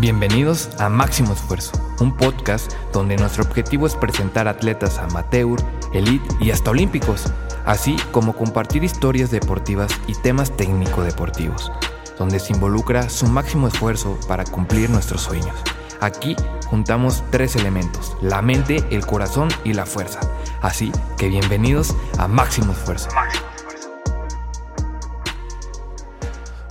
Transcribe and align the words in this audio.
Bienvenidos 0.00 0.70
a 0.78 0.88
Máximo 0.88 1.32
Esfuerzo, 1.32 1.72
un 1.98 2.16
podcast 2.16 2.72
donde 2.92 3.16
nuestro 3.16 3.42
objetivo 3.42 3.84
es 3.84 3.96
presentar 3.96 4.46
atletas 4.46 4.96
amateur, 4.98 5.58
elite 5.92 6.24
y 6.38 6.52
hasta 6.52 6.70
olímpicos, 6.70 7.24
así 7.66 7.96
como 8.12 8.36
compartir 8.36 8.84
historias 8.84 9.32
deportivas 9.32 9.90
y 10.06 10.14
temas 10.14 10.56
técnico-deportivos, 10.56 11.72
donde 12.16 12.38
se 12.38 12.52
involucra 12.52 13.08
su 13.08 13.26
máximo 13.26 13.66
esfuerzo 13.66 14.16
para 14.28 14.44
cumplir 14.44 14.88
nuestros 14.88 15.22
sueños. 15.22 15.56
Aquí 16.00 16.36
juntamos 16.66 17.24
tres 17.32 17.56
elementos, 17.56 18.16
la 18.20 18.40
mente, 18.40 18.84
el 18.90 19.04
corazón 19.04 19.48
y 19.64 19.72
la 19.72 19.84
fuerza. 19.84 20.20
Así 20.62 20.92
que 21.16 21.26
bienvenidos 21.26 21.96
a 22.18 22.28
Máximo 22.28 22.70
Esfuerzo. 22.72 23.08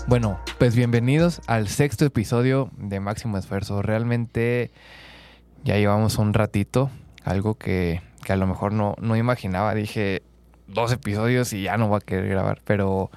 Bueno, 0.08 0.40
pues 0.58 0.74
bienvenidos 0.74 1.42
al 1.48 1.68
sexto 1.68 2.06
episodio 2.06 2.72
de 2.78 3.02
Máximo 3.02 3.38
Esfuerzo. 3.38 3.82
Realmente 3.82 4.72
ya 5.66 5.76
llevamos 5.76 6.18
un 6.18 6.34
ratito, 6.34 6.90
algo 7.26 7.56
que, 7.56 8.02
que 8.24 8.32
a 8.32 8.38
lo 8.38 8.48
mejor 8.48 8.72
no, 8.72 8.96
no 9.02 9.18
imaginaba. 9.18 9.76
Dije 9.76 10.24
dos 10.66 10.94
episodios 10.94 11.52
y 11.52 11.64
ya 11.64 11.76
no 11.76 11.90
voy 11.90 11.98
a 11.98 12.06
querer 12.06 12.30
grabar, 12.30 12.62
pero 12.64 13.12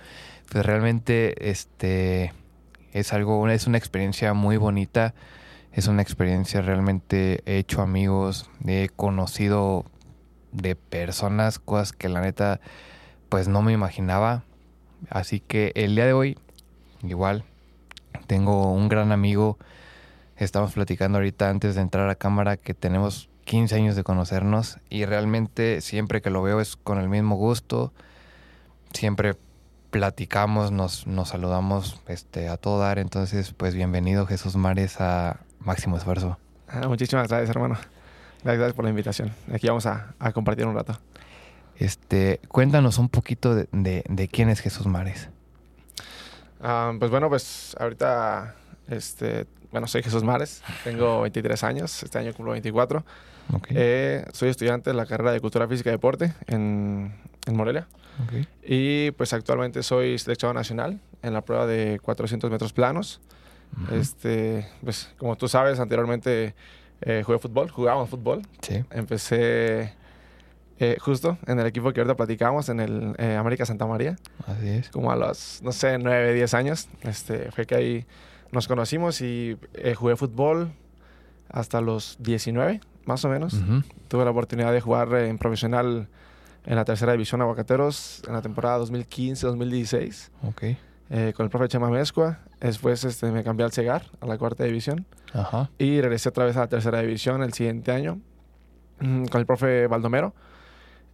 pues 0.51 0.67
realmente 0.67 1.49
este 1.49 2.33
es 2.93 3.13
algo, 3.13 3.49
es 3.49 3.69
una 3.69 3.79
experiencia 3.79 4.35
muy 4.35 4.57
bonita. 4.57 5.15
Es 5.71 5.87
una 5.87 6.03
experiencia 6.03 6.61
realmente 6.61 7.45
he 7.47 7.59
hecho 7.59 7.83
amigos, 7.83 8.51
he 8.67 8.89
conocido 8.89 9.85
de 10.51 10.75
personas, 10.75 11.61
cosas 11.61 11.93
que 11.93 12.09
la 12.09 12.21
neta 12.21 12.61
pues 13.29 13.47
no 13.47 13.63
me 13.63 13.73
imaginaba. 13.73 14.43
Así 15.09 15.39
que 15.39 15.71
el 15.77 15.95
día 15.95 16.07
de 16.07 16.15
hoy 16.15 16.37
igual 17.03 17.45
tengo 18.27 18.73
un 18.73 18.89
gran 18.89 19.13
amigo, 19.13 19.59
estamos 20.37 20.73
platicando 20.73 21.19
ahorita 21.19 21.49
antes 21.49 21.75
de 21.75 21.81
entrar 21.81 22.09
a 22.09 22.15
cámara 22.15 22.57
que 22.57 22.75
tenemos 22.75 23.29
15 23.45 23.75
años 23.75 23.97
de 23.97 24.05
conocernos 24.05 24.79
y 24.89 25.05
realmente 25.05 25.81
siempre 25.81 26.23
que 26.23 26.31
lo 26.31 26.43
veo 26.43 26.61
es 26.61 26.77
con 26.77 26.99
el 26.99 27.09
mismo 27.09 27.37
gusto, 27.37 27.93
siempre 28.93 29.37
platicamos, 29.91 30.71
nos, 30.71 31.07
nos 31.07 31.31
saludamos 31.31 32.01
este, 32.07 32.49
a 32.49 32.57
todo 32.57 32.79
dar, 32.79 32.99
entonces 32.99 33.53
pues 33.53 33.75
bienvenido 33.75 34.27
Jesús 34.27 34.57
Mares 34.57 35.01
a 35.01 35.41
Máximo 35.59 35.97
Esfuerzo. 35.97 36.39
Ah, 36.69 36.87
muchísimas 36.87 37.27
gracias 37.29 37.51
hermano, 37.51 37.77
gracias 38.45 38.73
por 38.75 38.85
la 38.85 38.91
invitación, 38.91 39.33
aquí 39.53 39.67
vamos 39.67 39.87
a, 39.87 40.15
a 40.19 40.33
compartir 40.33 40.67
un 40.67 40.75
rato. 40.77 40.99
Este, 41.77 42.41
cuéntanos 42.49 42.99
un 42.99 43.09
poquito 43.09 43.55
de, 43.55 43.67
de, 43.73 44.05
de 44.09 44.29
quién 44.29 44.51
es 44.51 44.61
Jesús 44.61 44.87
Mares. 44.87 45.31
Uh, 46.61 46.99
pues 46.99 47.11
bueno, 47.11 47.29
pues 47.29 47.77
ahorita, 47.79 48.55
este, 48.89 49.47
bueno, 49.71 49.87
soy 49.87 50.03
Jesús 50.03 50.23
Mares, 50.23 50.63
tengo 50.85 51.23
23 51.23 51.65
años, 51.65 52.03
este 52.03 52.19
año 52.19 52.33
cumplo 52.35 52.53
24. 52.53 53.05
Okay. 53.53 53.77
Eh, 53.79 54.25
soy 54.33 54.49
estudiante 54.51 54.91
de 54.91 54.95
la 54.95 55.07
carrera 55.07 55.33
de 55.33 55.41
Cultura 55.41 55.67
Física 55.67 55.91
y 55.91 55.93
Deporte 55.93 56.35
en, 56.47 57.15
en 57.47 57.57
Morelia. 57.57 57.89
Okay. 58.27 58.47
Y 58.63 59.11
pues 59.13 59.33
actualmente 59.33 59.83
soy 59.83 60.19
seleccionado 60.19 60.55
nacional 60.55 61.01
en 61.23 61.33
la 61.33 61.41
prueba 61.41 61.67
de 61.67 61.99
400 62.03 62.51
metros 62.51 62.73
planos. 62.73 63.21
Uh 63.73 63.87
-huh. 63.87 64.01
Este, 64.01 64.69
pues 64.85 65.11
como 65.17 65.37
tú 65.37 65.49
sabes, 65.49 65.81
anteriormente 65.81 66.55
eh, 67.01 67.23
jugué 67.25 67.39
fútbol, 67.39 67.71
jugábamos 67.71 68.11
fútbol. 68.11 68.43
Sí. 68.61 68.85
Empecé 68.91 69.95
eh, 70.81 70.97
justo 70.99 71.37
en 71.47 71.61
el 71.61 71.67
equipo 71.67 71.93
que 71.93 72.01
ahorita 72.01 72.17
platicamos, 72.17 72.71
en 72.71 72.81
el 72.81 73.15
eh, 73.19 73.37
América 73.37 73.67
Santa 73.67 73.87
María. 73.87 74.17
Así 74.47 74.67
es. 74.67 74.89
Como 74.89 75.13
a 75.13 75.17
los, 75.17 75.61
no 75.63 75.73
sé, 75.73 75.99
9, 75.99 76.33
10 76.33 76.55
años. 76.55 76.89
Este, 77.03 77.53
fue 77.53 77.67
que 77.67 77.75
ahí 77.75 78.07
nos 78.51 78.67
conocimos 78.67 79.21
y 79.21 79.59
eh, 79.75 79.95
jugué 79.95 80.17
fútbol 80.17 80.73
hasta 81.51 81.83
los 81.83 82.17
19, 82.21 82.81
más 83.05 83.25
o 83.27 83.29
menos. 83.29 83.53
Uh 83.53 83.59
-huh. 83.59 83.85
Tuve 84.09 84.25
la 84.25 84.31
oportunidad 84.31 84.73
de 84.73 84.81
jugar 84.81 85.15
en 85.15 85.37
profesional 85.37 86.09
en 86.65 86.77
la 86.77 86.85
tercera 86.85 87.13
división 87.13 87.43
Aguacateros 87.43 88.23
en 88.27 88.33
la 88.33 88.43
temporada 88.43 88.79
2015-2016. 88.79 90.31
Ok. 90.43 90.63
Eh, 91.13 91.33
con 91.37 91.45
el 91.45 91.51
profe 91.51 91.69
Chema 91.69 91.91
Mezcua. 91.91 92.39
Después 92.61 93.05
este, 93.05 93.31
me 93.33 93.43
cambié 93.43 93.65
al 93.67 93.73
Cegar, 93.73 94.07
a 94.21 94.27
la 94.27 94.39
cuarta 94.39 94.65
división. 94.65 95.05
Ajá. 95.35 95.69
Y 95.77 96.01
regresé 96.01 96.29
otra 96.29 96.45
vez 96.45 96.57
a 96.57 96.61
la 96.61 96.69
tercera 96.69 97.01
división 97.01 97.43
el 97.43 97.53
siguiente 97.53 97.91
año 97.93 98.19
mm, 99.01 99.27
con 99.27 99.41
el 99.41 99.47
profe 99.47 99.87
Baldomero. 99.89 100.33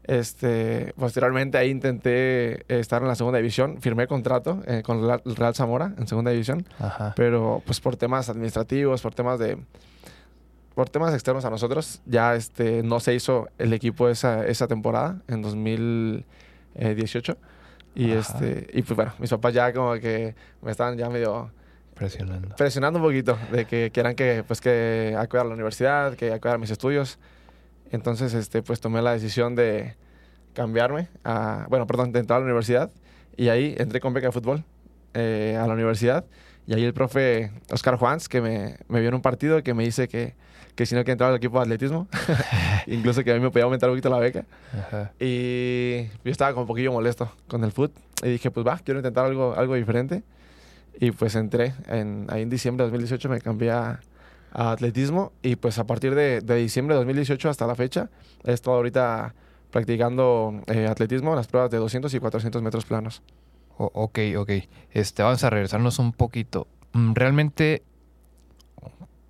Este, 0.08 0.92
posteriormente 0.96 1.58
ahí 1.58 1.68
intenté 1.70 2.64
estar 2.68 3.02
en 3.02 3.08
la 3.08 3.16
segunda 3.16 3.38
división, 3.38 3.80
firmé 3.80 4.06
contrato 4.06 4.62
eh, 4.66 4.82
con 4.84 4.98
el 5.02 5.36
Real 5.36 5.54
Zamora 5.54 5.94
en 5.98 6.06
segunda 6.06 6.30
división, 6.30 6.64
Ajá. 6.78 7.12
pero 7.16 7.60
pues 7.66 7.80
por 7.80 7.96
temas 7.96 8.28
administrativos, 8.28 9.02
por 9.02 9.14
temas 9.14 9.38
de 9.40 9.58
por 10.76 10.88
temas 10.90 11.12
externos 11.14 11.44
a 11.44 11.50
nosotros, 11.50 12.02
ya 12.06 12.34
este 12.36 12.82
no 12.84 13.00
se 13.00 13.14
hizo 13.14 13.48
el 13.58 13.72
equipo 13.72 14.08
esa, 14.08 14.46
esa 14.46 14.68
temporada 14.68 15.22
en 15.26 15.42
2018 15.42 17.36
y 17.94 18.12
Ajá. 18.12 18.20
este 18.20 18.66
y 18.78 18.82
pues 18.82 18.94
bueno, 18.96 19.12
mis 19.18 19.30
papás 19.30 19.54
ya 19.54 19.72
como 19.72 19.94
que 19.94 20.34
me 20.62 20.70
estaban 20.70 20.96
ya 20.96 21.08
medio 21.08 21.50
Presionando. 21.94 22.54
presionando 22.56 22.98
un 22.98 23.04
poquito 23.06 23.38
de 23.50 23.64
que 23.64 23.90
quieran 23.90 24.14
que 24.14 24.44
pues 24.46 24.60
que 24.60 25.16
acuda 25.18 25.40
a 25.40 25.44
la 25.46 25.54
universidad, 25.54 26.14
que 26.14 26.30
acuda 26.32 26.54
a 26.54 26.58
mis 26.58 26.70
estudios. 26.70 27.18
Entonces, 27.90 28.34
este, 28.34 28.62
pues 28.62 28.80
tomé 28.80 29.02
la 29.02 29.12
decisión 29.12 29.54
de 29.54 29.94
cambiarme 30.54 31.08
a, 31.24 31.66
bueno, 31.68 31.86
perdón, 31.86 32.12
de 32.12 32.20
entrar 32.20 32.38
a 32.38 32.40
la 32.40 32.46
universidad 32.46 32.90
y 33.36 33.48
ahí 33.48 33.74
entré 33.78 34.00
con 34.00 34.14
beca 34.14 34.28
de 34.28 34.32
fútbol 34.32 34.64
eh, 35.14 35.58
a 35.60 35.66
la 35.66 35.74
universidad 35.74 36.24
y 36.66 36.74
ahí 36.74 36.84
el 36.84 36.94
profe 36.94 37.52
Oscar 37.70 37.96
Juans, 37.96 38.28
que 38.28 38.40
me, 38.40 38.76
me 38.88 39.00
vio 39.00 39.10
en 39.10 39.14
un 39.14 39.22
partido, 39.22 39.62
que 39.62 39.72
me 39.72 39.84
dice 39.84 40.08
que, 40.08 40.34
que 40.74 40.84
si 40.84 40.94
no 40.96 41.04
que 41.04 41.12
entrar 41.12 41.30
al 41.30 41.36
equipo 41.36 41.58
de 41.58 41.62
atletismo, 41.62 42.08
incluso 42.86 43.22
que 43.22 43.30
a 43.30 43.34
mí 43.34 43.40
me 43.40 43.50
podía 43.50 43.64
aumentar 43.64 43.88
un 43.88 43.94
poquito 43.94 44.10
la 44.10 44.18
beca. 44.18 44.44
Ajá. 44.72 45.12
Y 45.20 46.06
yo 46.24 46.32
estaba 46.32 46.50
como 46.52 46.62
un 46.62 46.68
poquillo 46.68 46.92
molesto 46.92 47.32
con 47.46 47.62
el 47.62 47.70
fútbol 47.70 47.92
y 48.24 48.30
dije, 48.30 48.50
pues 48.50 48.66
va, 48.66 48.78
quiero 48.78 48.98
intentar 48.98 49.26
algo, 49.26 49.54
algo 49.56 49.74
diferente. 49.74 50.24
Y 50.98 51.10
pues 51.12 51.34
entré, 51.36 51.74
en, 51.88 52.26
ahí 52.30 52.42
en 52.42 52.50
diciembre 52.50 52.84
de 52.84 52.90
2018 52.90 53.28
me 53.28 53.40
cambié 53.40 53.70
a, 53.70 54.00
a 54.52 54.72
atletismo 54.72 55.32
y 55.42 55.56
pues 55.56 55.78
a 55.78 55.86
partir 55.86 56.14
de, 56.14 56.40
de, 56.40 56.54
diciembre 56.56 56.94
de 56.94 57.00
2018 57.00 57.50
hasta 57.50 57.66
la 57.66 57.74
fecha 57.74 58.10
he 58.44 58.52
estado 58.52 58.76
ahorita 58.76 59.34
practicando 59.70 60.62
eh, 60.68 60.86
atletismo 60.86 61.30
en 61.30 61.36
las 61.36 61.46
pruebas 61.48 61.70
de 61.70 61.78
200 61.78 62.12
y 62.14 62.18
400 62.18 62.62
metros 62.62 62.84
planos. 62.84 63.22
O, 63.76 63.90
ok, 63.92 64.18
ok. 64.38 64.50
Este, 64.92 65.22
vamos 65.22 65.44
a 65.44 65.50
regresarnos 65.50 65.98
un 65.98 66.12
poquito. 66.12 66.66
Mm, 66.92 67.12
Realmente, 67.14 67.82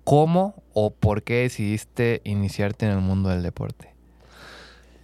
¿cómo 0.03 0.63
o 0.73 0.91
por 0.91 1.23
qué 1.23 1.41
decidiste 1.41 2.21
iniciarte 2.23 2.85
en 2.85 2.93
el 2.93 2.99
mundo 2.99 3.29
del 3.29 3.43
deporte? 3.43 3.93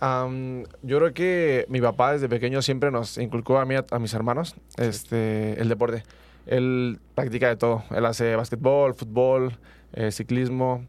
Um, 0.01 0.63
yo 0.81 0.97
creo 0.99 1.13
que 1.13 1.65
mi 1.69 1.81
papá 1.81 2.13
desde 2.13 2.29
pequeño 2.29 2.61
siempre 2.61 2.91
nos 2.91 3.17
inculcó 3.17 3.59
a 3.59 3.65
mí, 3.65 3.75
a, 3.75 3.85
a 3.91 3.99
mis 3.99 4.13
hermanos, 4.13 4.55
este, 4.77 5.59
el 5.61 5.69
deporte. 5.69 6.03
Él 6.45 6.99
practica 7.15 7.47
de 7.47 7.55
todo. 7.55 7.83
Él 7.91 8.05
hace 8.05 8.35
básquetbol, 8.35 8.95
fútbol, 8.95 9.57
eh, 9.93 10.11
ciclismo, 10.11 10.85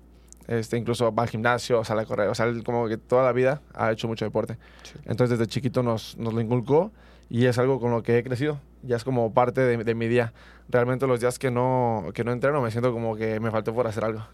este, 0.46 0.76
incluso 0.76 1.14
va 1.14 1.22
al 1.22 1.28
gimnasio, 1.28 1.84
sale 1.84 2.02
a 2.02 2.04
correr. 2.04 2.28
O 2.28 2.34
sea, 2.34 2.46
él 2.46 2.62
como 2.64 2.88
que 2.88 2.96
toda 2.96 3.24
la 3.24 3.32
vida 3.32 3.60
ha 3.74 3.92
hecho 3.92 4.08
mucho 4.08 4.24
deporte. 4.24 4.58
Sí. 4.82 4.94
Entonces 5.06 5.38
desde 5.38 5.50
chiquito 5.50 5.82
nos, 5.82 6.16
nos 6.16 6.34
lo 6.34 6.40
inculcó 6.40 6.92
y 7.30 7.46
es 7.46 7.58
algo 7.58 7.80
con 7.80 7.90
lo 7.90 8.02
que 8.02 8.18
he 8.18 8.22
crecido. 8.22 8.60
Ya 8.82 8.96
es 8.96 9.04
como 9.04 9.32
parte 9.32 9.62
de, 9.62 9.82
de, 9.82 9.94
mi 9.94 10.08
día. 10.08 10.32
Realmente 10.68 11.06
los 11.06 11.20
días 11.20 11.38
que 11.38 11.50
no, 11.50 12.06
que 12.12 12.24
no 12.24 12.32
entreno 12.32 12.60
me 12.60 12.70
siento 12.70 12.92
como 12.92 13.16
que 13.16 13.40
me 13.40 13.50
faltó 13.50 13.74
por 13.74 13.86
hacer 13.86 14.04
algo. 14.04 14.26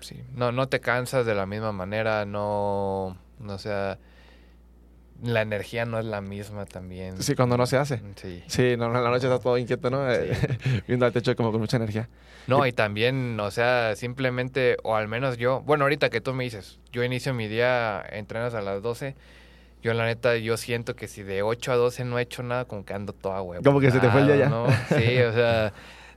Sí. 0.00 0.20
No, 0.34 0.52
no 0.52 0.68
te 0.68 0.80
cansas 0.80 1.24
de 1.24 1.34
la 1.34 1.46
misma 1.46 1.72
manera, 1.72 2.26
no, 2.26 3.16
no 3.38 3.58
sea, 3.58 3.98
la 5.24 5.42
energía 5.42 5.84
no 5.84 5.98
es 5.98 6.04
la 6.04 6.20
misma 6.20 6.66
también. 6.66 7.20
Sí, 7.22 7.34
cuando 7.34 7.56
no 7.56 7.66
se 7.66 7.76
hace. 7.76 8.00
Sí. 8.16 8.42
Sí, 8.46 8.76
no, 8.76 8.86
en 8.86 8.92
la 8.92 9.10
noche 9.10 9.26
está 9.26 9.38
todo 9.38 9.58
inquieto, 9.58 9.90
¿no? 9.90 10.06
Sí. 10.12 10.82
Viendo 10.86 11.06
al 11.06 11.12
techo 11.12 11.34
como 11.34 11.50
con 11.50 11.60
mucha 11.60 11.76
energía. 11.76 12.08
No, 12.46 12.66
y 12.66 12.72
también, 12.72 13.38
o 13.40 13.50
sea, 13.50 13.96
simplemente, 13.96 14.76
o 14.82 14.96
al 14.96 15.08
menos 15.08 15.38
yo, 15.38 15.62
bueno, 15.62 15.84
ahorita 15.84 16.10
que 16.10 16.20
tú 16.20 16.34
me 16.34 16.44
dices, 16.44 16.78
yo 16.92 17.02
inicio 17.02 17.32
mi 17.32 17.48
día, 17.48 18.04
entrenas 18.10 18.54
a 18.54 18.60
las 18.60 18.82
12, 18.82 19.14
yo 19.82 19.94
la 19.94 20.04
neta, 20.04 20.36
yo 20.36 20.56
siento 20.56 20.94
que 20.94 21.08
si 21.08 21.22
de 21.22 21.42
8 21.42 21.72
a 21.72 21.76
12 21.76 22.04
no 22.04 22.18
he 22.18 22.22
hecho 22.22 22.42
nada, 22.42 22.66
como 22.66 22.84
que 22.84 22.92
ando 22.92 23.12
toda 23.12 23.40
huevo. 23.40 23.62
Como 23.62 23.80
que 23.80 23.90
se 23.90 24.00
te 24.00 24.10
fue 24.10 24.20
el 24.20 24.26
día 24.26 24.36
ya. 24.36 24.48
¿no? 24.48 24.66
Sí, 24.88 25.18
o 25.20 25.32
sea, 25.32 25.72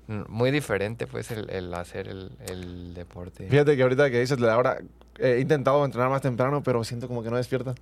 muy 0.07 0.51
diferente 0.51 1.07
pues 1.07 1.31
el, 1.31 1.50
el 1.50 1.74
hacer 1.74 2.07
el, 2.07 2.31
el, 2.48 2.94
deporte. 2.94 3.48
Fíjate 3.50 3.75
que 3.75 3.83
ahorita 3.83 4.10
que 4.10 4.19
dices 4.19 4.39
la 4.39 4.57
hora, 4.57 4.77
he 5.19 5.39
intentado 5.39 5.83
entrenar 5.83 6.10
más 6.10 6.21
temprano, 6.21 6.62
pero 6.63 6.83
siento 6.83 7.07
como 7.07 7.24
que 7.24 7.30
no 7.30 7.38
despierta. 7.38 7.75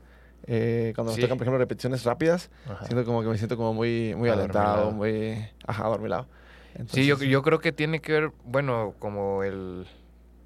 Eh, 0.47 0.93
cuando 0.95 1.13
sí. 1.13 1.21
me 1.21 1.27
tocan, 1.27 1.37
por 1.37 1.45
ejemplo, 1.45 1.57
repeticiones 1.57 2.03
rápidas, 2.03 2.51
ajá. 2.65 2.85
siento 2.85 3.03
como 3.05 3.21
que 3.21 3.29
me 3.29 3.37
siento 3.37 3.57
como 3.57 3.73
muy, 3.73 4.13
muy 4.15 4.29
alentado, 4.29 4.91
muy, 4.91 5.47
ajá, 5.65 5.87
dormilado. 5.87 6.27
Entonces, 6.73 7.03
sí, 7.03 7.05
yo, 7.07 7.17
yo 7.17 7.41
creo 7.41 7.59
que 7.59 7.71
tiene 7.71 7.99
que 8.01 8.11
ver, 8.11 8.31
bueno, 8.43 8.93
como 8.99 9.43
el, 9.43 9.87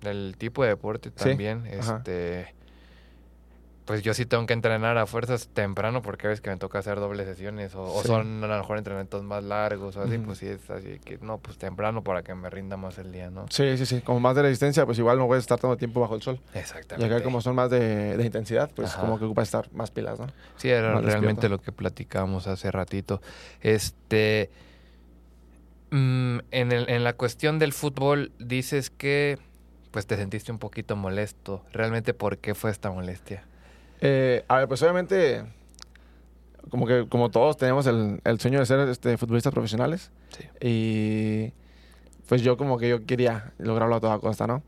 el 0.03 0.35
tipo 0.37 0.63
de 0.63 0.69
deporte 0.69 1.11
también. 1.11 1.63
Sí, 1.65 1.71
este, 1.73 2.55
pues 3.89 4.03
yo 4.03 4.13
sí 4.13 4.27
tengo 4.27 4.45
que 4.45 4.53
entrenar 4.53 4.99
a 4.99 5.07
fuerzas 5.07 5.47
temprano 5.51 6.03
porque 6.03 6.27
ves 6.27 6.41
que 6.41 6.51
me 6.51 6.57
toca 6.57 6.77
hacer 6.77 6.99
dobles 6.99 7.25
sesiones 7.25 7.73
o, 7.73 8.03
son 8.03 8.43
a 8.43 8.47
lo 8.47 8.57
mejor 8.59 8.77
entrenamientos 8.77 9.23
más 9.23 9.43
largos 9.43 9.97
o 9.97 10.03
así, 10.03 10.19
pues 10.19 10.37
sí 10.37 10.45
es 10.45 10.69
así 10.69 10.99
que 10.99 11.17
no, 11.23 11.39
pues 11.39 11.57
temprano 11.57 12.03
para 12.03 12.21
que 12.21 12.35
me 12.35 12.51
rinda 12.51 12.77
más 12.77 12.99
el 12.99 13.11
día, 13.11 13.31
¿no? 13.31 13.47
Sí, 13.49 13.79
sí, 13.79 13.87
sí. 13.87 14.01
Como 14.01 14.19
más 14.19 14.35
de 14.35 14.43
resistencia, 14.43 14.85
pues 14.85 14.99
igual 14.99 15.17
no 15.17 15.25
puedes 15.25 15.41
estar 15.41 15.57
tanto 15.57 15.75
tiempo 15.75 16.01
bajo 16.01 16.13
el 16.13 16.21
sol. 16.21 16.39
Y 16.53 16.59
Exactamente. 16.59 17.15
acá 17.15 17.23
como 17.23 17.41
son 17.41 17.55
más 17.55 17.71
de, 17.71 18.15
de 18.15 18.23
intensidad, 18.23 18.69
pues 18.75 18.91
Ajá. 18.91 19.01
como 19.01 19.17
que 19.17 19.25
ocupas 19.25 19.47
estar 19.47 19.73
más 19.73 19.89
pilas, 19.89 20.19
¿no? 20.19 20.27
Sí, 20.57 20.69
era 20.69 20.93
más 20.93 21.03
realmente 21.03 21.49
lo 21.49 21.59
que 21.59 21.71
platicábamos 21.71 22.45
hace 22.45 22.69
ratito. 22.69 23.23
Este. 23.59 24.51
mm, 25.89 26.37
en, 26.51 26.71
el- 26.71 26.87
en 26.91 27.03
la 27.03 27.13
cuestión 27.13 27.57
del 27.57 27.73
fútbol, 27.73 28.33
dices 28.37 28.91
que 28.91 29.39
pues 29.89 30.05
te 30.05 30.15
sentiste 30.15 30.51
un 30.51 30.59
poquito 30.59 30.95
molesto. 30.95 31.65
¿Realmente 31.73 32.13
por 32.13 32.37
qué 32.37 32.53
fue 32.53 32.69
esta 32.69 32.91
molestia? 32.91 33.45
Eh, 34.01 34.43
a 34.47 34.57
ver, 34.57 34.67
pues 34.67 34.81
obviamente, 34.83 35.43
como 36.69 36.85
que 36.85 37.07
como 37.09 37.29
todos 37.29 37.57
tenemos 37.57 37.85
el, 37.87 38.21
el 38.23 38.39
sueño 38.39 38.59
de 38.59 38.65
ser 38.65 38.87
este, 38.89 39.17
futbolistas 39.17 39.53
profesionales. 39.53 40.11
Sí. 40.29 40.45
Y 40.61 41.53
pues 42.27 42.41
yo 42.41 42.57
como 42.57 42.77
que 42.77 42.89
yo 42.89 43.05
quería 43.05 43.51
lograrlo 43.57 43.95
a 43.95 43.99
toda 43.99 44.19
costa, 44.19 44.47
¿no? 44.47 44.61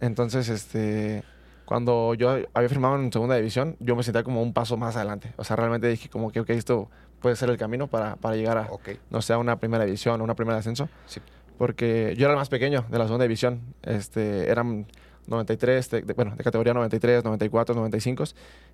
Entonces, 0.00 0.48
este, 0.48 1.22
cuando 1.64 2.14
yo 2.14 2.38
había 2.52 2.68
firmado 2.68 2.96
en 2.96 3.12
segunda 3.12 3.36
división, 3.36 3.76
yo 3.80 3.96
me 3.96 4.02
sentía 4.02 4.22
como 4.24 4.42
un 4.42 4.52
paso 4.52 4.76
más 4.76 4.96
adelante. 4.96 5.32
O 5.36 5.44
sea, 5.44 5.56
realmente 5.56 5.86
dije 5.88 6.08
como 6.08 6.30
que, 6.30 6.40
ok, 6.40 6.50
esto 6.50 6.90
puede 7.20 7.36
ser 7.36 7.48
el 7.48 7.56
camino 7.56 7.86
para, 7.86 8.16
para 8.16 8.36
llegar 8.36 8.58
a, 8.58 8.66
Ok. 8.70 8.90
no 9.10 9.22
sé, 9.22 9.32
a 9.32 9.38
una 9.38 9.58
primera 9.58 9.84
división 9.84 10.20
o 10.20 10.24
una 10.24 10.34
primera 10.34 10.58
ascenso. 10.58 10.88
Sí. 11.06 11.20
Porque 11.56 12.14
yo 12.18 12.26
era 12.26 12.32
el 12.34 12.38
más 12.38 12.50
pequeño 12.50 12.84
de 12.90 12.98
la 12.98 13.04
segunda 13.04 13.22
división. 13.22 13.60
Este, 13.82 14.50
eran 14.50 14.86
93, 15.26 15.90
de- 15.90 16.02
de- 16.02 16.12
bueno, 16.14 16.34
de 16.36 16.44
categoría 16.44 16.72
93, 16.74 17.24
94, 17.24 17.74
95. 17.74 18.24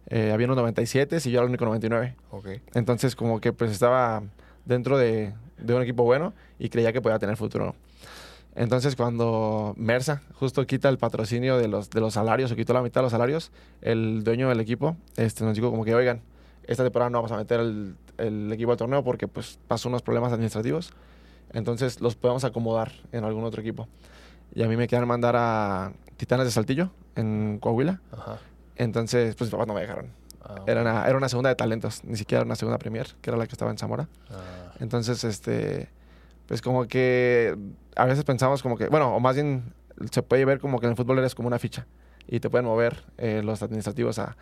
Eh, 0.09 0.31
había 0.33 0.47
unos 0.47 0.57
97 0.57 1.19
y 1.25 1.31
yo 1.31 1.39
era 1.39 1.43
el 1.43 1.49
único 1.49 1.65
99. 1.65 2.15
Ok. 2.31 2.49
Entonces, 2.75 3.17
como 3.17 3.41
que 3.41 3.53
pues 3.53 3.71
estaba 3.71 4.23
dentro 4.65 4.99
de, 4.99 5.33
de 5.59 5.75
un 5.75 5.83
equipo 5.83 6.05
bueno 6.05 6.33
y 6.59 6.69
creía 6.69 6.93
que 6.93 7.01
podía 7.01 7.19
tener 7.19 7.37
futuro. 7.37 7.75
Entonces, 8.55 8.97
cuando 8.97 9.73
Mersa 9.79 10.21
justo 10.35 10.67
quita 10.67 10.89
el 10.91 10.99
patrocinio 10.99 11.57
de 11.57 11.69
los, 11.69 11.89
de 11.89 12.01
los 12.01 12.13
salarios 12.15 12.53
o 12.53 12.57
quitó 12.57 12.75
la 12.75 12.83
mitad 12.83 13.01
de 13.01 13.05
los 13.05 13.13
salarios, 13.13 13.51
el 13.81 14.25
dueño 14.25 14.49
del 14.51 14.61
equipo 14.61 14.97
este, 15.17 15.43
nos 15.45 15.55
dijo 15.55 15.71
como 15.71 15.85
que, 15.87 15.95
oigan, 15.95 16.21
esta 16.65 16.83
temporada 16.85 17.09
no 17.11 17.19
vamos 17.19 17.33
a 17.33 17.39
meter 17.39 17.61
el, 17.61 17.97
el 18.19 18.53
equipo 18.53 18.71
al 18.73 18.77
torneo 18.77 19.03
porque 19.03 19.27
pues 19.27 19.59
pasó 19.69 19.89
unos 19.89 20.03
problemas 20.03 20.33
administrativos. 20.33 20.93
Entonces, 21.55 22.01
los 22.03 22.15
podemos 22.15 22.45
acomodar 22.45 22.93
en 23.13 23.25
algún 23.25 23.45
otro 23.45 23.61
equipo. 23.63 23.89
Y 24.55 24.63
a 24.63 24.69
mí 24.69 24.77
me 24.77 24.87
quedan 24.87 25.09
mandar 25.09 25.35
a 25.37 25.93
Titanes 26.23 26.47
de 26.47 26.53
Saltillo, 26.53 26.93
en 27.17 27.59
Coahuila. 27.59 28.01
Ajá. 28.13 28.39
Entonces, 28.77 29.35
pues 29.35 29.49
mis 29.49 29.51
papás 29.51 29.67
no 29.67 29.75
me 29.75 29.81
dejaron. 29.81 30.13
Ah, 30.41 30.55
Era 30.69 30.83
una, 30.83 31.05
era 31.09 31.17
una 31.17 31.29
segunda 31.29 31.49
de 31.51 31.57
talentos, 31.57 32.05
ni 32.05 32.17
siquiera 32.17 32.43
era 32.43 32.47
una 32.47 32.55
segunda 32.55 32.79
premier, 32.79 33.09
que 33.21 33.31
era 33.31 33.37
la 33.37 33.45
que 33.49 33.51
estaba 33.51 33.73
en 33.73 33.77
Zamora. 33.77 34.07
ah, 34.31 34.73
Entonces, 34.79 35.25
este, 35.25 35.89
pues 36.47 36.63
como 36.63 36.87
que 36.87 37.57
a 37.97 38.05
veces 38.05 38.23
pensamos 38.23 38.63
como 38.63 38.77
que, 38.77 38.87
bueno, 38.87 39.17
o 39.17 39.19
más 39.19 39.35
bien 39.35 39.75
se 40.13 40.23
puede 40.23 40.45
ver 40.45 40.61
como 40.61 40.79
que 40.79 40.87
en 40.87 40.91
el 40.91 40.97
fútbol 40.97 41.19
eres 41.19 41.35
como 41.35 41.49
una 41.49 41.59
ficha 41.59 41.89
y 42.29 42.39
te 42.39 42.49
pueden 42.49 42.67
mover 42.67 43.03
eh, 43.19 43.43
los 43.45 43.61
administrativos 43.61 44.21
a, 44.21 44.37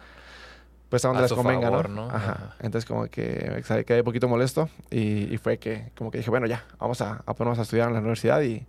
pues 0.91 1.03
a 1.07 1.09
donde 1.09 1.21
A 1.21 1.23
les 1.23 1.33
convenga, 1.33 1.71
favor, 1.71 1.89
¿no? 1.89 2.09
¿no? 2.09 2.15
Ajá. 2.15 2.33
Ajá. 2.33 2.57
Entonces 2.61 2.87
como 2.87 3.07
que 3.07 3.63
quedé 3.87 4.01
un 4.01 4.05
poquito 4.05 4.29
molesto 4.29 4.69
y, 4.91 5.33
y 5.33 5.39
fue 5.39 5.57
que 5.57 5.93
como 5.97 6.11
que 6.11 6.19
dije, 6.19 6.29
bueno, 6.29 6.45
ya, 6.47 6.63
vamos 6.79 7.01
a, 7.01 7.23
a 7.25 7.33
ponernos 7.35 7.59
a 7.59 7.63
estudiar 7.63 7.89
en 7.89 7.95
la 7.95 8.01
universidad 8.01 8.43
y, 8.43 8.67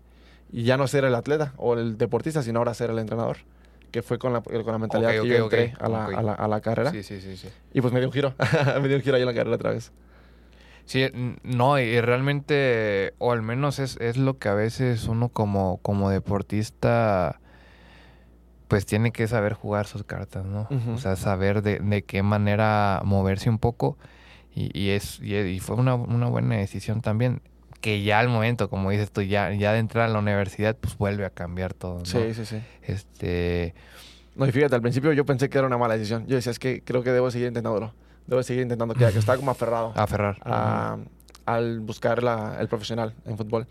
y 0.51 0.63
ya 0.63 0.77
no 0.77 0.87
ser 0.87 1.05
el 1.05 1.15
atleta 1.15 1.53
o 1.57 1.73
el 1.75 1.97
deportista, 1.97 2.43
sino 2.43 2.59
ahora 2.59 2.73
ser 2.73 2.89
el 2.89 2.99
entrenador. 2.99 3.37
Que 3.91 4.01
fue 4.01 4.17
con 4.17 4.31
la, 4.31 4.41
con 4.41 4.65
la 4.65 4.77
mentalidad 4.77 5.11
que 5.11 5.27
yo 5.27 5.43
entré 5.43 5.73
a, 5.77 5.89
la, 5.89 6.05
a, 6.05 6.21
la, 6.21 6.33
a 6.33 6.47
la 6.47 6.61
carrera. 6.61 6.91
Sí, 6.91 7.03
sí, 7.03 7.19
sí, 7.19 7.35
sí. 7.35 7.49
Y 7.73 7.81
pues 7.81 7.93
me 7.93 7.99
dio 7.99 8.07
un 8.07 8.13
giro. 8.13 8.33
me 8.81 8.87
dio 8.87 8.95
un 8.95 9.03
giro 9.03 9.15
ahí 9.17 9.21
en 9.21 9.27
la 9.27 9.33
carrera 9.33 9.55
otra 9.55 9.71
vez. 9.71 9.91
Sí, 10.85 11.05
no, 11.43 11.77
y 11.79 11.99
realmente, 12.01 13.13
o 13.17 13.31
al 13.31 13.41
menos 13.41 13.79
es, 13.79 13.97
es 14.01 14.17
lo 14.17 14.37
que 14.39 14.49
a 14.49 14.53
veces 14.53 15.07
uno 15.07 15.29
como, 15.29 15.77
como 15.81 16.09
deportista, 16.09 17.39
pues 18.67 18.85
tiene 18.85 19.11
que 19.11 19.27
saber 19.27 19.53
jugar 19.53 19.87
sus 19.87 20.03
cartas, 20.03 20.45
¿no? 20.45 20.67
O 20.93 20.97
sea, 20.97 21.15
saber 21.17 21.61
de, 21.61 21.79
de 21.79 22.01
qué 22.03 22.23
manera 22.23 23.01
moverse 23.03 23.49
un 23.49 23.59
poco. 23.59 23.97
Y, 24.53 24.77
y 24.77 24.89
es, 24.89 25.19
y, 25.21 25.35
y 25.35 25.59
fue 25.59 25.75
una, 25.75 25.95
una 25.95 26.27
buena 26.27 26.55
decisión 26.55 27.01
también. 27.01 27.41
Que 27.81 28.03
ya 28.03 28.19
al 28.19 28.29
momento, 28.29 28.69
como 28.69 28.91
dices 28.91 29.11
tú, 29.11 29.21
ya, 29.23 29.51
ya 29.53 29.73
de 29.73 29.79
entrar 29.79 30.07
a 30.07 30.13
la 30.13 30.19
universidad, 30.19 30.77
pues 30.77 30.97
vuelve 30.97 31.25
a 31.25 31.29
cambiar 31.31 31.73
todo, 31.73 31.99
¿no? 31.99 32.05
Sí, 32.05 32.33
sí, 32.33 32.45
sí. 32.45 32.61
Este, 32.83 33.73
No, 34.35 34.45
y 34.45 34.51
fíjate, 34.51 34.75
al 34.75 34.81
principio 34.81 35.11
yo 35.13 35.25
pensé 35.25 35.49
que 35.49 35.57
era 35.57 35.65
una 35.67 35.77
mala 35.77 35.95
decisión. 35.95 36.25
Yo 36.27 36.35
decía, 36.35 36.51
es 36.51 36.59
que 36.59 36.83
creo 36.83 37.01
que 37.03 37.11
debo 37.11 37.31
seguir 37.31 37.47
intentándolo. 37.47 37.93
Debo 38.27 38.43
seguir 38.43 38.61
intentando, 38.63 38.93
que, 38.93 39.11
que 39.11 39.17
estaba 39.19 39.37
como 39.37 39.51
aferrado 39.51 39.93
aferrar. 39.95 40.37
a- 40.45 40.97
al 41.47 41.79
buscar 41.79 42.21
la- 42.21 42.57
el 42.59 42.67
profesional 42.67 43.15
en 43.25 43.35
fútbol. 43.37 43.67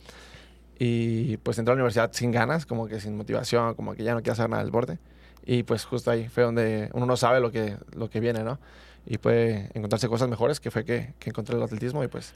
Y 0.78 1.36
pues 1.38 1.58
entré 1.58 1.72
a 1.72 1.74
la 1.76 1.82
universidad 1.82 2.10
sin 2.12 2.30
ganas, 2.32 2.66
como 2.66 2.86
que 2.88 3.00
sin 3.00 3.16
motivación, 3.16 3.74
como 3.74 3.94
que 3.94 4.02
ya 4.02 4.14
no 4.14 4.20
quiero 4.22 4.32
hacer 4.32 4.48
nada 4.48 4.62
del 4.62 4.70
deporte. 4.70 4.98
Y 5.44 5.62
pues 5.62 5.84
justo 5.84 6.10
ahí 6.10 6.28
fue 6.28 6.42
donde 6.42 6.90
uno 6.94 7.06
no 7.06 7.16
sabe 7.16 7.40
lo 7.40 7.50
que, 7.52 7.76
lo 7.94 8.08
que 8.10 8.20
viene, 8.20 8.42
¿no? 8.42 8.58
Y 9.06 9.18
puede 9.18 9.70
encontrarse 9.74 10.08
cosas 10.08 10.28
mejores, 10.28 10.58
que 10.60 10.70
fue 10.70 10.84
que, 10.84 11.14
que 11.18 11.30
encontré 11.30 11.56
el 11.56 11.62
atletismo 11.62 12.02
y 12.04 12.08
pues 12.08 12.34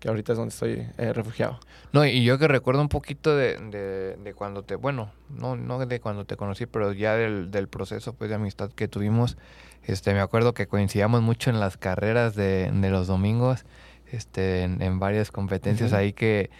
que 0.00 0.08
ahorita 0.08 0.32
es 0.32 0.38
donde 0.38 0.52
estoy 0.52 0.86
eh, 0.98 1.12
refugiado. 1.12 1.58
No, 1.92 2.04
y 2.04 2.22
yo 2.22 2.38
que 2.38 2.48
recuerdo 2.48 2.80
un 2.82 2.88
poquito 2.88 3.36
de, 3.36 3.56
de, 3.56 4.16
de 4.16 4.34
cuando 4.34 4.62
te, 4.62 4.76
bueno, 4.76 5.10
no, 5.28 5.56
no 5.56 5.84
de 5.84 6.00
cuando 6.00 6.24
te 6.24 6.36
conocí, 6.36 6.66
pero 6.66 6.92
ya 6.92 7.14
del, 7.14 7.50
del 7.50 7.68
proceso 7.68 8.12
pues 8.12 8.30
de 8.30 8.36
amistad 8.36 8.70
que 8.70 8.88
tuvimos, 8.88 9.36
este, 9.84 10.12
me 10.14 10.20
acuerdo 10.20 10.54
que 10.54 10.66
coincidíamos 10.66 11.22
mucho 11.22 11.50
en 11.50 11.60
las 11.60 11.76
carreras 11.76 12.34
de, 12.34 12.70
de 12.72 12.90
los 12.90 13.06
domingos, 13.06 13.64
este, 14.12 14.62
en, 14.62 14.82
en 14.82 14.98
varias 14.98 15.30
competencias 15.30 15.90
Ujú. 15.90 15.98
ahí 15.98 16.12
que, 16.12 16.50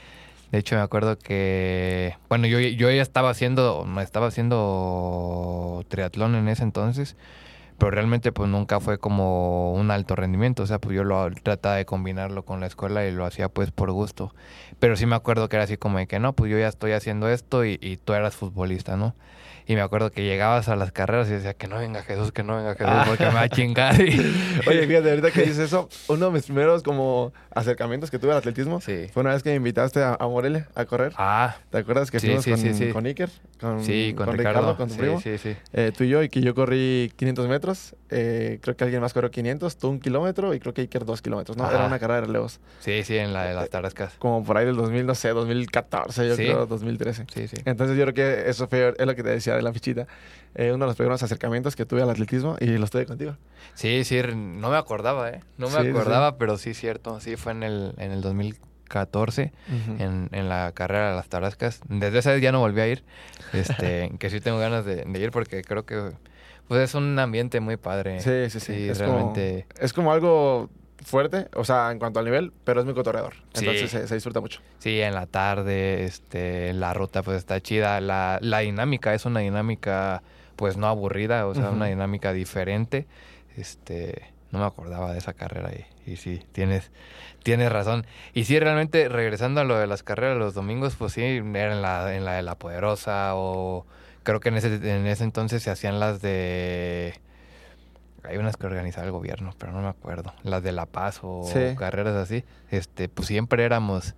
de 0.51 0.59
hecho 0.59 0.77
me 0.77 0.83
acuerdo 0.83 1.19
que, 1.19 2.17
bueno, 2.29 2.47
yo, 2.47 2.59
yo 2.59 2.91
ya 2.91 3.03
estaba 3.03 3.31
haciendo, 3.31 3.87
estaba 4.01 4.29
haciendo 4.29 5.85
triatlón 5.89 6.35
en 6.35 6.49
ese 6.49 6.63
entonces, 6.63 7.17
pero 7.79 7.91
realmente 7.93 8.33
pues 8.33 8.49
nunca 8.51 8.81
fue 8.81 8.99
como 8.99 9.73
un 9.73 9.91
alto 9.91 10.17
rendimiento, 10.17 10.65
o 10.65 10.67
sea, 10.67 10.81
pues 10.81 10.97
yo 10.97 11.05
lo 11.05 11.31
trataba 11.43 11.77
de 11.77 11.87
combinarlo 11.87 12.45
con 12.45 12.61
la 12.61 12.67
escuela 12.67 13.07
y 13.07 13.13
lo 13.13 13.25
hacía 13.25 13.49
pues 13.49 13.71
por 13.71 13.93
gusto. 13.93 14.35
Pero 14.81 14.97
sí 14.97 15.07
me 15.07 15.15
acuerdo 15.17 15.49
que 15.49 15.57
era 15.57 15.65
así 15.65 15.77
como 15.77 15.99
de 15.99 16.07
que 16.07 16.19
no, 16.19 16.33
pues 16.33 16.51
yo 16.51 16.59
ya 16.59 16.69
estoy 16.69 16.93
haciendo 16.93 17.29
esto 17.29 17.65
y, 17.65 17.79
y 17.81 17.97
tú 17.97 18.15
eras 18.15 18.37
futbolista, 18.37 18.97
¿no? 18.97 19.15
Y 19.69 19.75
me 19.75 19.83
acuerdo 19.83 20.11
que 20.11 20.25
llegabas 20.25 20.69
a 20.69 20.77
las 20.77 20.91
carreras 20.93 21.29
y 21.29 21.33
decía 21.33 21.53
que 21.55 21.69
no 21.69 21.77
venga 21.79 22.03
Jesús, 22.03 22.33
que 22.33 22.43
no 22.43 22.57
venga 22.57 22.75
Jesús, 22.75 22.95
porque 23.07 23.27
me 23.27 23.35
va 23.35 23.43
a 23.43 23.49
chingar. 23.51 24.01
Y... 24.01 24.19
Oye, 24.67 24.87
fíjate, 24.87 25.11
ahorita 25.11 25.31
que 25.31 25.43
dices 25.43 25.59
eso, 25.59 25.91
uno 26.09 26.27
de 26.27 26.33
mis 26.33 26.45
primeros 26.47 26.83
como 26.83 27.33
acercamientos 27.55 28.11
que 28.11 28.19
tuve 28.19 28.33
al 28.33 28.39
atletismo 28.39 28.81
Sí. 28.81 29.09
fue 29.13 29.21
una 29.21 29.35
vez 29.35 29.43
que 29.43 29.51
me 29.51 29.57
invitaste 29.57 30.03
a, 30.03 30.15
a 30.19 30.27
Morelia 30.27 30.69
a 30.75 30.87
correr. 30.87 31.13
Ah, 31.19 31.57
¿Te 31.71 31.79
acuerdas 31.79 32.11
que 32.11 32.19
Sí, 32.19 32.27
fuimos 32.29 32.45
sí, 32.45 32.51
con, 32.53 32.61
sí, 32.61 32.73
sí. 32.75 32.89
con 32.93 33.05
Iker? 33.07 33.29
Con, 33.61 33.85
sí, 33.85 34.15
con, 34.17 34.33
Ricardo. 34.37 34.75
con 34.77 34.89
tu 34.89 34.95
sí, 34.95 35.01
primo. 35.01 35.21
sí, 35.21 35.37
sí. 35.37 35.55
Eh, 35.75 35.93
tú 35.95 36.05
y 36.05 36.09
yo, 36.09 36.23
y 36.23 36.31
que 36.31 36.41
yo 36.41 36.55
corrí 36.55 37.13
500 37.17 37.47
metros. 37.49 37.95
eh, 38.11 38.59
creo 38.63 38.75
que 38.75 38.85
alguien 38.85 39.03
más 39.03 39.13
corrió 39.13 39.31
500, 39.31 39.77
tú 39.77 39.91
un 39.91 40.01
kilómetro 40.01 40.55
y 40.55 40.61
creo 40.61 40.73
que 40.73 40.81
Iker 40.81 41.05
dos 41.05 41.21
kilómetros, 41.21 41.59
¿no? 41.59 41.65
Ajá. 41.65 41.75
Era 41.77 41.87
una 41.87 41.99
carrera 41.99 42.23
de 42.23 42.27
relevos. 42.29 42.59
Sí, 42.81 43.03
sí, 43.05 43.19
en 43.19 43.35
la 43.35 43.45
de 43.45 43.53
las 43.55 43.69
tarascas. 43.69 44.15
Como 44.19 44.43
por 44.45 44.57
ahí 44.57 44.65
del 44.65 44.77
2000, 44.77 45.05
no 45.05 45.15
sé, 45.15 45.29
2014, 45.31 46.27
yo 46.27 46.37
creo, 46.37 46.65
2013. 46.67 47.27
Sí, 47.35 47.49
sí. 47.49 47.57
Entonces 47.67 47.99
yo 47.99 48.05
creo 48.07 48.15
que 48.15 48.49
eso 48.49 48.67
fue, 48.67 48.95
es 48.97 49.07
lo 49.07 49.15
que 49.15 49.23
te 49.23 49.29
decía 49.31 49.58
de 49.59 49.63
la 49.65 49.73
fichita. 49.73 50.07
eh, 50.55 50.73
uno 50.73 50.85
de 50.85 50.89
los 50.89 50.97
primeros 50.97 51.23
acercamientos 51.23 51.77
que 51.77 51.85
tuve 51.87 52.03
al 52.03 52.11
atletismo 52.11 52.57
y 52.61 52.67
lo 52.67 52.85
estuve 52.85 53.07
contigo. 53.07 53.37
Sí, 53.75 54.03
sí, 54.05 54.21
no 54.35 54.71
me 54.71 54.77
acordaba, 54.77 55.31
¿eh? 55.31 55.41
No 55.59 55.67
me 55.67 55.73
Sí, 55.75 55.79
sí, 55.79 55.85
sí. 55.85 55.91
acordaba, 55.91 56.37
pero 56.39 56.57
sí, 56.59 56.75
cierto. 56.75 57.21
Sí, 57.21 57.37
fue 57.37 57.53
en 57.53 57.63
el, 57.63 57.95
en 57.99 58.11
el 58.13 58.21
2014, 58.23 59.53
en, 59.99 60.29
en 60.33 60.49
la 60.49 60.73
carrera 60.73 61.11
de 61.11 61.17
las 61.17 61.29
Tarascas. 61.29 61.81
Desde 61.89 62.19
esa 62.19 62.33
vez 62.33 62.43
ya 62.43 62.51
no 62.53 62.61
volví 62.61 62.81
a 62.81 62.89
ir. 62.89 63.05
Este, 63.53 64.11
que 64.19 64.31
sí 64.31 64.41
tengo 64.41 64.59
ganas 64.59 64.85
de, 64.85 65.05
de 65.05 65.19
ir 65.21 65.31
porque 65.31 65.63
creo 65.63 65.85
que 65.85 66.13
pues 66.67 66.83
es 66.83 66.95
un 66.95 67.19
ambiente 67.19 67.61
muy 67.61 67.77
padre. 67.77 68.21
Sí, 68.21 68.51
sí, 68.51 68.61
sí. 68.61 68.75
Sí, 68.75 68.89
es 68.89 68.99
realmente. 68.99 69.67
Como, 69.75 69.85
es 69.85 69.93
como 69.93 70.13
algo 70.13 70.71
fuerte, 71.05 71.49
o 71.55 71.65
sea, 71.65 71.91
en 71.91 71.99
cuanto 71.99 72.19
al 72.19 72.25
nivel, 72.25 72.53
pero 72.65 72.81
es 72.81 72.87
muy 72.87 72.95
cotorreador. 72.95 73.35
Sí. 73.55 73.61
Entonces 73.65 73.91
se, 73.91 74.09
se 74.09 74.15
disfruta 74.15 74.41
mucho. 74.41 74.61
Sí, 74.79 75.01
en 75.01 75.15
la 75.15 75.27
tarde, 75.27 76.05
este, 76.05 76.73
la 76.73 76.95
ruta 76.95 77.23
pues 77.23 77.39
está 77.39 77.61
chida. 77.61 78.01
La, 78.01 78.39
la 78.41 78.61
dinámica 78.61 79.15
es 79.15 79.25
una 79.25 79.41
dinámica 79.41 80.23
pues 80.57 80.77
no 80.77 80.89
aburrida, 80.89 81.47
o 81.47 81.55
sea, 81.55 81.71
una 81.71 81.87
dinámica 81.87 82.33
diferente. 82.33 83.07
Este, 83.57 84.33
no 84.51 84.59
me 84.59 84.65
acordaba 84.65 85.13
de 85.13 85.19
esa 85.19 85.33
carrera 85.33 85.71
y, 85.73 86.11
y 86.11 86.17
sí, 86.17 86.43
tienes, 86.53 86.91
tienes 87.43 87.71
razón. 87.71 88.07
Y 88.35 88.45
sí, 88.45 88.59
realmente, 88.59 89.09
regresando 89.09 89.61
a 89.61 89.65
lo 89.65 89.79
de 89.79 89.87
las 89.87 90.03
carreras 90.03 90.37
los 90.37 90.55
domingos, 90.55 90.97
pues 90.97 91.13
sí, 91.13 91.23
era 91.23 91.73
en 91.73 91.81
la, 91.83 92.15
en 92.17 92.25
la 92.25 92.33
de 92.33 92.43
La 92.43 92.57
Poderosa 92.57 93.37
o 93.37 93.87
creo 94.25 94.41
que 94.41 94.49
en 94.49 94.57
ese, 94.57 94.75
en 94.75 95.07
ese 95.07 95.25
entonces 95.25 95.63
se 95.63 95.71
hacían 95.71 96.01
las 96.01 96.21
de... 96.21 97.15
Hay 98.25 98.37
unas 98.37 98.57
que 98.57 98.67
organizaba 98.67 99.07
el 99.07 99.13
gobierno, 99.13 99.53
pero 99.59 99.73
no 99.73 99.81
me 99.81 99.89
acuerdo. 99.89 100.33
Las 100.43 100.63
de 100.63 100.73
La 100.73 100.87
Paz 100.87 101.21
o 101.23 101.45
Sí. 101.53 101.77
carreras 101.79 102.15
así. 102.17 102.45
Este, 102.71 103.09
pues 103.09 103.29
siempre 103.29 103.65
éramos, 103.65 104.15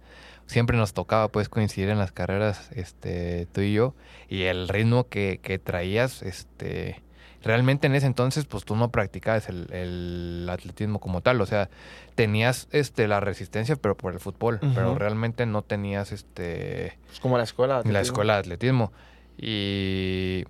siempre 0.47 0.76
nos 0.76 0.95
tocaba 0.95 1.28
pues 1.28 1.49
coincidir 1.49 1.90
en 1.90 1.99
las 1.99 2.11
carreras, 2.12 2.71
este, 2.73 3.47
tú 3.52 3.61
y 3.61 3.73
yo. 3.75 3.95
Y 4.28 4.42
el 4.45 4.69
ritmo 4.69 5.09
que, 5.09 5.38
que 5.42 5.59
traías, 5.59 6.23
este, 6.23 7.02
realmente 7.42 7.87
en 7.87 7.95
ese 7.95 8.07
entonces, 8.07 8.47
pues 8.47 8.64
tú 8.64 8.75
no 8.75 8.90
practicabas 8.90 9.49
el, 9.49 9.73
el 9.73 10.49
atletismo 10.50 10.99
como 10.99 11.21
tal. 11.21 11.40
O 11.40 11.47
sea, 11.47 11.69
tenías 12.14 12.69
este 12.73 13.07
la 13.07 13.21
resistencia, 13.21 13.76
pero 13.76 13.97
por 13.97 14.12
el 14.12 14.19
fútbol. 14.21 14.59
Pero 14.75 14.95
realmente 14.97 15.47
no 15.47 15.62
tenías 15.62 16.11
este 16.12 16.99
Es 17.12 17.21
como 17.21 17.37
la 17.38 17.45
escuela. 17.45 17.75
de 17.75 17.92
la 17.92 17.99
atletismo. 18.00 18.02
escuela 18.12 18.33
de 18.35 18.38
atletismo. 18.40 18.92
Y. 19.38 20.45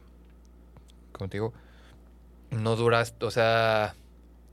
Digo, 1.31 1.53
no 2.51 2.77
duras, 2.77 3.15
o 3.21 3.31
sea. 3.31 3.95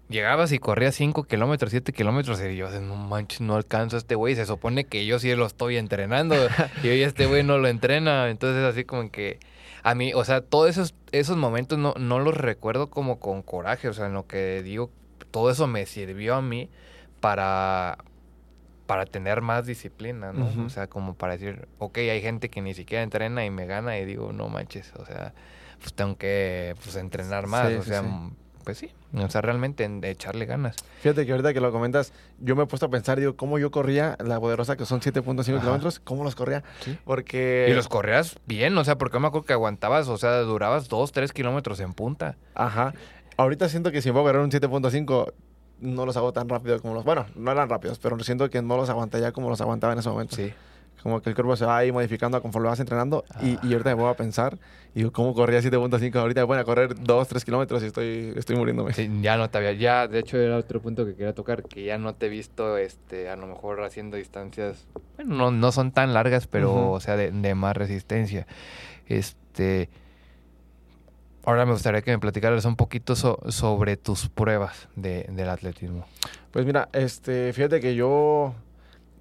Llegabas 0.09 0.53
y 0.53 0.59
corrías 0.59 0.95
5 0.95 1.23
kilómetros, 1.23 1.71
7 1.71 1.91
kilómetros, 1.91 2.41
y 2.41 2.55
yo, 2.55 2.69
no 2.79 2.95
manches, 2.95 3.41
no 3.41 3.55
alcanzo 3.55 3.97
a 3.97 3.99
este 3.99 4.15
güey. 4.15 4.35
Se 4.35 4.45
supone 4.45 4.85
que 4.85 5.05
yo 5.05 5.19
sí 5.19 5.35
lo 5.35 5.45
estoy 5.45 5.75
entrenando, 5.75 6.35
y 6.83 6.87
hoy 6.87 7.01
este 7.03 7.25
güey 7.25 7.43
no 7.43 7.57
lo 7.57 7.67
entrena. 7.67 8.29
Entonces, 8.29 8.63
así 8.63 8.85
como 8.85 9.11
que. 9.11 9.39
A 9.83 9.95
mí, 9.95 10.13
o 10.13 10.23
sea, 10.25 10.41
todos 10.41 10.69
esos, 10.69 10.95
esos 11.11 11.37
momentos 11.37 11.77
no, 11.77 11.93
no 11.97 12.19
los 12.19 12.35
recuerdo 12.35 12.89
como 12.89 13.19
con 13.19 13.41
coraje. 13.41 13.89
O 13.89 13.93
sea, 13.93 14.07
en 14.07 14.13
lo 14.13 14.27
que 14.27 14.63
digo, 14.63 14.91
todo 15.31 15.51
eso 15.51 15.67
me 15.67 15.85
sirvió 15.85 16.35
a 16.35 16.41
mí 16.41 16.69
para, 17.19 17.97
para 18.85 19.05
tener 19.05 19.41
más 19.41 19.65
disciplina, 19.65 20.33
¿no? 20.33 20.65
O 20.65 20.69
sea, 20.69 20.87
como 20.87 21.15
para 21.15 21.33
decir, 21.33 21.67
ok, 21.77 21.97
hay 21.97 22.21
gente 22.21 22.49
que 22.49 22.61
ni 22.61 22.73
siquiera 22.73 23.03
entrena 23.03 23.45
y 23.45 23.51
me 23.51 23.65
gana 23.65 23.97
y 23.99 24.05
digo, 24.05 24.31
no 24.33 24.47
manches, 24.49 24.93
o 24.95 25.05
sea, 25.05 25.33
pues 25.79 25.93
tengo 25.93 26.17
que 26.17 26.75
pues, 26.83 26.95
entrenar 26.95 27.47
más, 27.47 27.69
Sí, 27.69 27.75
o 27.75 27.83
sea, 27.83 28.01
sí. 28.01 28.07
pues 28.63 28.77
sí, 28.77 28.91
o 29.13 29.29
sea, 29.29 29.41
realmente 29.41 29.83
en- 29.85 30.03
echarle 30.03 30.45
ganas. 30.45 30.75
Fíjate 31.01 31.25
que 31.25 31.31
ahorita 31.31 31.53
que 31.53 31.61
lo 31.61 31.71
comentas, 31.71 32.11
yo 32.39 32.55
me 32.55 32.63
he 32.63 32.65
puesto 32.65 32.85
a 32.87 32.89
pensar, 32.89 33.19
digo, 33.19 33.35
¿cómo 33.35 33.57
yo 33.59 33.71
corría 33.71 34.17
la 34.23 34.39
poderosa, 34.39 34.75
que 34.75 34.85
son 34.85 34.99
7.5 35.01 35.53
Ajá. 35.55 35.61
kilómetros? 35.61 35.99
¿Cómo 35.99 36.23
los 36.23 36.35
corría? 36.35 36.63
Sí. 36.81 36.97
Porque... 37.05 37.67
Y 37.69 37.73
los 37.73 37.87
corrías 37.87 38.37
bien, 38.45 38.77
o 38.77 38.83
sea, 38.83 38.97
porque 38.97 39.15
yo 39.15 39.19
me 39.21 39.27
acuerdo 39.27 39.45
que 39.45 39.53
aguantabas, 39.53 40.07
o 40.09 40.17
sea, 40.17 40.37
durabas 40.39 40.87
dos, 40.89 41.11
tres 41.11 41.31
kilómetros 41.33 41.79
en 41.79 41.93
punta. 41.93 42.35
Ajá. 42.55 42.93
Ahorita 43.37 43.69
siento 43.69 43.91
que 43.91 44.01
si 44.01 44.09
me 44.09 44.13
voy 44.19 44.21
a 44.21 44.33
correr 44.33 44.41
un 44.41 44.51
7.5, 44.51 45.33
no 45.79 46.05
los 46.07 46.17
hago 46.17 46.33
tan 46.33 46.49
rápido 46.49 46.81
como 46.81 46.95
los... 46.95 47.05
Bueno, 47.05 47.27
no 47.35 47.51
eran 47.51 47.69
rápidos, 47.69 47.99
pero 47.99 48.17
siento 48.23 48.49
que 48.49 48.61
no 48.63 48.75
los 48.77 48.89
aguanté 48.89 49.21
ya 49.21 49.31
como 49.31 49.49
los 49.49 49.61
aguantaba 49.61 49.93
en 49.93 49.99
ese 49.99 50.09
momento. 50.09 50.35
Sí. 50.35 50.51
Como 51.03 51.21
que 51.21 51.29
el 51.29 51.35
cuerpo 51.35 51.55
se 51.55 51.65
va 51.65 51.77
ahí 51.77 51.91
modificando 51.91 52.41
conforme 52.41 52.67
vas 52.69 52.79
entrenando. 52.79 53.23
Y, 53.41 53.65
y 53.65 53.71
ahorita 53.73 53.91
me 53.95 54.01
voy 54.01 54.11
a 54.11 54.15
pensar, 54.15 54.57
y 54.93 54.99
digo, 54.99 55.11
¿cómo 55.11 55.33
corría 55.33 55.61
7.5? 55.61 56.15
Ahorita 56.19 56.41
me 56.41 56.45
voy 56.45 56.57
a 56.57 56.63
correr 56.63 56.95
2, 56.99 57.27
3 57.27 57.45
kilómetros 57.45 57.83
y 57.83 57.85
estoy, 57.85 58.33
estoy 58.35 58.55
muriéndome. 58.55 58.93
Sí, 58.93 59.09
ya 59.21 59.37
no 59.37 59.49
te 59.49 59.57
había, 59.59 59.73
ya, 59.73 60.07
de 60.07 60.19
hecho 60.19 60.37
era 60.37 60.57
otro 60.57 60.81
punto 60.81 61.05
que 61.05 61.13
quería 61.15 61.33
tocar, 61.33 61.63
que 61.63 61.85
ya 61.85 61.97
no 61.97 62.15
te 62.15 62.25
he 62.25 62.29
visto, 62.29 62.77
este, 62.77 63.29
a 63.29 63.35
lo 63.35 63.47
mejor 63.47 63.81
haciendo 63.83 64.17
distancias, 64.17 64.85
bueno, 65.15 65.35
no, 65.35 65.51
no 65.51 65.71
son 65.71 65.91
tan 65.91 66.13
largas, 66.13 66.47
pero, 66.47 66.91
o 66.91 66.99
sea, 66.99 67.15
de, 67.15 67.31
de 67.31 67.55
más 67.55 67.75
resistencia. 67.77 68.45
Este, 69.07 69.89
ahora 71.45 71.65
me 71.65 71.71
gustaría 71.73 72.01
que 72.01 72.11
me 72.11 72.19
platicaras 72.19 72.65
un 72.65 72.75
poquito 72.75 73.15
so- 73.15 73.39
sobre 73.49 73.97
tus 73.97 74.29
pruebas 74.29 74.89
de, 74.95 75.23
del 75.31 75.49
atletismo. 75.49 76.05
Pues 76.51 76.65
mira, 76.65 76.89
este, 76.93 77.53
fíjate 77.53 77.79
que 77.79 77.95
yo 77.95 78.53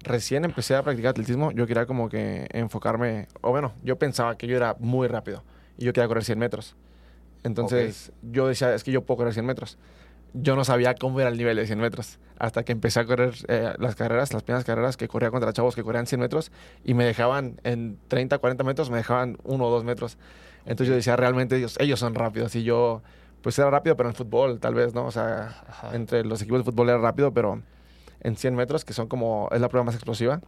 recién 0.07 0.45
empecé 0.45 0.75
a 0.75 0.83
practicar 0.83 1.11
atletismo, 1.11 1.51
yo 1.51 1.67
quería 1.67 1.85
como 1.85 2.09
que 2.09 2.47
enfocarme, 2.51 3.27
o 3.41 3.51
bueno, 3.51 3.73
yo 3.83 3.97
pensaba 3.97 4.37
que 4.37 4.47
yo 4.47 4.57
era 4.57 4.75
muy 4.79 5.07
rápido 5.07 5.43
y 5.77 5.85
yo 5.85 5.93
quería 5.93 6.07
correr 6.07 6.23
100 6.23 6.39
metros. 6.39 6.75
Entonces 7.43 8.11
yo 8.21 8.47
decía, 8.47 8.73
es 8.73 8.83
que 8.83 8.91
yo 8.91 9.03
puedo 9.03 9.19
correr 9.19 9.33
100 9.33 9.45
metros. 9.45 9.77
Yo 10.33 10.55
no 10.55 10.65
sabía 10.65 10.95
cómo 10.95 11.19
era 11.19 11.29
el 11.29 11.37
nivel 11.37 11.55
de 11.55 11.65
100 11.65 11.79
metros 11.79 12.19
hasta 12.39 12.63
que 12.63 12.71
empecé 12.71 12.99
a 12.99 13.05
correr 13.05 13.33
eh, 13.47 13.73
las 13.79 13.95
carreras, 13.95 14.33
las 14.33 14.43
primeras 14.43 14.65
carreras 14.65 14.97
que 14.97 15.07
corría 15.07 15.31
contra 15.31 15.53
chavos 15.53 15.75
que 15.75 15.83
corrían 15.83 16.05
100 16.05 16.19
metros 16.21 16.51
y 16.83 16.93
me 16.93 17.05
dejaban 17.05 17.59
en 17.63 17.97
30, 18.07 18.37
40 18.37 18.63
metros, 18.63 18.89
me 18.89 18.97
dejaban 18.97 19.37
1 19.43 19.65
o 19.65 19.69
2 19.69 19.83
metros. 19.83 20.17
Entonces 20.65 20.89
yo 20.89 20.95
decía, 20.95 21.15
realmente 21.15 21.57
ellos, 21.57 21.77
ellos 21.79 21.99
son 21.99 22.13
rápidos 22.13 22.55
y 22.55 22.63
yo, 22.63 23.01
pues 23.41 23.57
era 23.57 23.69
rápido, 23.69 23.95
pero 23.95 24.09
en 24.09 24.15
fútbol 24.15 24.59
tal 24.59 24.75
vez, 24.75 24.93
¿no? 24.93 25.05
O 25.05 25.11
sea, 25.11 25.63
Ajá. 25.67 25.95
entre 25.95 26.23
los 26.23 26.41
equipos 26.41 26.59
de 26.59 26.65
fútbol 26.65 26.89
era 26.89 26.97
rápido, 26.99 27.33
pero 27.33 27.61
en 28.21 28.35
100 28.35 28.55
metros, 28.55 28.83
que 28.85 28.93
son 28.93 29.07
como, 29.07 29.49
es 29.51 29.61
la 29.61 29.69
prueba 29.69 29.83
más 29.85 29.95
explosiva, 29.95 30.41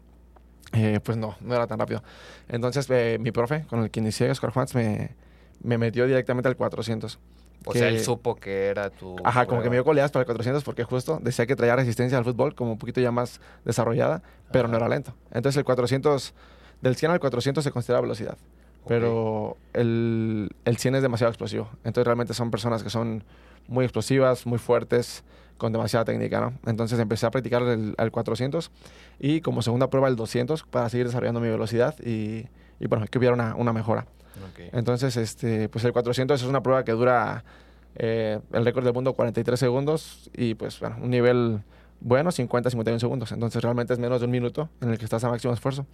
eh, 0.73 0.99
pues 1.03 1.17
no, 1.17 1.35
no 1.41 1.55
era 1.55 1.67
tan 1.67 1.79
rápido. 1.79 2.03
Entonces 2.47 2.87
eh, 2.89 3.17
mi 3.19 3.31
profe, 3.31 3.65
con 3.69 3.81
el 3.83 3.91
que 3.91 3.99
inicié, 3.99 4.29
Oscar 4.29 4.51
Juans, 4.51 4.75
me, 4.75 5.15
me 5.63 5.77
metió 5.77 6.05
directamente 6.05 6.47
al 6.47 6.55
400. 6.55 7.19
O 7.65 7.73
sea, 7.73 7.89
él 7.89 7.97
que- 7.97 8.03
supo 8.03 8.35
que 8.35 8.67
era 8.67 8.89
tu... 8.89 9.17
Ajá, 9.23 9.45
como 9.45 9.59
que 9.61 9.65
me 9.65 9.71
prueba. 9.71 9.73
dio 9.75 9.83
coleadas 9.85 10.11
para 10.11 10.21
el 10.21 10.25
400 10.27 10.63
porque 10.63 10.83
justo 10.85 11.19
decía 11.21 11.45
que 11.45 11.55
traía 11.55 11.75
resistencia 11.75 12.17
al 12.17 12.23
fútbol 12.23 12.55
como 12.55 12.71
un 12.71 12.77
poquito 12.77 13.01
ya 13.01 13.11
más 13.11 13.41
desarrollada, 13.65 14.21
pero 14.51 14.67
no 14.67 14.77
era 14.77 14.87
lento. 14.87 15.13
Entonces 15.31 15.57
el 15.57 15.65
400, 15.65 16.33
del 16.81 16.95
100 16.95 17.11
al 17.11 17.19
400 17.19 17.61
se 17.63 17.71
considera 17.71 17.99
velocidad, 17.99 18.37
pero 18.89 19.55
el, 19.73 20.49
el 20.65 20.77
100 20.77 20.95
es 20.95 21.01
demasiado 21.03 21.29
explosivo. 21.29 21.69
Entonces 21.83 22.05
realmente 22.05 22.33
son 22.33 22.49
personas 22.49 22.81
que 22.81 22.89
son 22.89 23.23
muy 23.67 23.85
explosivas, 23.85 24.47
muy 24.47 24.57
fuertes, 24.57 25.23
con 25.59 25.71
demasiada 25.71 26.05
técnica, 26.05 26.41
¿no? 26.41 26.53
Entonces 26.65 26.97
empecé 26.97 27.27
a 27.27 27.29
practicar 27.29 27.61
el, 27.61 27.93
el 27.95 28.11
400 28.11 28.71
y 29.19 29.41
como 29.41 29.61
segunda 29.61 29.91
prueba 29.91 30.07
el 30.07 30.15
200 30.15 30.63
para 30.63 30.89
seguir 30.89 31.05
desarrollando 31.05 31.39
mi 31.39 31.49
velocidad 31.49 31.99
y, 31.99 32.47
y 32.79 32.87
bueno, 32.89 33.05
que 33.05 33.19
hubiera 33.19 33.35
una, 33.35 33.53
una 33.53 33.73
mejora. 33.73 34.07
Ok. 34.51 34.73
Entonces, 34.73 35.17
este, 35.17 35.69
pues 35.69 35.85
el 35.85 35.93
400 35.93 36.41
es 36.41 36.47
una 36.47 36.63
prueba 36.63 36.83
que 36.83 36.93
dura 36.93 37.43
eh, 37.95 38.39
el 38.53 38.65
récord 38.65 38.85
del 38.85 38.93
mundo 38.95 39.13
43 39.13 39.59
segundos 39.59 40.31
y 40.33 40.55
pues 40.55 40.79
bueno, 40.79 40.97
un 40.99 41.11
nivel 41.11 41.61
bueno, 41.99 42.31
50, 42.31 42.71
51 42.71 42.99
segundos. 42.99 43.31
Entonces 43.33 43.61
realmente 43.61 43.93
es 43.93 43.99
menos 43.99 44.19
de 44.19 44.25
un 44.25 44.31
minuto 44.31 44.67
en 44.81 44.89
el 44.89 44.97
que 44.97 45.05
estás 45.05 45.23
a 45.23 45.29
máximo 45.29 45.53
esfuerzo. 45.53 45.85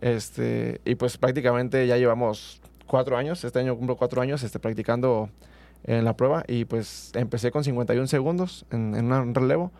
Este, 0.00 0.80
y 0.84 0.94
pues 0.96 1.18
prácticamente 1.18 1.86
ya 1.86 1.96
llevamos 1.96 2.60
cuatro 2.86 3.16
años, 3.16 3.44
este 3.44 3.60
año 3.60 3.76
cumplo 3.76 3.96
cuatro 3.96 4.20
años 4.20 4.42
este, 4.42 4.58
practicando 4.58 5.30
en 5.84 6.04
la 6.04 6.16
prueba 6.16 6.44
y 6.46 6.64
pues 6.64 7.12
empecé 7.14 7.50
con 7.50 7.64
51 7.64 8.06
segundos 8.06 8.66
en, 8.70 8.94
en 8.94 9.12
un 9.12 9.34
relevo. 9.34 9.72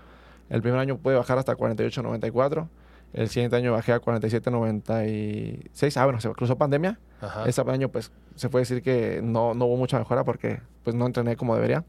El 0.49 0.63
primer 0.63 0.81
año 0.81 0.99
pude 0.99 1.15
bajar 1.15 1.39
hasta 1.39 1.57
48.94. 1.57 2.69
El 3.13 3.29
siguiente 3.29 3.57
año 3.57 3.73
bajé 3.73 3.93
a 3.93 4.01
47.96. 4.01 5.97
Ah, 5.97 6.05
bueno, 6.05 6.21
se 6.21 6.31
cruzó 6.31 6.57
pandemia. 6.57 6.99
Ajá. 7.21 7.45
Este 7.47 7.63
año, 7.71 7.91
pues, 7.91 8.11
se 8.37 8.49
puede 8.49 8.63
decir 8.63 8.83
que 8.83 9.21
no, 9.23 9.53
no 9.55 9.67
hubo 9.67 9.77
mucha 9.77 9.99
mejora 9.99 10.25
porque, 10.25 10.61
pues, 10.83 10.97
no 10.97 11.07
entrené 11.07 11.37
como 11.37 11.55
debería. 11.55 11.85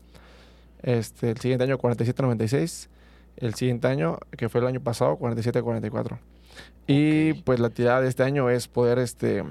Este, 0.82 1.32
el 1.32 1.38
siguiente 1.40 1.64
año, 1.64 1.78
47.96. 1.78 2.90
El 3.38 3.54
siguiente 3.56 3.88
año, 3.88 4.20
que 4.32 4.50
fue 4.50 4.62
el 4.62 4.68
año 4.68 4.82
pasado, 4.82 5.18
47.44. 5.18 6.20
Y, 6.88 7.34
pues, 7.44 7.60
la 7.60 7.70
tirada 7.70 8.02
de 8.02 8.10
este 8.10 8.24
año 8.24 8.50
es 8.50 8.68
poder, 8.68 9.00
este, 9.00 9.44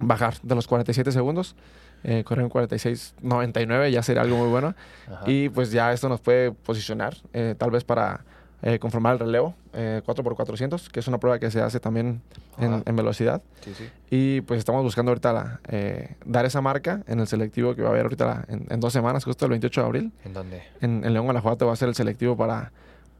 bajar 0.00 0.34
de 0.42 0.54
los 0.54 0.66
47 0.66 1.10
segundos. 1.12 1.56
Eh, 2.04 2.24
correr 2.24 2.44
en 2.44 2.50
46.99 2.50 3.90
ya 3.90 4.02
sería 4.02 4.22
algo 4.22 4.36
muy 4.36 4.48
bueno. 4.48 4.74
Ajá. 5.08 5.22
Y, 5.26 5.48
pues, 5.48 5.70
ya 5.72 5.92
esto 5.92 6.08
nos 6.08 6.20
puede 6.20 6.52
posicionar, 6.52 7.16
eh, 7.32 7.54
tal 7.56 7.70
vez 7.70 7.84
para 7.84 8.24
eh, 8.64 8.78
conformar 8.78 9.14
el 9.14 9.18
relevo, 9.18 9.54
eh, 9.72 10.02
4x400, 10.06 10.88
que 10.88 11.00
es 11.00 11.08
una 11.08 11.18
prueba 11.18 11.40
que 11.40 11.50
se 11.50 11.60
hace 11.60 11.80
también 11.80 12.22
en, 12.58 12.94
velocidad. 12.96 13.42
Sí, 13.64 13.74
sí. 13.76 13.88
Y 14.08 14.40
pues 14.42 14.58
estamos 14.58 14.84
buscando 14.84 15.10
ahorita 15.10 15.32
la, 15.32 15.60
eh, 15.68 16.14
dar 16.24 16.44
esa 16.46 16.60
marca 16.60 17.02
en 17.08 17.18
el 17.18 17.26
selectivo 17.26 17.74
que 17.74 17.82
va 17.82 17.88
a 17.88 17.90
haber 17.90 18.04
ahorita 18.04 18.24
la- 18.24 18.44
en, 18.46 18.66
en 18.70 18.78
dos 18.78 18.92
semanas, 18.92 19.24
justo 19.24 19.46
el 19.46 19.50
28 19.50 19.80
de 19.80 19.86
abril. 19.86 20.12
¿En 20.24 20.32
dónde? 20.32 20.62
En, 20.80 21.04
en 21.04 21.12
León, 21.12 21.24
Guanajuato 21.24 21.66
va 21.66 21.72
a 21.72 21.76
ser 21.76 21.88
el 21.88 21.96
selectivo 21.96 22.36
para, 22.36 22.70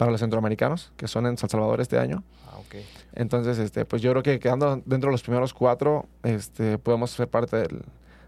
para 0.03 0.11
los 0.11 0.21
centroamericanos, 0.21 0.91
que 0.97 1.07
son 1.07 1.27
en 1.27 1.39
San 1.39 1.49
Salvador 1.49 1.81
este 1.81 1.97
año. 1.97 2.25
Ah. 2.49 2.59
Entonces, 3.15 3.57
este, 3.59 3.85
pues 3.85 4.03
yo 4.03 4.11
creo 4.11 4.25
que 4.25 4.41
quedando 4.41 4.83
dentro 4.85 5.11
de 5.11 5.13
los 5.13 5.23
primeros 5.23 5.55
cuatro, 5.55 6.07
este, 6.25 6.77
podemos 6.77 7.13
ser 7.13 7.29
parte 7.29 7.57
del, 7.57 7.83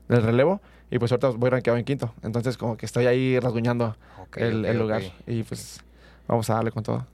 del 0.08 0.22
relevo. 0.22 0.60
Y 0.92 1.00
pues 1.00 1.10
ahorita 1.10 1.30
voy 1.30 1.50
rankeado 1.50 1.76
en 1.76 1.84
quinto. 1.84 2.14
Entonces 2.22 2.56
como 2.56 2.76
que 2.76 2.86
estoy 2.86 3.06
ahí 3.06 3.40
rasguñando 3.40 3.96
el, 4.36 4.64
el 4.64 4.78
lugar. 4.78 5.02
Y 5.26 5.42
pues 5.42 5.80
vamos 6.28 6.48
a 6.48 6.54
darle 6.54 6.70
con 6.70 6.84
todo. 6.84 7.04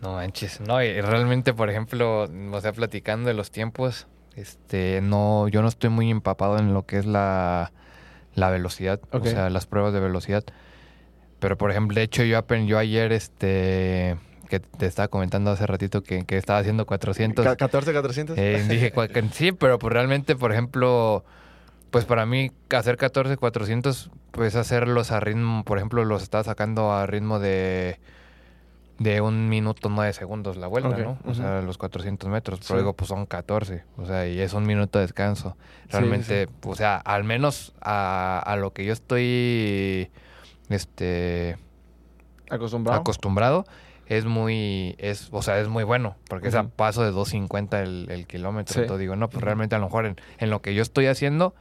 No 0.00 0.14
manches, 0.14 0.62
no, 0.62 0.82
y 0.82 0.98
realmente, 1.02 1.52
por 1.52 1.68
ejemplo, 1.68 2.22
o 2.52 2.60
sea, 2.62 2.72
platicando 2.72 3.28
de 3.28 3.34
los 3.34 3.50
tiempos, 3.50 4.06
este, 4.34 5.00
no, 5.02 5.46
yo 5.48 5.60
no 5.60 5.68
estoy 5.68 5.90
muy 5.90 6.10
empapado 6.10 6.56
en 6.56 6.72
lo 6.72 6.86
que 6.86 6.96
es 6.96 7.04
la, 7.04 7.72
la 8.34 8.48
velocidad, 8.48 8.98
o 9.10 9.22
sea, 9.24 9.50
las 9.50 9.66
pruebas 9.66 9.92
de 9.92 10.00
velocidad. 10.00 10.44
Pero, 11.40 11.56
por 11.56 11.70
ejemplo, 11.70 11.94
de 11.94 12.02
hecho, 12.02 12.22
yo, 12.24 12.38
ayer, 12.78 13.12
este, 13.12 14.16
que 14.48 14.60
te 14.60 14.86
estaba 14.86 15.08
comentando 15.08 15.50
hace 15.50 15.66
ratito 15.66 16.02
que, 16.02 16.24
que 16.24 16.36
estaba 16.36 16.58
haciendo 16.58 16.86
400, 16.86 17.44
Ca- 17.44 17.56
14, 17.56 17.92
400. 17.92 18.38
eh, 18.38 18.64
dije, 18.68 18.92
sí, 19.32 19.52
pero 19.52 19.78
pues 19.78 19.92
realmente, 19.92 20.34
por 20.36 20.52
ejemplo, 20.52 21.24
pues 21.90 22.04
para 22.06 22.26
mí 22.26 22.50
hacer 22.74 22.96
14, 22.96 23.36
400, 23.36 24.10
pues 24.32 24.56
hacerlos 24.56 25.12
a 25.12 25.20
ritmo, 25.20 25.64
por 25.64 25.78
ejemplo, 25.78 26.04
los 26.04 26.22
estaba 26.22 26.44
sacando 26.44 26.92
a 26.92 27.06
ritmo 27.06 27.38
de 27.38 27.98
de 28.98 29.20
un 29.20 29.48
minuto 29.48 29.88
nueve 29.90 30.12
segundos 30.12 30.56
la 30.56 30.66
vuelta, 30.66 30.96
¿no? 30.98 31.18
O 31.24 31.32
sea, 31.32 31.62
los 31.62 31.78
400 31.78 32.28
metros. 32.28 32.58
Sí. 32.58 32.64
Pero 32.66 32.80
digo, 32.80 32.92
pues 32.94 33.06
son 33.06 33.26
14. 33.26 33.84
O 33.96 34.04
sea, 34.06 34.26
y 34.26 34.40
es 34.40 34.54
un 34.54 34.66
minuto 34.66 34.98
de 34.98 35.04
descanso. 35.04 35.56
Sí, 35.84 35.90
Realmente, 35.92 36.48
o 36.64 36.74
sea, 36.74 36.96
al 36.96 37.22
menos 37.22 37.74
a, 37.80 38.42
a 38.44 38.56
lo 38.56 38.72
que 38.72 38.84
yo 38.84 38.92
estoy 38.92 40.10
este 40.70 41.56
Acostumbrado. 42.50 43.00
acostumbrado, 43.00 43.64
es 44.06 44.24
muy, 44.24 44.94
es, 44.98 45.28
o 45.32 45.42
sea, 45.42 45.60
es 45.60 45.68
muy 45.68 45.84
bueno, 45.84 46.16
porque 46.28 46.48
es 46.48 46.54
a 46.54 46.64
paso 46.68 47.02
de 47.02 47.12
2.50 47.12 47.82
el, 47.82 48.06
el 48.10 48.26
kilómetro. 48.26 48.72
Sí. 48.74 48.80
Entonces 48.80 49.00
digo, 49.00 49.16
no, 49.16 49.28
pues 49.28 49.44
realmente 49.44 49.74
a 49.74 49.78
lo 49.78 49.84
mejor 49.86 50.06
en, 50.06 50.16
en 50.38 50.48
lo 50.50 50.62
que 50.62 50.74
yo 50.74 50.80
estoy 50.80 51.06
haciendo, 51.08 51.54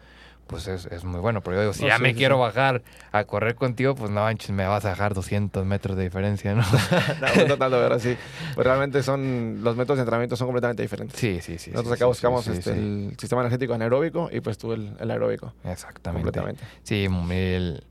pues 0.48 0.66
es, 0.70 0.86
es 0.86 1.04
muy 1.04 1.20
bueno. 1.20 1.42
Pero 1.42 1.58
yo 1.58 1.62
digo, 1.64 1.74
si 1.74 1.82
No, 1.82 1.90
ya 1.90 1.98
sí, 1.98 2.04
me 2.04 2.12
sí, 2.12 2.16
quiero 2.16 2.40
bajar 2.40 2.84
a 3.12 3.26
correr 3.26 3.56
contigo, 3.56 3.96
pues 3.96 4.12
no 4.12 4.22
manches, 4.22 4.52
me 4.52 4.66
vas 4.66 4.86
a 4.86 4.92
dejar 4.92 5.14
200 5.14 5.66
metros 5.66 5.98
de 5.98 6.04
diferencia, 6.06 6.56
¿no? 6.56 6.62
no, 7.50 7.58
pero 7.70 8.00
sí. 8.00 8.16
Pues 8.56 8.66
realmente 8.66 9.04
son, 9.04 9.60
los 9.62 9.76
métodos 9.76 9.98
de 9.98 10.04
entrenamiento 10.04 10.38
son 10.38 10.48
completamente 10.48 10.84
diferentes. 10.84 11.20
sí, 11.20 11.40
sí, 11.42 11.58
sí. 11.58 11.72
Nosotros 11.72 11.96
acá 11.96 12.06
buscamos 12.06 12.48
este, 12.48 12.72
el 12.72 13.14
sistema 13.20 13.42
energético 13.42 13.74
anaeróbico 13.74 14.30
y 14.32 14.40
pues 14.40 14.58
tú 14.58 14.72
el, 14.72 14.96
el 15.02 15.12
aeróbico. 15.12 15.54
Exactamente. 15.66 16.24
Completamente. 16.24 16.64
Sí, 16.84 17.10
el- 17.32 17.84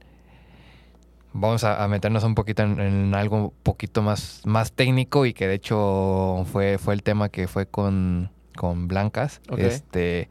vamos 1.39 1.65
a, 1.65 1.83
a 1.83 1.89
meternos 1.89 2.25
un 2.25 2.35
poquito 2.35 2.63
en, 2.63 2.81
en 2.81 3.15
algo 3.15 3.37
un 3.37 3.53
poquito 3.63 4.03
más, 4.03 4.43
más 4.45 4.73
técnico 4.73 5.27
y 5.27 5.35
que 5.35 5.47
de 5.47 5.55
hecho 5.55 6.45
fue, 6.53 6.79
fue 6.79 6.95
el 6.95 7.03
tema 7.03 7.29
que 7.29 7.47
fue 7.49 7.67
con, 7.67 8.31
con 8.57 8.89
Blancas. 8.89 9.41
Este, 9.57 10.29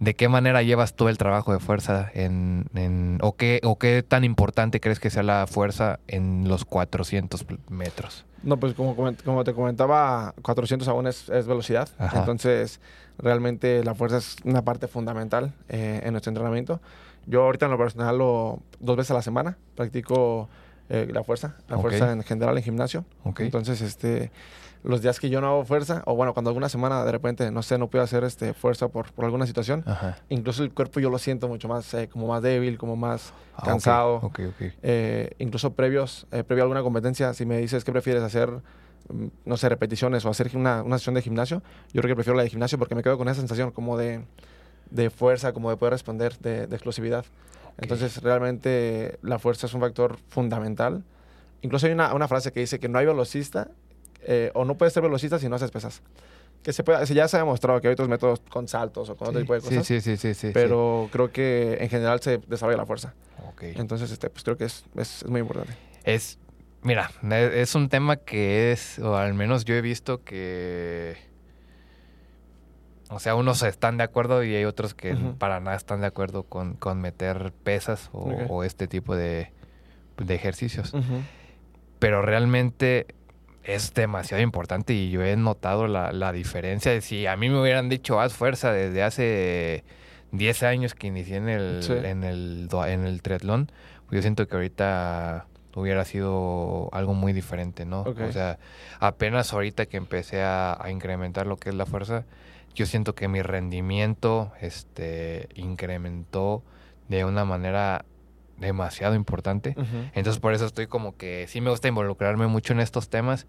¿De 0.00 0.14
qué 0.14 0.28
manera 0.28 0.62
llevas 0.62 0.94
tú 0.94 1.06
el 1.08 1.16
trabajo 1.16 1.52
de 1.52 1.60
fuerza 1.60 2.10
en, 2.12 2.66
en- 2.74 3.18
o, 3.22 3.36
qué, 3.36 3.60
o 3.62 3.78
qué 3.78 4.02
tan 4.02 4.24
importante 4.24 4.80
crees 4.80 4.98
que 4.98 5.10
sea 5.10 5.22
la 5.22 5.46
fuerza 5.46 6.00
en 6.08 6.48
los 6.48 6.64
400 6.64 7.46
metros? 7.68 8.24
No, 8.42 8.56
pues 8.56 8.74
como, 8.74 8.96
como 8.96 9.44
te 9.44 9.54
comentaba, 9.54 10.34
400 10.42 10.88
aún 10.88 11.06
es, 11.06 11.28
es 11.28 11.46
velocidad. 11.46 11.88
Ajá. 11.98 12.18
Entonces, 12.18 12.80
realmente 13.16 13.84
la 13.84 13.94
fuerza 13.94 14.16
es 14.16 14.34
una 14.42 14.62
parte 14.62 14.88
fundamental 14.88 15.54
eh, 15.68 16.00
en 16.02 16.10
nuestro 16.10 16.30
entrenamiento. 16.30 16.80
Yo 17.26 17.44
ahorita 17.44 17.66
en 17.66 17.72
lo 17.72 17.78
personal 17.78 18.18
lo, 18.18 18.60
dos 18.80 18.96
veces 18.96 19.10
a 19.12 19.14
la 19.14 19.22
semana 19.22 19.56
practico 19.76 20.48
eh, 20.88 21.08
la 21.12 21.22
fuerza, 21.24 21.56
la 21.68 21.78
fuerza 21.78 22.12
en 22.12 22.22
general 22.22 22.56
en 22.58 22.64
gimnasio. 22.64 23.04
Ok. 23.24 23.40
Entonces, 23.40 23.80
este, 23.80 24.30
los 24.84 25.00
días 25.00 25.20
que 25.20 25.30
yo 25.30 25.40
no 25.40 25.46
hago 25.46 25.64
fuerza, 25.64 26.02
o 26.06 26.16
bueno, 26.16 26.34
cuando 26.34 26.50
alguna 26.50 26.68
semana 26.68 27.04
de 27.04 27.12
repente, 27.12 27.50
no 27.52 27.62
sé, 27.62 27.78
no 27.78 27.88
puedo 27.88 28.02
hacer 28.04 28.24
este, 28.24 28.52
fuerza 28.52 28.88
por, 28.88 29.12
por 29.12 29.24
alguna 29.24 29.46
situación, 29.46 29.84
Ajá. 29.86 30.18
incluso 30.28 30.64
el 30.64 30.72
cuerpo 30.72 30.98
yo 31.00 31.08
lo 31.08 31.18
siento 31.18 31.46
mucho 31.48 31.68
más, 31.68 31.94
eh, 31.94 32.08
como 32.08 32.26
más 32.26 32.42
débil, 32.42 32.76
como 32.78 32.96
más 32.96 33.32
Ah, 33.56 33.62
cansado. 33.64 34.16
Ok, 34.16 34.40
ok. 34.48 34.72
Eh, 34.82 35.30
incluso 35.38 35.72
previos, 35.74 36.26
eh, 36.32 36.42
previo 36.42 36.62
a 36.62 36.64
alguna 36.64 36.82
competencia, 36.82 37.32
si 37.34 37.46
me 37.46 37.58
dices 37.58 37.84
qué 37.84 37.92
prefieres 37.92 38.22
hacer, 38.24 38.50
mm, 39.08 39.26
no 39.44 39.56
sé, 39.56 39.68
repeticiones 39.68 40.24
o 40.24 40.30
hacer 40.30 40.50
una, 40.56 40.82
una 40.82 40.98
sesión 40.98 41.14
de 41.14 41.22
gimnasio, 41.22 41.62
yo 41.92 42.02
creo 42.02 42.08
que 42.12 42.16
prefiero 42.16 42.36
la 42.36 42.42
de 42.42 42.50
gimnasio 42.50 42.76
porque 42.78 42.94
me 42.96 43.02
quedo 43.04 43.16
con 43.16 43.28
esa 43.28 43.38
sensación 43.40 43.70
como 43.70 43.96
de, 43.96 44.24
de 44.92 45.10
fuerza, 45.10 45.52
como 45.52 45.70
de 45.70 45.76
poder 45.76 45.92
responder, 45.92 46.38
de, 46.38 46.66
de 46.66 46.76
explosividad. 46.76 47.24
Entonces, 47.78 48.22
realmente 48.22 49.18
la 49.22 49.38
fuerza 49.38 49.66
es 49.66 49.74
un 49.74 49.80
factor 49.80 50.18
fundamental. 50.28 51.02
Incluso 51.62 51.86
hay 51.86 51.92
una, 51.92 52.12
una 52.14 52.28
frase 52.28 52.52
que 52.52 52.60
dice 52.60 52.78
que 52.78 52.88
no 52.88 52.98
hay 52.98 53.06
velocista, 53.06 53.68
eh, 54.22 54.50
o 54.54 54.64
no 54.64 54.76
puedes 54.76 54.92
ser 54.92 55.02
velocista 55.02 55.38
si 55.38 55.48
no 55.48 55.56
haces 55.56 55.70
pesas. 55.70 56.02
Que 56.62 56.72
se 56.72 56.84
puede, 56.84 57.04
ya 57.06 57.26
se 57.26 57.36
ha 57.36 57.40
demostrado 57.40 57.80
que 57.80 57.88
hay 57.88 57.92
otros 57.94 58.08
métodos 58.08 58.40
con 58.48 58.68
saltos 58.68 59.08
o 59.08 59.16
con 59.16 59.28
otro 59.28 59.40
Sí, 59.40 59.44
tipo 59.44 59.54
de 59.54 59.60
cosas, 59.60 59.86
sí, 59.86 60.00
sí, 60.00 60.16
sí, 60.16 60.16
sí, 60.16 60.34
sí, 60.34 60.50
pero 60.54 61.08
creo 61.10 61.32
que 61.32 61.78
en 61.80 61.88
general 61.88 62.20
se 62.20 62.38
desarrolla 62.46 62.76
la 62.78 62.86
fuerza. 62.86 63.14
sí. 63.36 63.42
Ok. 63.48 63.62
Entonces, 63.80 64.10
este, 64.12 64.30
pues 64.30 64.44
creo 64.44 64.56
que 64.56 64.64
es, 64.66 64.84
es, 64.96 65.22
es 65.22 65.28
muy 65.28 65.40
importante. 65.40 65.72
Es, 66.04 66.38
mira, 66.82 67.10
es 67.30 67.74
un 67.74 67.88
tema 67.88 68.16
que 68.16 68.70
es, 68.72 68.98
o 69.00 69.16
al 69.16 69.34
menos 69.34 69.64
yo 69.64 69.74
he 69.74 69.80
visto 69.80 70.22
que, 70.22 71.16
o 73.12 73.18
sea, 73.20 73.34
unos 73.34 73.62
están 73.62 73.96
de 73.98 74.04
acuerdo 74.04 74.42
y 74.44 74.54
hay 74.54 74.64
otros 74.64 74.94
que 74.94 75.14
para 75.38 75.60
nada 75.60 75.76
están 75.76 76.00
de 76.00 76.06
acuerdo 76.06 76.44
con, 76.44 76.74
con 76.74 77.00
meter 77.00 77.52
pesas 77.62 78.10
o, 78.12 78.64
este 78.64 78.86
tipo 78.88 79.14
de, 79.16 79.50
de 80.18 80.34
ejercicios. 80.34 80.94
Pero 81.98 82.22
realmente 82.22 83.06
es 83.64 83.94
demasiado 83.94 84.42
importante 84.42 84.92
y 84.92 85.10
yo 85.10 85.22
he 85.22 85.36
notado 85.36 85.86
la, 85.86 86.12
la 86.12 86.32
diferencia 86.32 87.00
si 87.00 87.26
a 87.26 87.36
mí 87.36 87.48
me 87.48 87.60
hubieran 87.60 87.88
dicho 87.88 88.20
haz 88.20 88.32
fuerza 88.32 88.72
desde 88.72 89.04
hace 89.04 89.84
10 90.32 90.62
años 90.64 90.94
que 90.94 91.06
inicié 91.06 91.36
en 91.36 91.48
el, 91.48 91.82
Sí. 91.82 91.92
en 91.92 92.24
el, 92.24 92.68
en 92.88 93.04
el 93.04 93.22
triatlón, 93.22 93.70
pues 94.06 94.16
yo 94.18 94.22
siento 94.22 94.48
que 94.48 94.56
ahorita 94.56 95.46
hubiera 95.76 96.04
sido 96.04 96.88
algo 96.92 97.14
muy 97.14 97.32
diferente, 97.32 97.84
¿no? 97.86 98.02
O 98.02 98.32
sea, 98.32 98.58
apenas 98.98 99.52
ahorita 99.52 99.86
que 99.86 99.96
empecé 99.96 100.42
a, 100.42 100.76
a 100.82 100.90
incrementar 100.90 101.46
lo 101.46 101.56
que 101.56 101.68
es 101.68 101.74
la 101.74 101.86
fuerza, 101.86 102.24
yo 102.74 102.86
siento 102.86 103.14
que 103.14 103.28
mi 103.28 103.42
rendimiento 103.42 104.52
este, 104.60 105.48
incrementó 105.54 106.62
de 107.08 107.24
una 107.24 107.44
manera 107.44 108.04
demasiado 108.58 109.14
importante. 109.14 109.74
Entonces 110.14 110.40
por 110.40 110.54
eso 110.54 110.66
estoy 110.66 110.86
como 110.86 111.16
que 111.16 111.46
sí 111.48 111.60
me 111.60 111.70
gusta 111.70 111.88
involucrarme 111.88 112.46
mucho 112.46 112.72
en 112.72 112.80
estos 112.80 113.08
temas 113.08 113.46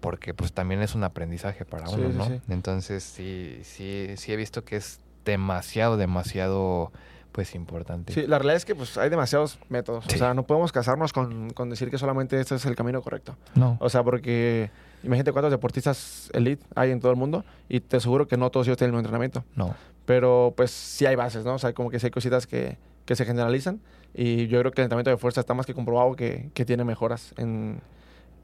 porque 0.00 0.34
pues 0.34 0.52
también 0.52 0.82
es 0.82 0.94
un 0.94 1.04
aprendizaje 1.04 1.64
para 1.64 1.88
uno, 1.88 2.10
sí, 2.10 2.16
¿no? 2.16 2.26
sí. 2.26 2.40
Entonces 2.48 3.02
sí, 3.04 3.60
sí, 3.62 4.08
sí 4.16 4.32
he 4.32 4.36
visto 4.36 4.64
que 4.64 4.76
es 4.76 5.00
demasiado, 5.24 5.96
demasiado 5.96 6.92
pues 7.32 7.54
importante. 7.54 8.14
Sí, 8.14 8.26
la 8.26 8.38
realidad 8.38 8.56
es 8.56 8.64
que 8.64 8.74
pues 8.74 8.96
hay 8.96 9.10
demasiados 9.10 9.58
métodos. 9.68 10.06
Sí. 10.08 10.14
O 10.14 10.18
sea, 10.18 10.32
no 10.32 10.46
podemos 10.46 10.72
casarnos 10.72 11.12
con, 11.12 11.50
con 11.50 11.68
decir 11.68 11.90
que 11.90 11.98
solamente 11.98 12.40
este 12.40 12.54
es 12.54 12.64
el 12.64 12.74
camino 12.76 13.02
correcto. 13.02 13.36
No. 13.54 13.76
O 13.80 13.90
sea, 13.90 14.02
porque 14.02 14.70
imagínate 15.02 15.32
cuántos 15.32 15.50
deportistas 15.50 16.30
elite 16.32 16.64
hay 16.74 16.90
en 16.90 17.00
todo 17.00 17.10
el 17.10 17.16
mundo 17.16 17.44
y 17.68 17.80
te 17.80 17.96
aseguro 17.98 18.26
que 18.28 18.36
no 18.36 18.50
todos 18.50 18.66
ellos 18.66 18.76
tienen 18.78 18.90
el 18.94 18.96
mismo 19.02 19.06
entrenamiento. 19.06 19.44
No. 19.54 19.74
Pero 20.04 20.54
pues 20.56 20.70
sí 20.70 21.06
hay 21.06 21.16
bases, 21.16 21.44
¿no? 21.44 21.54
O 21.54 21.58
sea, 21.58 21.72
como 21.72 21.90
que 21.90 21.98
sí 21.98 22.06
hay 22.06 22.10
cositas 22.10 22.46
que, 22.46 22.78
que 23.04 23.16
se 23.16 23.24
generalizan 23.24 23.80
y 24.14 24.46
yo 24.46 24.60
creo 24.60 24.72
que 24.72 24.80
el 24.80 24.84
entrenamiento 24.86 25.10
de 25.10 25.16
fuerza 25.16 25.40
está 25.40 25.52
más 25.54 25.66
que 25.66 25.74
comprobado 25.74 26.14
que, 26.14 26.50
que 26.54 26.64
tiene 26.64 26.84
mejoras 26.84 27.34
en... 27.36 27.80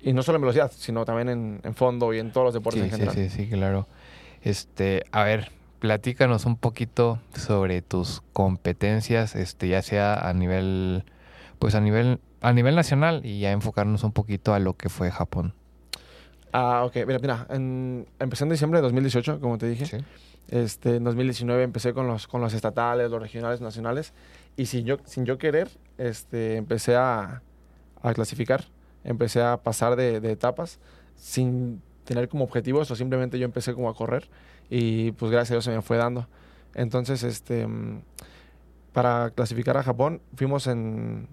Y 0.04 0.12
no 0.12 0.22
solo 0.24 0.36
en 0.36 0.42
velocidad, 0.42 0.72
sino 0.76 1.04
también 1.04 1.28
en, 1.28 1.60
en 1.62 1.74
fondo 1.74 2.12
y 2.12 2.18
en 2.18 2.32
todos 2.32 2.46
los 2.46 2.54
deportes 2.54 2.80
Sí, 2.80 2.84
en 2.86 2.90
sí, 2.90 2.96
general. 2.98 3.14
sí, 3.14 3.28
sí, 3.30 3.48
claro. 3.48 3.86
Este, 4.42 5.04
a 5.12 5.22
ver, 5.22 5.52
platícanos 5.78 6.44
un 6.44 6.56
poquito 6.56 7.20
sobre 7.36 7.82
tus 7.82 8.22
competencias, 8.32 9.36
este, 9.36 9.68
ya 9.68 9.80
sea 9.82 10.14
a 10.14 10.32
nivel, 10.32 11.04
pues 11.60 11.76
a 11.76 11.80
nivel, 11.80 12.18
a 12.40 12.52
nivel 12.52 12.74
nacional 12.74 13.24
y 13.24 13.38
ya 13.38 13.52
enfocarnos 13.52 14.02
un 14.02 14.10
poquito 14.10 14.54
a 14.54 14.58
lo 14.58 14.76
que 14.76 14.88
fue 14.88 15.10
Japón. 15.12 15.54
Ah, 16.52 16.84
ok. 16.84 16.96
Mira, 17.06 17.18
mira, 17.18 17.46
en- 17.50 18.06
empecé 18.18 18.44
en 18.44 18.50
diciembre 18.50 18.78
de 18.78 18.82
2018, 18.82 19.40
como 19.40 19.58
te 19.58 19.68
dije. 19.68 19.86
Sí. 19.86 19.96
Este, 20.48 20.96
en 20.96 21.04
2019 21.04 21.62
empecé 21.62 21.94
con 21.94 22.06
los, 22.06 22.26
con 22.26 22.40
los 22.40 22.52
estatales, 22.52 23.10
los 23.10 23.22
regionales, 23.22 23.60
nacionales. 23.60 24.12
Y 24.56 24.66
sin 24.66 24.84
yo, 24.84 24.98
sin 25.04 25.24
yo 25.24 25.38
querer, 25.38 25.68
este, 25.98 26.56
empecé 26.56 26.96
a, 26.96 27.42
a 28.02 28.12
clasificar. 28.14 28.64
Empecé 29.04 29.42
a 29.42 29.56
pasar 29.62 29.96
de, 29.96 30.20
de 30.20 30.30
etapas 30.32 30.78
sin 31.16 31.80
tener 32.04 32.28
como 32.28 32.44
objetivos 32.44 32.90
o 32.90 32.96
simplemente 32.96 33.38
yo 33.38 33.44
empecé 33.46 33.72
como 33.74 33.88
a 33.88 33.94
correr. 33.94 34.28
Y 34.68 35.12
pues 35.12 35.30
gracias 35.32 35.52
a 35.52 35.54
Dios 35.54 35.64
se 35.64 35.70
me 35.70 35.82
fue 35.82 35.96
dando. 35.96 36.28
Entonces, 36.74 37.22
este, 37.22 37.66
para 38.92 39.30
clasificar 39.30 39.76
a 39.76 39.82
Japón, 39.82 40.20
fuimos 40.34 40.66
en, 40.66 41.28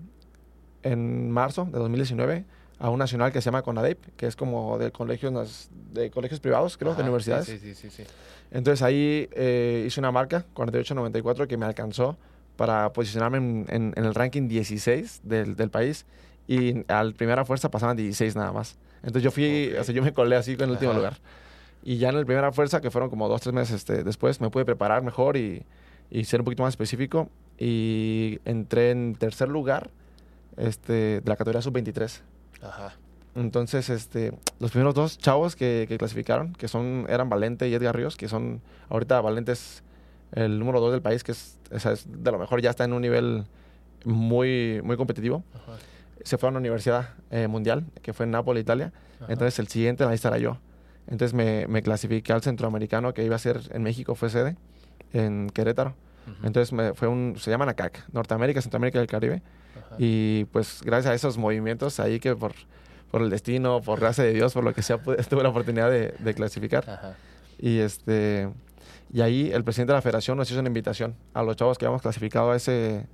en 0.84 1.30
marzo 1.32 1.66
de 1.66 1.78
2019 1.80 2.46
a 2.80 2.90
un 2.90 2.98
nacional 3.00 3.32
que 3.32 3.42
se 3.42 3.46
llama 3.46 3.62
CONADEP, 3.62 4.00
que 4.16 4.26
es 4.26 4.36
como 4.36 4.78
de 4.78 4.92
colegios, 4.92 5.70
de 5.92 6.10
colegios 6.12 6.40
privados, 6.40 6.78
creo, 6.78 6.92
de 6.94 7.02
Ajá, 7.02 7.04
universidades. 7.04 7.46
Sí, 7.48 7.60
sí, 7.60 7.76
sí, 7.76 7.90
sí. 7.90 8.04
Entonces 8.52 8.82
ahí 8.82 9.28
eh, 9.34 9.84
hice 9.86 10.00
una 10.00 10.12
marca, 10.12 10.46
48.94, 10.56 11.48
que 11.48 11.58
me 11.58 11.66
alcanzó 11.66 12.18
para 12.56 12.92
posicionarme 12.94 13.38
en, 13.38 13.66
en- 13.70 13.94
en 13.96 14.06
el 14.06 14.16
ranking 14.16 14.48
16 14.48 15.22
del, 15.24 15.56
del 15.56 15.70
país. 15.70 16.06
Y 16.48 16.84
al 16.92 17.14
primera 17.14 17.46
fuerza 17.46 17.70
pasaban 17.70 17.96
16 17.98 18.36
nada 18.36 18.52
más. 18.52 18.78
Entonces 19.04 19.24
yo 19.24 19.32
fui, 19.32 19.72
Ok. 19.74 19.82
o 19.82 19.84
sea, 19.84 19.94
yo 19.94 20.02
me 20.02 20.14
colé 20.14 20.36
así 20.36 20.56
con 20.56 20.66
el 20.66 20.72
último 20.72 20.94
lugar. 20.94 21.18
Y 21.84 21.98
ya 21.98 22.10
en 22.10 22.16
el 22.18 22.26
primera 22.26 22.52
fuerza, 22.52 22.82
que 22.82 22.90
fueron 22.92 23.10
como 23.10 23.28
dos, 23.30 23.42
tres 23.42 23.54
meses 23.54 23.76
este, 23.76 24.04
después, 24.04 24.42
me 24.42 24.50
pude 24.50 24.66
preparar 24.66 25.04
mejor 25.04 25.38
y, 25.38 25.64
y 26.10 26.24
ser 26.26 26.42
un 26.42 26.46
poquito 26.46 26.64
más 26.64 26.72
específico. 26.74 27.30
Y 27.58 28.40
entré 28.46 28.92
en 28.92 29.16
tercer 29.16 29.48
lugar 29.50 29.90
este, 30.58 31.22
de 31.22 31.24
la 31.26 31.36
categoría 31.36 31.62
sub-23. 31.62 32.22
Ajá. 32.62 32.94
Entonces, 33.36 33.90
este, 33.90 34.34
los 34.60 34.72
primeros 34.72 34.96
dos 34.96 35.18
chavos 35.18 35.56
que, 35.56 35.86
que 35.88 35.98
clasificaron, 35.98 36.54
que 36.54 36.68
son, 36.68 37.06
eran 37.10 37.30
Valente 37.30 37.70
y 37.70 37.74
Edgar 37.74 37.96
Ríos, 37.96 38.18
que 38.18 38.28
son, 38.28 38.62
ahorita 38.90 39.22
Valente 39.22 39.52
es 39.52 39.84
el 40.32 40.60
número 40.60 40.80
dos 40.80 40.92
del 40.92 41.02
país, 41.02 41.24
que 41.24 41.32
es, 41.32 41.58
es 41.72 42.06
de 42.08 42.32
lo 42.32 42.40
mejor, 42.40 42.62
ya 42.62 42.72
está 42.72 42.84
en 42.84 42.94
un 42.94 43.02
nivel 43.02 43.46
muy, 44.04 44.82
muy 44.84 44.98
competitivo. 44.98 45.44
Ajá. 45.54 45.78
Se 46.24 46.38
fue 46.38 46.48
a 46.48 46.52
una 46.52 46.60
universidad 46.60 47.10
eh, 47.32 47.48
mundial, 47.48 47.86
que 48.02 48.14
fue 48.14 48.26
en 48.26 48.32
Nápoles, 48.32 48.62
Italia. 48.62 48.92
Ajá. 49.22 49.32
Entonces, 49.32 49.58
el 49.60 49.68
siguiente 49.68 50.04
en 50.04 50.08
la 50.10 50.14
lista 50.14 50.28
era 50.28 50.38
yo. 50.38 50.58
Entonces, 51.08 51.34
me, 51.34 51.68
me 51.68 51.82
clasifiqué 51.82 52.34
al 52.34 52.42
centroamericano, 52.42 53.14
que 53.14 53.24
iba 53.24 53.36
a 53.36 53.40
ser 53.40 53.62
en 53.72 53.84
México, 53.84 54.16
fue 54.16 54.30
sede, 54.30 54.58
en 55.14 55.50
Querétaro. 55.50 55.96
Entonces, 56.44 56.74
me, 56.74 56.94
fue 56.94 57.08
un, 57.08 57.36
se 57.38 57.50
llama 57.50 57.66
NACAC, 57.66 58.12
Norteamérica, 58.12 58.62
Centroamérica 58.62 59.00
y 59.00 59.02
el 59.02 59.08
Caribe. 59.08 59.42
Y 60.02 60.46
pues 60.46 60.82
gracias 60.84 61.12
a 61.12 61.14
esos 61.16 61.38
movimientos 61.38 62.00
ahí 62.00 62.20
que 62.22 62.34
por, 62.36 62.54
por 63.12 63.22
el 63.22 63.30
destino, 63.30 63.82
por 63.82 64.00
gracia 64.00 64.24
de 64.24 64.34
Dios, 64.34 64.54
por 64.54 64.64
lo 64.64 64.74
que 64.74 64.82
sea, 64.82 64.98
pude- 64.98 65.22
tuve 65.30 65.44
la 65.44 65.50
oportunidad 65.50 65.92
de, 65.92 66.14
de 66.18 66.34
clasificar. 66.34 66.90
Ajá. 66.90 67.16
Y 67.60 67.80
este 67.80 68.50
y 69.12 69.20
ahí 69.22 69.52
el 69.52 69.64
presidente 69.64 69.92
de 69.92 69.98
la 69.98 70.02
federación 70.02 70.38
nos 70.38 70.50
hizo 70.50 70.60
una 70.62 70.70
invitación 70.70 71.16
a 71.34 71.44
los 71.44 71.56
chavos 71.58 71.78
que 71.78 71.86
habíamos 71.86 72.02
clasificado 72.02 72.52
a 72.52 72.56
ese, 72.56 73.08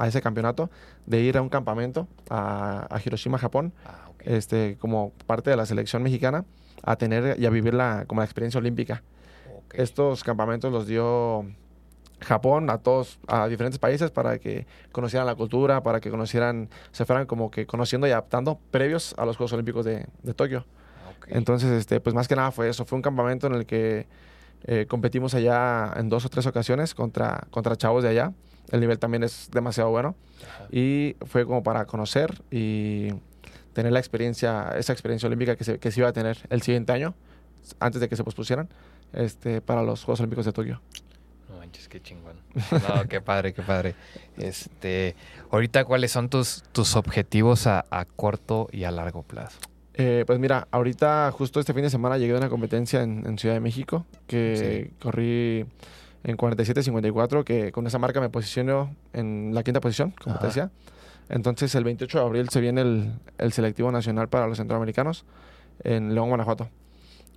a 0.00 0.08
ese 0.08 0.20
campeonato 0.20 0.68
de 1.06 1.20
ir 1.20 1.36
a 1.36 1.42
un 1.42 1.48
campamento 1.48 2.08
a, 2.28 2.88
a 2.90 3.00
Hiroshima, 3.04 3.38
Japón, 3.38 3.72
Ah, 3.86 4.08
este, 4.24 4.76
como 4.80 5.12
parte 5.26 5.50
de 5.50 5.56
la 5.56 5.66
selección 5.66 6.02
mexicana, 6.02 6.44
a 6.82 6.96
tener 6.96 7.38
y 7.38 7.46
a 7.46 7.50
vivir 7.50 7.74
la, 7.74 8.04
como 8.08 8.20
la 8.20 8.24
experiencia 8.24 8.58
olímpica. 8.58 9.02
Estos 9.74 10.24
campamentos 10.24 10.72
los 10.72 10.86
dio 10.86 11.44
Japón 12.22 12.70
a 12.70 12.78
todos, 12.78 13.18
a 13.26 13.48
diferentes 13.48 13.78
países 13.78 14.10
para 14.10 14.38
que 14.38 14.66
conocieran 14.92 15.26
la 15.26 15.34
cultura, 15.34 15.82
para 15.82 16.00
que 16.00 16.10
conocieran, 16.10 16.68
se 16.92 17.04
fueran 17.04 17.26
como 17.26 17.50
que 17.50 17.66
conociendo 17.66 18.06
y 18.06 18.10
adaptando 18.10 18.58
previos 18.70 19.14
a 19.18 19.24
los 19.24 19.36
Juegos 19.36 19.52
Olímpicos 19.52 19.84
de, 19.84 20.06
de 20.22 20.34
Tokio. 20.34 20.66
Ok. 21.16 21.28
Entonces, 21.30 21.70
este, 21.70 22.00
pues 22.00 22.14
más 22.14 22.28
que 22.28 22.36
nada 22.36 22.50
fue 22.50 22.68
eso. 22.68 22.84
Fue 22.84 22.96
un 22.96 23.02
campamento 23.02 23.46
en 23.46 23.54
el 23.54 23.66
que 23.66 24.06
eh, 24.64 24.86
competimos 24.88 25.34
allá 25.34 25.92
en 25.96 26.08
dos 26.08 26.24
o 26.24 26.28
tres 26.28 26.46
ocasiones 26.46 26.94
contra, 26.94 27.46
contra 27.50 27.76
chavos 27.76 28.02
de 28.02 28.10
allá. 28.10 28.32
El 28.70 28.80
nivel 28.80 28.98
también 28.98 29.22
es 29.22 29.50
demasiado 29.52 29.90
bueno. 29.90 30.14
Ajá. 30.42 30.68
Y 30.70 31.16
fue 31.26 31.44
como 31.44 31.62
para 31.62 31.84
conocer 31.86 32.42
y 32.50 33.08
tener 33.72 33.92
la 33.92 33.98
experiencia, 33.98 34.74
esa 34.76 34.92
experiencia 34.92 35.26
olímpica 35.26 35.56
que 35.56 35.64
se, 35.64 35.78
que 35.78 35.90
se 35.90 36.00
iba 36.00 36.08
a 36.08 36.12
tener 36.12 36.38
el 36.50 36.62
siguiente 36.62 36.92
año, 36.92 37.14
antes 37.80 38.00
de 38.00 38.08
que 38.08 38.16
se 38.16 38.24
pospusieran, 38.24 38.68
este, 39.12 39.60
para 39.60 39.82
los 39.82 40.04
Juegos 40.04 40.20
Olímpicos 40.20 40.44
de 40.44 40.52
Tokio. 40.52 40.80
Manches, 41.72 41.88
qué 41.88 42.02
chingón. 42.02 42.36
No, 42.54 43.04
qué 43.08 43.22
padre, 43.22 43.54
qué 43.54 43.62
padre. 43.62 43.94
Este, 44.36 45.16
ahorita, 45.50 45.86
¿cuáles 45.86 46.12
son 46.12 46.28
tus, 46.28 46.64
tus 46.72 46.96
objetivos 46.96 47.66
a, 47.66 47.86
a 47.90 48.04
corto 48.04 48.68
y 48.72 48.84
a 48.84 48.90
largo 48.90 49.22
plazo? 49.22 49.58
Eh, 49.94 50.24
pues 50.26 50.38
mira, 50.38 50.68
ahorita 50.70 51.30
justo 51.32 51.60
este 51.60 51.72
fin 51.72 51.82
de 51.82 51.88
semana 51.88 52.18
llegué 52.18 52.34
a 52.34 52.36
una 52.36 52.50
competencia 52.50 53.02
en, 53.02 53.26
en 53.26 53.38
Ciudad 53.38 53.54
de 53.54 53.60
México 53.60 54.04
que 54.26 54.90
corrí 55.00 55.64
en 56.24 56.36
47-54, 56.36 57.42
que 57.42 57.72
con 57.72 57.86
esa 57.86 57.98
marca 57.98 58.20
me 58.20 58.28
posiciono 58.28 58.94
en 59.14 59.54
la 59.54 59.62
quinta 59.62 59.80
posición, 59.80 60.14
como 60.22 60.38
te 60.38 60.48
decía. 60.48 60.70
Entonces 61.30 61.74
el 61.74 61.84
28 61.84 62.18
de 62.18 62.24
abril 62.24 62.48
se 62.50 62.60
viene 62.60 62.82
el, 62.82 63.12
el 63.38 63.52
selectivo 63.54 63.90
nacional 63.90 64.28
para 64.28 64.46
los 64.46 64.58
centroamericanos 64.58 65.24
en 65.84 66.14
León, 66.14 66.28
Guanajuato. 66.28 66.68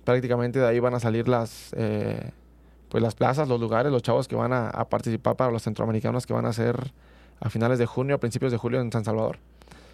Prácticamente 0.04 0.58
de 0.58 0.66
ahí 0.66 0.78
van 0.78 0.92
a 0.92 1.00
salir 1.00 1.26
las, 1.26 1.72
eh, 1.74 2.32
pues 2.88 3.02
las 3.02 3.14
plazas, 3.14 3.48
los 3.48 3.60
lugares, 3.60 3.92
los 3.92 4.02
chavos 4.02 4.28
que 4.28 4.36
van 4.36 4.52
a, 4.52 4.68
a 4.68 4.88
participar 4.88 5.36
para 5.36 5.50
los 5.50 5.62
centroamericanos 5.62 6.26
que 6.26 6.32
van 6.32 6.46
a 6.46 6.52
ser 6.52 6.92
a 7.40 7.50
finales 7.50 7.78
de 7.78 7.86
junio, 7.86 8.16
a 8.16 8.18
principios 8.18 8.52
de 8.52 8.58
julio 8.58 8.80
en 8.80 8.90
San 8.92 9.04
Salvador 9.04 9.38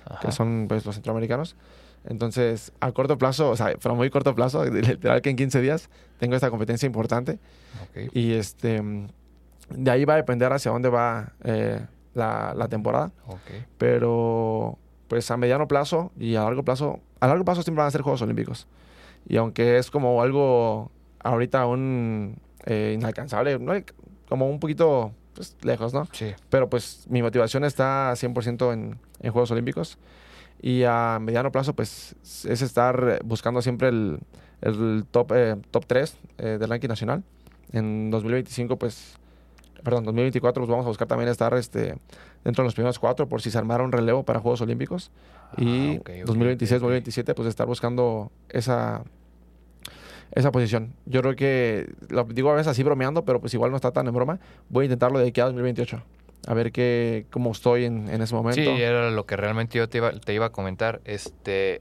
Ajá. 0.07 0.20
que 0.20 0.33
son 0.33 0.66
pues, 0.68 0.85
los 0.85 0.94
centroamericanos. 0.94 1.57
Entonces, 2.05 2.72
a 2.81 2.90
corto 2.92 3.16
plazo, 3.16 3.50
o 3.50 3.57
sea, 3.57 3.74
pero 3.81 3.94
muy 3.94 4.11
corto 4.11 4.35
plazo, 4.35 4.64
literal 4.70 5.22
que 5.22 5.31
en 5.31 5.37
15 5.37 5.61
días 5.61 5.88
tengo 6.18 6.35
esta 6.35 6.50
competencia 6.50 6.87
importante. 6.87 7.38
Y 8.12 8.33
este, 8.33 8.83
de 9.70 9.90
ahí 9.90 10.05
va 10.05 10.14
a 10.14 10.16
depender 10.16 10.52
hacia 10.52 10.72
dónde 10.72 10.88
va 10.88 11.33
eh, 11.44 11.81
la, 12.14 12.55
la 12.57 12.68
temporada. 12.68 13.12
Pero, 13.78 14.78
pues 15.09 15.31
a 15.31 15.37
mediano 15.37 15.68
plazo 15.68 16.11
y 16.18 16.35
a 16.35 16.42
largo 16.42 16.64
plazo, 16.64 17.00
a 17.20 17.28
largo 17.28 17.44
plazo 17.44 17.62
siempre 17.62 17.81
van 17.81 17.88
a 17.88 17.90
ser 17.92 18.02
Juegos 18.02 18.22
Olímpicos. 18.22 18.66
Y 19.28 19.37
aunque 19.37 19.78
es 19.78 19.90
como 19.90 20.20
algo 20.22 20.90
ahorita 21.20 21.61
aún 21.61 22.37
eh, 22.66 22.94
inalcanzable, 22.98 23.59
¿no? 23.59 23.72
como 24.29 24.48
un 24.48 24.61
poquito 24.61 25.12
pues, 25.35 25.57
lejos, 25.62 25.92
¿no? 25.92 26.07
Sí. 26.12 26.33
Pero 26.48 26.68
pues 26.70 27.07
mi 27.09 27.22
motivación 27.22 27.64
está 27.64 28.12
100% 28.12 28.72
en, 28.72 28.98
en 29.20 29.33
Juegos 29.33 29.51
Olímpicos. 29.51 29.98
Y 30.61 30.85
a 30.85 31.18
mediano 31.20 31.51
plazo, 31.51 31.75
pues 31.75 32.14
es 32.22 32.62
estar 32.62 33.20
buscando 33.25 33.61
siempre 33.62 33.88
el, 33.88 34.20
el 34.61 35.05
top, 35.11 35.33
eh, 35.35 35.57
top 35.70 35.87
3 35.87 36.16
eh, 36.38 36.46
del 36.59 36.70
ranking 36.70 36.88
nacional. 36.88 37.25
En 37.72 38.11
2025, 38.11 38.79
pues, 38.79 39.18
perdón, 39.83 40.05
2024, 40.05 40.62
pues 40.62 40.70
vamos 40.70 40.87
a 40.87 40.88
buscar 40.88 41.09
también 41.09 41.29
estar 41.29 41.53
este, 41.55 41.98
dentro 42.44 42.62
de 42.62 42.66
los 42.68 42.75
primeros 42.75 42.98
cuatro 42.98 43.29
por 43.29 43.42
si 43.42 43.51
se 43.51 43.59
armara 43.59 43.83
un 43.83 43.90
relevo 43.90 44.22
para 44.22 44.38
Juegos 44.38 44.61
Olímpicos. 44.61 45.11
y 45.57 45.96
Ah, 45.96 46.01
ok, 46.01 46.11
ok, 46.11 46.27
2026, 46.27 46.72
ok, 46.72 46.77
ok. 46.77 46.83
2027, 46.83 47.35
pues 47.35 47.48
estar 47.48 47.66
buscando 47.66 48.31
esa, 48.48 49.03
esa 50.34 50.50
posición. 50.50 50.94
Yo 51.06 51.20
creo 51.22 51.36
que, 51.36 51.92
lo 52.08 52.24
digo 52.24 52.50
a 52.50 52.54
veces 52.54 52.68
así 52.68 52.82
bromeando, 52.82 53.24
pero 53.24 53.40
pues 53.40 53.52
igual 53.54 53.70
no 53.70 53.76
está 53.76 53.90
tan 53.92 54.06
en 54.08 54.14
broma. 54.14 54.38
Voy 54.68 54.84
a 54.84 54.86
intentarlo 54.86 55.18
de 55.18 55.28
aquí 55.28 55.40
a 55.40 55.44
2028. 55.44 56.02
A 56.46 56.54
ver 56.54 56.72
qué, 56.72 57.26
cómo 57.30 57.52
estoy 57.52 57.84
en, 57.84 58.08
en 58.08 58.20
ese 58.22 58.34
momento. 58.34 58.60
Sí, 58.60 58.68
era 58.82 59.10
lo 59.10 59.26
que 59.26 59.36
realmente 59.36 59.78
yo 59.78 59.88
te 59.88 59.98
iba, 59.98 60.12
te 60.12 60.34
iba 60.34 60.46
a 60.46 60.50
comentar. 60.50 61.00
Este, 61.04 61.78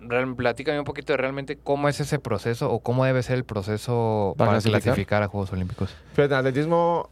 real- 0.00 0.36
platícame 0.36 0.78
un 0.78 0.84
poquito 0.84 1.12
de 1.12 1.16
realmente 1.16 1.56
cómo 1.56 1.88
es 1.88 1.98
ese 2.00 2.18
proceso 2.18 2.70
o 2.70 2.80
cómo 2.80 3.04
debe 3.04 3.22
ser 3.22 3.36
el 3.36 3.44
proceso 3.44 4.34
¿Para 4.36 4.50
para, 4.50 4.60
clasificar? 4.60 4.82
clasificar 4.82 5.22
a 5.22 5.28
Juegos 5.28 5.52
Olímpicos. 5.52 5.94
Fíjate, 6.12 6.34
en 6.34 6.40
atletismo, 6.40 7.08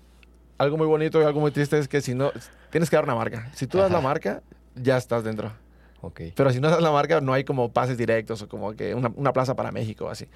algo 0.58 0.76
muy 0.76 0.86
bonito 0.86 1.20
y 1.20 1.24
algo 1.24 1.40
muy 1.40 1.50
triste 1.50 1.78
es 1.78 1.88
que 1.88 2.00
si 2.00 2.14
no, 2.14 2.30
tienes 2.70 2.90
que 2.90 2.96
dar 2.96 3.04
una 3.04 3.14
marca. 3.16 3.50
Si 3.54 3.66
tú 3.66 3.78
das 3.78 3.90
la 3.90 4.00
marca, 4.00 4.42
ya 4.76 4.96
estás 4.96 5.24
dentro. 5.24 5.50
Ok. 6.02 6.20
Pero 6.36 6.52
si 6.52 6.60
no 6.60 6.68
das 6.68 6.82
la 6.82 6.90
marca, 6.90 7.20
no 7.20 7.32
hay 7.32 7.44
como 7.44 7.72
pases 7.72 7.96
directos 7.96 8.42
o 8.42 8.48
como 8.48 8.72
que 8.74 8.94
una, 8.94 9.10
una 9.16 9.32
plaza 9.32 9.56
para 9.56 9.72
México 9.72 10.04
o 10.04 10.08
así. 10.10 10.26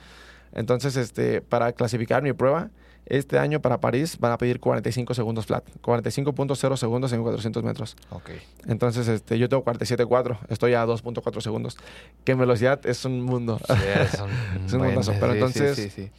Entonces, 0.53 0.97
este, 0.97 1.43
para 1.43 1.73
clasificar 1.73 2.23
mi 2.23 2.33
prueba, 2.33 2.71
este 3.05 3.39
año 3.39 3.61
para 3.61 3.79
París 3.81 4.17
van 4.19 4.33
a 4.33 4.39
pedir 4.39 4.59
45 4.59 5.15
segundos 5.15 5.47
flat. 5.47 5.65
45.0 5.83 6.77
segundos 6.77 7.13
en 7.13 7.23
400 7.23 7.63
metros. 7.63 7.97
Ok. 8.11 8.31
Entonces, 8.67 9.07
este, 9.09 9.39
yo 9.39 9.49
tengo 9.49 9.65
47.4. 9.65 10.39
Estoy 10.49 10.75
a 10.75 10.85
2.4 10.87 11.41
segundos. 11.41 11.77
Que 12.25 12.33
en 12.33 12.39
velocidad 12.39 12.81
es 12.87 13.05
un 13.05 13.23
mundo. 13.23 13.61
Sí, 13.67 13.75
es 13.75 14.21
un, 14.21 14.31
Es 14.67 14.73
un 14.73 14.79
buen- 14.79 14.91
mundazo, 14.95 15.13
pero 15.21 15.33
sí, 15.35 15.39
sí, 15.39 15.45
entonces- 15.45 15.77
sí, 15.77 15.91
sí. 15.91 16.11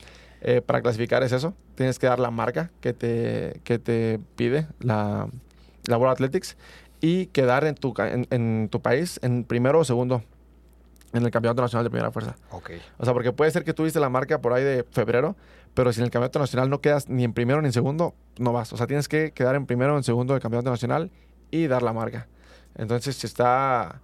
Eh, 0.41 0.62
para 0.62 0.81
clasificar 0.81 1.23
es 1.23 1.31
eso. 1.31 1.55
Tienes 1.75 1.97
que 1.97 2.05
dar 2.07 2.19
la 2.19 2.29
marca 2.29 2.69
que 2.79 2.93
te, 2.93 3.60
que 3.63 3.79
te 3.79 4.19
pide 4.36 4.67
la, 4.79 5.27
la 5.88 5.97
World 5.97 6.13
Athletics 6.13 6.55
y 7.01 7.27
quedar 7.27 7.65
en 7.65 7.75
tu, 7.75 7.93
en, 7.97 8.27
en 8.29 8.69
tu 8.69 8.81
país 8.81 9.19
en 9.23 9.43
primero 9.43 9.79
o 9.79 9.83
segundo 9.83 10.23
en 11.13 11.23
el 11.23 11.31
Campeonato 11.31 11.62
Nacional 11.62 11.83
de 11.86 11.89
Primera 11.89 12.12
Fuerza. 12.12 12.36
Ok. 12.51 12.71
O 12.97 13.05
sea, 13.05 13.13
porque 13.13 13.31
puede 13.31 13.51
ser 13.51 13.63
que 13.63 13.73
tuviste 13.73 13.99
la 13.99 14.10
marca 14.10 14.41
por 14.41 14.53
ahí 14.53 14.63
de 14.63 14.83
febrero, 14.83 15.36
pero 15.73 15.93
si 15.93 15.99
en 15.99 16.05
el 16.05 16.12
Campeonato 16.12 16.39
Nacional 16.39 16.69
no 16.69 16.81
quedas 16.81 17.10
ni 17.10 17.23
en 17.23 17.33
primero 17.33 17.62
ni 17.62 17.67
en 17.67 17.73
segundo, 17.73 18.13
no 18.38 18.53
vas. 18.53 18.73
O 18.73 18.77
sea, 18.77 18.88
tienes 18.88 19.07
que 19.07 19.31
quedar 19.31 19.55
en 19.55 19.65
primero 19.65 19.93
o 19.93 19.97
en 19.97 20.03
segundo 20.03 20.33
del 20.33 20.41
Campeonato 20.41 20.69
Nacional 20.69 21.12
y 21.51 21.67
dar 21.67 21.81
la 21.81 21.93
marca. 21.93 22.27
Entonces 22.75 23.23
está, 23.23 24.01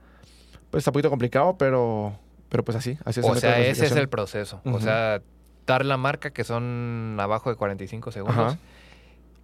pues 0.72 0.82
está 0.82 0.92
un 0.92 0.94
poquito 0.94 1.10
complicado, 1.10 1.58
pero, 1.58 2.18
pero 2.50 2.64
pues 2.64 2.78
así. 2.78 2.98
así 3.06 3.20
es 3.20 3.26
el 3.26 3.32
O 3.32 3.36
sea, 3.36 3.60
ese 3.60 3.86
es 3.86 3.96
el 3.96 4.10
proceso. 4.10 4.62
O 4.66 4.80
sea, 4.80 5.22
dar 5.66 5.86
la 5.86 5.98
marca 5.98 6.32
que 6.32 6.44
son 6.44 7.18
abajo 7.20 7.50
de 7.50 7.56
45 7.56 8.12
segundos. 8.12 8.38
Ajá. 8.38 8.58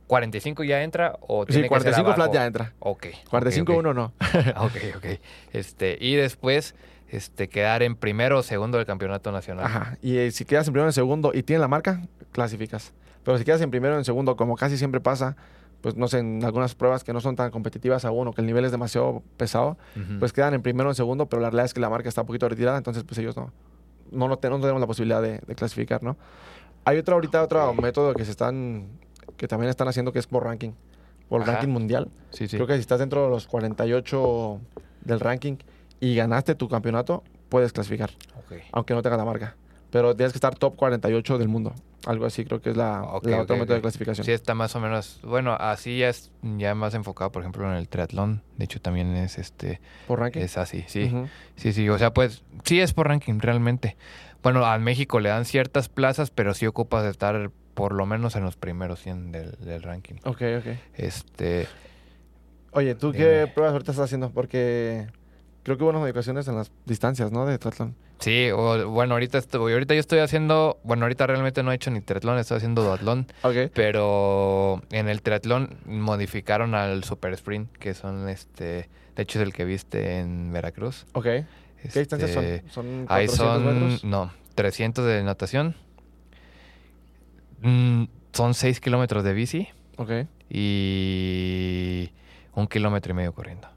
45 0.10 0.63
ya 0.63 0.82
entra 0.84 1.17
o 1.22 1.43
Sí, 1.45 1.54
tiene 1.54 1.69
que 1.69 1.76
ser 1.76 1.84
45 1.84 2.13
flat 2.15 2.34
ya 2.34 2.45
entra. 2.45 2.74
Ok. 2.80 3.06
45 3.30 3.72
ok, 3.72 3.78
ok. 3.78 3.80
uno 3.80 3.93
no. 3.93 4.13
Ok, 4.58 4.76
ok. 4.98 5.06
Este, 5.54 5.98
y 6.02 6.15
después, 6.15 6.74
este, 7.10 7.48
quedar 7.48 7.84
en 7.84 7.95
primero 7.95 8.39
o 8.39 8.43
segundo 8.43 8.78
del 8.80 8.88
campeonato 8.88 9.32
nacional. 9.32 9.65
Ajá. 9.65 9.98
Y 10.02 10.17
eh, 10.17 10.32
si 10.32 10.45
quedas 10.45 10.67
en 10.67 10.74
primero 10.74 10.88
o 10.88 10.89
en 10.89 10.93
segundo 10.93 11.32
y 11.34 11.43
tienes 11.43 11.62
la 11.62 11.67
marca, 11.67 12.02
clasificas. 12.32 12.91
Pero 13.24 13.38
si 13.38 13.45
quedas 13.45 13.62
en 13.62 13.69
primero 13.69 13.95
o 13.95 13.98
en 14.00 14.04
segundo, 14.06 14.36
como 14.36 14.56
casi 14.56 14.78
siempre 14.78 15.00
pasa, 15.00 15.36
pues 15.82 15.95
no 15.95 16.08
sé, 16.08 16.17
en 16.19 16.43
algunas 16.43 16.74
pruebas 16.74 17.04
que 17.04 17.13
no 17.13 17.22
son 17.22 17.36
tan 17.36 17.52
competitivas 17.52 18.04
aún 18.04 18.28
o 18.28 18.34
que 18.34 18.41
el 18.41 18.48
nivel 18.48 18.65
es 18.65 18.72
demasiado 18.72 19.22
pesado, 19.38 19.78
pues 20.19 20.34
quedan 20.34 20.56
en 20.56 20.62
primero 20.63 20.89
o 20.89 20.91
en 20.91 20.95
segundo, 20.95 21.28
pero 21.28 21.39
la 21.41 21.50
realidad 21.52 21.65
es 21.65 21.74
que 21.76 21.80
la 21.82 21.89
marca 21.89 22.10
está 22.10 22.22
un 22.22 22.28
poquito 22.28 22.50
retirada, 22.50 22.78
entonces 22.80 23.04
pues 23.04 23.17
ellos 23.19 23.38
no, 23.38 23.54
no, 24.12 24.28
no, 24.28 24.38
te- 24.38 24.50
no 24.50 24.60
tenemos 24.60 24.82
la 24.82 24.88
posibilidad 24.88 25.22
de, 25.22 25.39
de 25.45 25.56
clasificar, 25.56 26.02
¿no? 26.02 26.17
Hay 26.86 26.98
otro 26.98 27.15
ahorita, 27.15 27.43
otro 27.43 27.74
método 27.76 28.13
que 28.13 28.26
se 28.26 28.32
están, 28.32 28.88
que 29.38 29.48
también 29.48 29.70
están 29.70 29.88
haciendo 29.88 30.12
que 30.12 30.20
es 30.20 30.28
por 30.28 30.44
ranking, 30.44 30.72
por 31.28 31.42
Ajá. 31.42 31.54
ranking 31.54 31.70
mundial. 31.70 32.10
sí, 32.32 32.48
sí. 32.48 32.58
Creo 32.58 32.68
que 32.68 32.76
si 32.76 32.82
estás 32.82 33.00
dentro 33.00 33.24
de 33.24 33.30
los 33.30 33.48
48 33.48 34.60
del 35.02 35.20
ranking 35.20 35.58
y 36.00 36.15
ganaste 36.15 36.56
tu 36.56 36.68
campeonato, 36.70 37.24
puedes 37.50 37.74
clasificar 37.74 38.12
aunque 38.72 38.94
no 38.94 39.02
tenga 39.02 39.18
la 39.18 39.26
marca. 39.26 39.56
Pero 39.92 40.15
tienes 40.15 40.34
que 40.34 40.38
estar 40.38 40.56
top 40.56 40.76
48 40.76 41.38
del 41.38 41.48
mundo. 41.48 41.74
Algo 42.06 42.26
así 42.26 42.46
creo 42.46 42.62
que 42.62 42.70
es 42.70 42.78
la, 42.78 43.04
Ok, 43.04 43.26
la 43.26 43.38
ok, 43.38 43.42
otro 43.44 43.58
método 43.58 43.76
de 43.76 43.82
clasificación. 43.82 44.24
Sí, 44.24 44.32
está 44.32 44.54
más 44.54 44.76
o 44.76 44.80
menos. 44.80 45.20
Bueno, 45.24 45.54
así 45.60 45.98
ya 45.98 46.10
es 46.10 46.32
ya 46.42 46.76
más 46.76 46.94
enfocado, 46.94 47.32
por 47.32 47.42
ejemplo, 47.42 47.70
en 47.70 47.76
el 47.76 47.89
triatlón. 47.89 48.44
De 48.58 48.65
hecho, 48.65 48.80
también 48.80 49.15
es 49.15 49.38
este. 49.38 49.82
Por 50.08 50.20
ranking. 50.20 50.42
Es 50.42 50.58
así, 50.58 50.86
sí. 50.88 51.12
Sí, 51.56 51.74
sí. 51.74 51.89
O 51.89 51.98
sea, 51.98 52.13
pues, 52.13 52.44
sí 52.63 52.80
es 52.80 52.94
por 52.94 53.08
ranking, 53.08 53.39
realmente. 53.39 53.98
Bueno, 54.44 54.65
a 54.65 54.78
México 54.78 55.20
le 55.20 55.30
dan 55.30 55.44
ciertas 55.46 55.89
plazas, 55.89 56.30
pero 56.30 56.54
sí 56.54 56.68
ocupas 56.68 57.04
de 57.04 57.10
estar 57.10 57.52
por 57.80 57.94
lo 57.94 58.06
menos 58.06 58.36
en 58.36 58.44
los 58.44 58.56
primeros 58.56 59.00
100 59.02 59.32
del, 59.32 59.52
del 59.60 59.82
ranking. 59.84 60.15
Ok, 60.26 60.42
ok. 60.60 60.68
Este. 60.96 61.68
Oye, 62.72 62.94
¿tú 62.96 63.12
qué 63.12 63.50
pruebas 63.54 63.74
ahorita 63.74 63.92
estás 63.92 64.06
haciendo? 64.06 64.30
Porque 64.32 65.08
creo 65.63 65.78
que 65.78 65.84
hubo 65.84 65.89
unas 65.89 66.02
modificaciones 66.02 66.48
en 66.48 66.56
las 66.56 66.72
distancias, 66.86 67.32
¿no? 67.32 67.46
De 67.46 67.58
triatlón. 67.58 67.96
Sí, 68.20 68.50
o, 68.52 68.89
bueno, 68.89 69.13
ahorita 69.13 69.38
estoy, 69.38 69.72
ahorita 69.74 69.94
yo 69.94 70.00
estoy 70.02 70.20
haciendo, 70.20 70.78
bueno, 70.84 71.06
ahorita 71.06 71.26
realmente 71.26 71.63
no 71.63 71.72
he 71.72 71.76
hecho 71.76 71.89
ni 71.89 72.02
triatlón, 72.02 72.38
estoy 72.38 72.58
haciendo 72.58 72.84
duatlón, 72.84 73.28
Ok. 73.44 73.72
pero 73.74 74.82
en 74.92 75.08
el 75.08 75.22
triatlón 75.22 75.78
modificaron 75.86 76.76
al 76.76 77.06
super 77.06 77.32
sprint, 77.34 77.72
que 77.78 77.94
son 77.94 78.28
este, 78.28 78.89
de 79.15 79.24
hecho 79.24 79.39
es 79.39 79.46
el 79.46 79.54
que 79.54 79.63
viste 79.63 80.20
en 80.20 80.52
Veracruz. 80.52 81.06
Ok. 81.13 81.24
¿Qué 81.24 82.00
distancias 82.00 82.32
son? 82.32 82.44
Este, 82.44 82.70
¿Son 82.70 83.06
400 83.06 83.10
Ahí 83.10 83.28
son, 83.30 83.65
metros? 83.82 84.04
no, 84.04 84.34
300 84.56 85.06
de 85.06 85.24
natación, 85.24 85.76
mm, 87.62 88.04
son 88.34 88.54
6 88.54 88.80
kilómetros 88.80 89.24
de 89.24 89.34
bici 89.34 89.67
Ok. 89.98 90.12
y 90.50 92.12
un 92.54 92.67
kilómetro 92.67 93.12
y 93.12 93.15
medio 93.15 93.34
corriendo. 93.34 93.67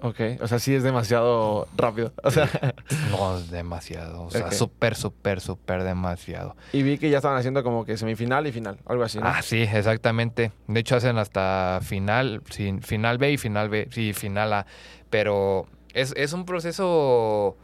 Ok, 0.00 0.20
o 0.40 0.46
sea, 0.46 0.60
sí 0.60 0.72
es 0.74 0.84
demasiado 0.84 1.66
rápido. 1.76 2.12
O 2.22 2.30
sea, 2.30 2.48
No, 3.10 3.36
es 3.36 3.50
demasiado. 3.50 4.22
O 4.22 4.30
sea, 4.30 4.46
Ok. 4.46 4.52
súper, 4.52 4.94
súper, 4.94 5.40
súper 5.40 5.82
demasiado. 5.82 6.54
y 6.72 6.82
vi 6.84 6.98
que 6.98 7.10
ya 7.10 7.16
estaban 7.18 7.36
haciendo 7.36 7.64
como 7.64 7.84
que 7.84 7.96
semifinal 7.96 8.46
y 8.46 8.52
final, 8.52 8.78
algo 8.86 9.02
así, 9.02 9.18
¿no? 9.18 9.26
Ah, 9.26 9.42
sí, 9.42 9.62
exactamente. 9.62 10.52
De 10.68 10.80
hecho, 10.80 10.94
hacen 10.94 11.18
hasta 11.18 11.80
final, 11.82 12.42
sí, 12.50 12.78
final 12.82 13.18
B 13.18 13.32
y 13.32 13.38
final 13.38 13.68
B, 13.70 13.88
sí, 13.90 14.12
final 14.12 14.52
A. 14.52 14.66
Pero 15.10 15.66
es, 15.94 16.14
es 16.16 16.32
un 16.32 16.44
proceso, 16.44 17.56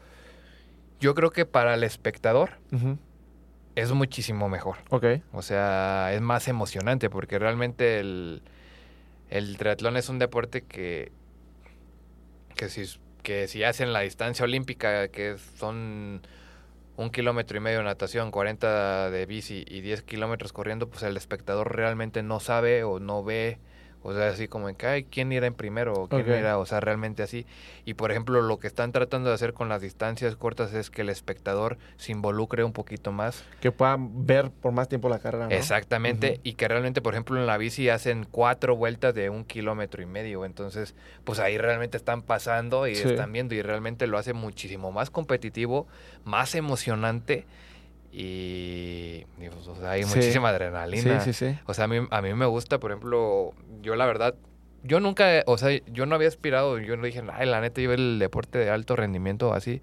yo 0.99 1.15
creo 1.15 1.31
que 1.31 1.47
para 1.47 1.75
el 1.75 1.85
espectador 1.85 2.59
Ujú. 2.73 2.99
Es 3.75 3.93
muchísimo 3.93 4.49
mejor. 4.49 4.77
Ok, 4.91 5.05
O 5.33 5.43
sea, 5.43 6.13
es 6.13 6.21
más 6.21 6.49
emocionante 6.49 7.11
porque 7.11 7.39
realmente 7.39 7.99
el, 8.01 8.43
el 9.31 9.57
triatlón 9.57 9.97
es 9.97 10.09
un 10.09 10.19
deporte 10.19 10.63
que, 10.63 11.13
que, 12.55 12.69
si, 12.69 12.85
que 13.23 13.49
si 13.49 13.65
hacen 13.65 13.93
la 13.93 14.01
distancia 14.01 14.45
olímpica, 14.45 15.09
que 15.09 15.37
son 15.59 16.23
un 16.97 17.11
kilómetro 17.11 17.57
y 17.57 17.61
medio 17.61 17.79
de 17.79 17.85
natación, 17.85 18.31
40 18.31 19.11
de 19.11 19.27
bici 19.27 19.65
y 19.67 19.81
10 19.81 20.03
kilómetros 20.03 20.53
corriendo, 20.53 20.89
pues 20.89 21.03
el 21.03 21.17
espectador 21.17 21.75
realmente 21.75 22.23
no 22.23 22.41
sabe 22.41 22.85
o 22.85 23.01
no 23.01 23.25
ve. 23.25 23.59
O 24.07 24.13
sea, 24.13 24.29
así 24.29 24.49
como 24.49 24.69
en 24.69 24.77
que, 24.77 24.87
ay, 24.87 25.05
¿quién 25.05 25.33
irá 25.33 25.47
en 25.47 25.55
primero? 25.55 25.95
o 25.95 26.09
¿Quién 26.09 26.27
irá? 26.29 26.59
O 26.59 26.67
sea, 26.67 26.79
realmente 26.79 27.23
así. 27.23 27.47
Y 27.87 27.95
por 27.95 28.11
ejemplo, 28.11 28.43
lo 28.43 28.59
que 28.59 28.67
están 28.67 28.93
tratando 28.93 29.31
de 29.31 29.35
hacer 29.35 29.55
con 29.55 29.71
las 29.71 29.81
distancias 29.81 30.37
cortas 30.37 30.75
es 30.75 30.91
que 30.91 31.01
el 31.03 31.09
espectador 31.09 31.79
se 31.97 32.13
involucre 32.13 32.63
un 32.65 32.73
poquito 32.75 33.13
más 33.13 33.45
que 33.61 33.73
puedan 33.73 34.27
ver 34.27 34.51
por 34.51 34.73
más 34.73 34.89
tiempo 34.91 35.09
la 35.09 35.19
carrera, 35.19 35.49
¿no? 35.49 35.55
Exactamente, 35.55 36.39
y 36.43 36.53
que 36.53 36.69
realmente, 36.69 37.01
por 37.01 37.15
ejemplo, 37.15 37.41
en 37.41 37.47
la 37.47 37.57
bici 37.57 37.89
hacen 37.89 38.27
cuatro 38.31 38.77
vueltas 38.77 39.15
de 39.15 39.31
un 39.31 39.45
kilómetro 39.45 40.03
y 40.03 40.07
medio, 40.07 40.45
entonces, 40.45 40.95
pues 41.25 41.41
ahí 41.41 41.57
realmente 41.57 41.97
están 41.97 42.21
pasando 42.21 42.87
y 42.87 42.95
Sí. 42.97 43.09
están 43.09 43.33
viendo 43.33 43.55
y 43.55 43.63
realmente 43.63 44.07
lo 44.07 44.19
hace 44.19 44.35
muchísimo 44.35 44.93
más 44.93 45.09
competitivo, 45.11 45.87
más 46.25 46.55
emocionante 46.55 47.47
y, 48.17 49.25
y, 49.39 49.49
pues, 49.51 49.67
o 49.67 49.75
sea, 49.77 49.91
hay 49.93 50.05
Sí. 50.05 50.09
muchísima 50.15 50.49
Sí, 50.51 50.55
adrenalina. 50.55 51.21
sí, 51.21 51.33
sí. 51.33 51.59
O 51.67 51.75
sea, 51.75 51.85
a 51.85 51.89
mí, 51.89 51.97
a 52.11 52.23
mí 52.23 52.35
me 52.35 52.47
gusta, 52.47 52.79
por 52.79 52.91
ejemplo, 52.93 53.53
yo 53.83 53.97
la 53.97 54.07
verdad, 54.07 54.35
yo 54.83 55.01
nunca, 55.01 55.43
o 55.47 55.59
sea, 55.59 55.71
yo 55.87 56.07
no 56.07 56.15
había 56.15 56.29
aspirado, 56.29 56.79
yo 56.79 56.97
no 56.97 57.05
dije, 57.05 57.23
ay, 57.33 57.47
la 57.49 57.61
neta, 57.61 57.81
yo 57.81 57.93
el 57.93 58.19
deporte 58.19 58.59
de 58.59 58.71
alto 58.71 58.97
rendimiento 58.97 59.53
así. 59.55 59.81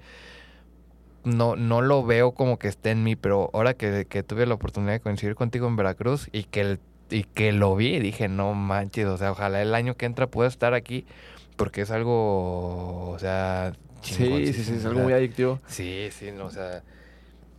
No, 1.24 1.56
no 1.56 1.82
lo 1.82 2.04
veo 2.04 2.32
como 2.32 2.58
que 2.58 2.68
esté 2.68 2.90
en 2.92 3.04
mí, 3.04 3.16
pero 3.16 3.52
ahora 3.54 3.76
que, 3.76 4.06
que 4.10 4.24
tuve 4.24 4.46
la 4.48 4.56
oportunidad 4.56 4.94
de 4.94 5.02
coincidir 5.02 5.36
contigo 5.36 5.68
en 5.68 5.76
Veracruz 5.76 6.28
y 6.32 6.46
que, 6.46 6.62
el- 6.62 6.80
y 7.12 7.24
que 7.26 7.52
lo 7.52 7.76
vi, 7.76 8.00
dije, 8.00 8.28
no 8.28 8.54
manches, 8.56 9.06
o 9.06 9.18
sea, 9.18 9.32
ojalá 9.32 9.62
el 9.62 9.76
año 9.76 9.96
que 9.96 10.08
entra 10.08 10.26
pueda 10.28 10.48
estar 10.50 10.74
aquí, 10.74 11.06
porque 11.58 11.82
es 11.82 11.92
algo, 11.92 13.12
o 13.12 13.20
sea, 13.20 13.74
Sí, 14.02 14.16
sí, 14.52 14.64
sí, 14.64 14.74
es 14.74 14.86
algo 14.86 15.02
muy 15.02 15.14
adictivo. 15.14 15.60
Sí, 15.68 16.10
sí, 16.12 16.32
no, 16.32 16.46
o 16.46 16.50
sea. 16.50 16.82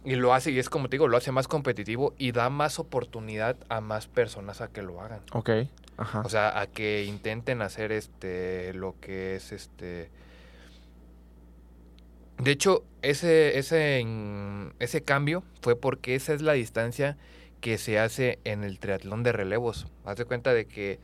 Y 0.05 0.17
lo 0.17 0.35
hace, 0.35 0.51
y 0.51 0.59
es 0.59 0.69
como 0.69 0.89
te 0.89 0.97
digo, 0.97 1.07
lo 1.07 1.17
hace 1.17 1.31
más 1.31 1.47
competitivo 1.47 2.15
y 2.19 2.33
da 2.33 2.51
más 2.51 2.79
oportunidad 2.79 3.57
a 3.69 3.81
más 3.81 4.09
personas 4.09 4.61
a 4.61 4.69
que 4.69 4.83
lo 4.83 5.01
hagan. 5.01 5.21
Ok, 5.33 5.51
ajá. 5.97 6.21
O 6.23 6.29
sea, 6.29 6.61
a 6.61 6.67
que 6.67 7.05
intenten 7.05 7.63
hacer 7.63 7.93
este 7.93 8.73
lo 8.75 8.97
que 9.01 9.37
es 9.37 9.53
este. 9.53 10.11
De 12.39 12.51
hecho, 12.51 12.83
ese, 13.03 13.59
ese, 13.59 14.05
ese 14.81 15.03
cambio 15.03 15.45
fue 15.61 15.77
porque 15.77 16.17
esa 16.17 16.33
es 16.33 16.43
la 16.43 16.55
distancia 16.55 17.17
que 17.61 17.79
se 17.79 18.01
hace 18.01 18.41
en 18.43 18.65
el 18.65 18.81
triatlón 18.81 19.23
de 19.23 19.31
relevos. 19.31 19.87
Haz 20.05 20.17
de 20.17 20.25
cuenta 20.25 20.53
de 20.53 20.65
que 20.65 20.99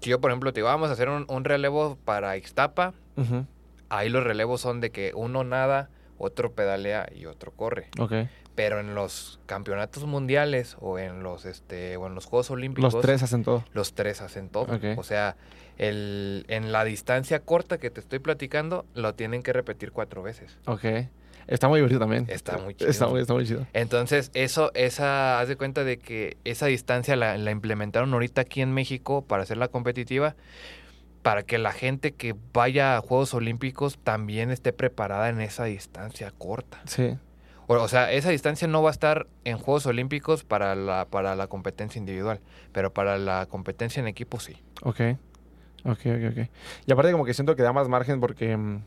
si 0.00 0.10
yo, 0.10 0.20
por 0.20 0.32
ejemplo, 0.32 0.52
te 0.52 0.58
digo, 0.58 0.66
vamos 0.66 0.90
a 0.90 0.94
hacer 0.94 1.08
un, 1.08 1.26
un 1.28 1.44
relevo 1.44 1.96
para 2.04 2.36
Ixtapa, 2.36 2.94
Ujú, 3.16 3.46
ahí 3.88 4.08
los 4.08 4.24
relevos 4.24 4.60
son 4.60 4.80
de 4.80 4.90
que 4.90 5.12
uno 5.14 5.44
nada, 5.44 5.90
otro 6.22 6.52
pedalea 6.52 7.06
y 7.14 7.26
otro 7.26 7.50
corre. 7.52 7.88
Ok. 7.98 8.12
Pero 8.54 8.80
en 8.80 8.94
los 8.94 9.40
campeonatos 9.46 10.04
mundiales 10.04 10.76
o 10.80 10.98
en 10.98 11.22
los 11.22 11.44
este 11.46 11.96
o 11.96 12.06
en 12.06 12.14
los 12.14 12.26
Juegos 12.26 12.50
Olímpicos 12.50 12.92
Los 12.92 13.02
tres 13.02 13.22
hacen 13.22 13.44
todo. 13.44 13.64
los 13.72 13.94
tres 13.94 14.20
hacen 14.20 14.48
todo. 14.50 14.64
Ok. 14.74 14.98
O 14.98 15.02
sea, 15.02 15.36
el, 15.78 16.44
en 16.48 16.70
la 16.70 16.84
distancia 16.84 17.40
corta 17.40 17.78
que 17.78 17.90
te 17.90 18.00
estoy 18.00 18.18
platicando, 18.18 18.84
lo 18.94 19.14
tienen 19.14 19.42
que 19.42 19.52
repetir 19.52 19.90
cuatro 19.92 20.22
veces. 20.22 20.58
Ok. 20.66 20.84
Está 21.48 21.66
muy 21.68 21.78
divertido 21.78 21.98
también. 22.00 22.26
Está 22.28 22.58
muy 22.58 22.72
Está 22.78 22.92
chido. 22.92 23.08
muy, 23.10 23.20
está 23.22 23.34
muy 23.34 23.46
chido. 23.46 23.66
Entonces, 23.72 24.30
eso, 24.34 24.70
esa, 24.74 25.40
haz 25.40 25.48
de 25.48 25.56
cuenta 25.56 25.82
de 25.82 25.98
que 25.98 26.36
esa 26.44 26.66
distancia 26.66 27.16
la, 27.16 27.36
la 27.36 27.50
implementaron 27.50 28.12
ahorita 28.12 28.42
aquí 28.42 28.60
en 28.60 28.72
México 28.72 29.22
para 29.26 29.42
hacerla 29.42 29.66
competitiva, 29.68 30.36
para 31.22 31.44
que 31.44 31.58
la 31.58 31.72
gente 31.72 32.12
que 32.12 32.34
vaya 32.52 32.96
a 32.96 33.00
Juegos 33.00 33.32
Olímpicos 33.34 33.98
también 34.02 34.50
esté 34.50 34.72
preparada 34.72 35.28
en 35.28 35.40
esa 35.40 35.64
distancia 35.64 36.32
corta. 36.36 36.80
Sí. 36.84 37.16
O, 37.68 37.74
o 37.74 37.88
sea, 37.88 38.10
esa 38.12 38.30
distancia 38.30 38.66
no 38.66 38.82
va 38.82 38.90
a 38.90 38.92
estar 38.92 39.28
en 39.44 39.56
Juegos 39.56 39.86
Olímpicos 39.86 40.44
para 40.44 40.74
la, 40.74 41.06
para 41.06 41.36
la 41.36 41.46
competencia 41.46 41.98
individual, 41.98 42.40
pero 42.72 42.92
para 42.92 43.18
la 43.18 43.46
competencia 43.46 44.00
en 44.00 44.08
equipo 44.08 44.40
sí. 44.40 44.56
Ok. 44.82 45.00
Ok, 45.84 46.00
ok, 46.06 46.30
ok. 46.30 46.48
Y 46.86 46.92
aparte 46.92 47.12
como 47.12 47.24
que 47.24 47.34
siento 47.34 47.56
que 47.56 47.62
da 47.62 47.72
más 47.72 47.88
margen 47.88 48.20
porque 48.20 48.56
mm, 48.56 48.82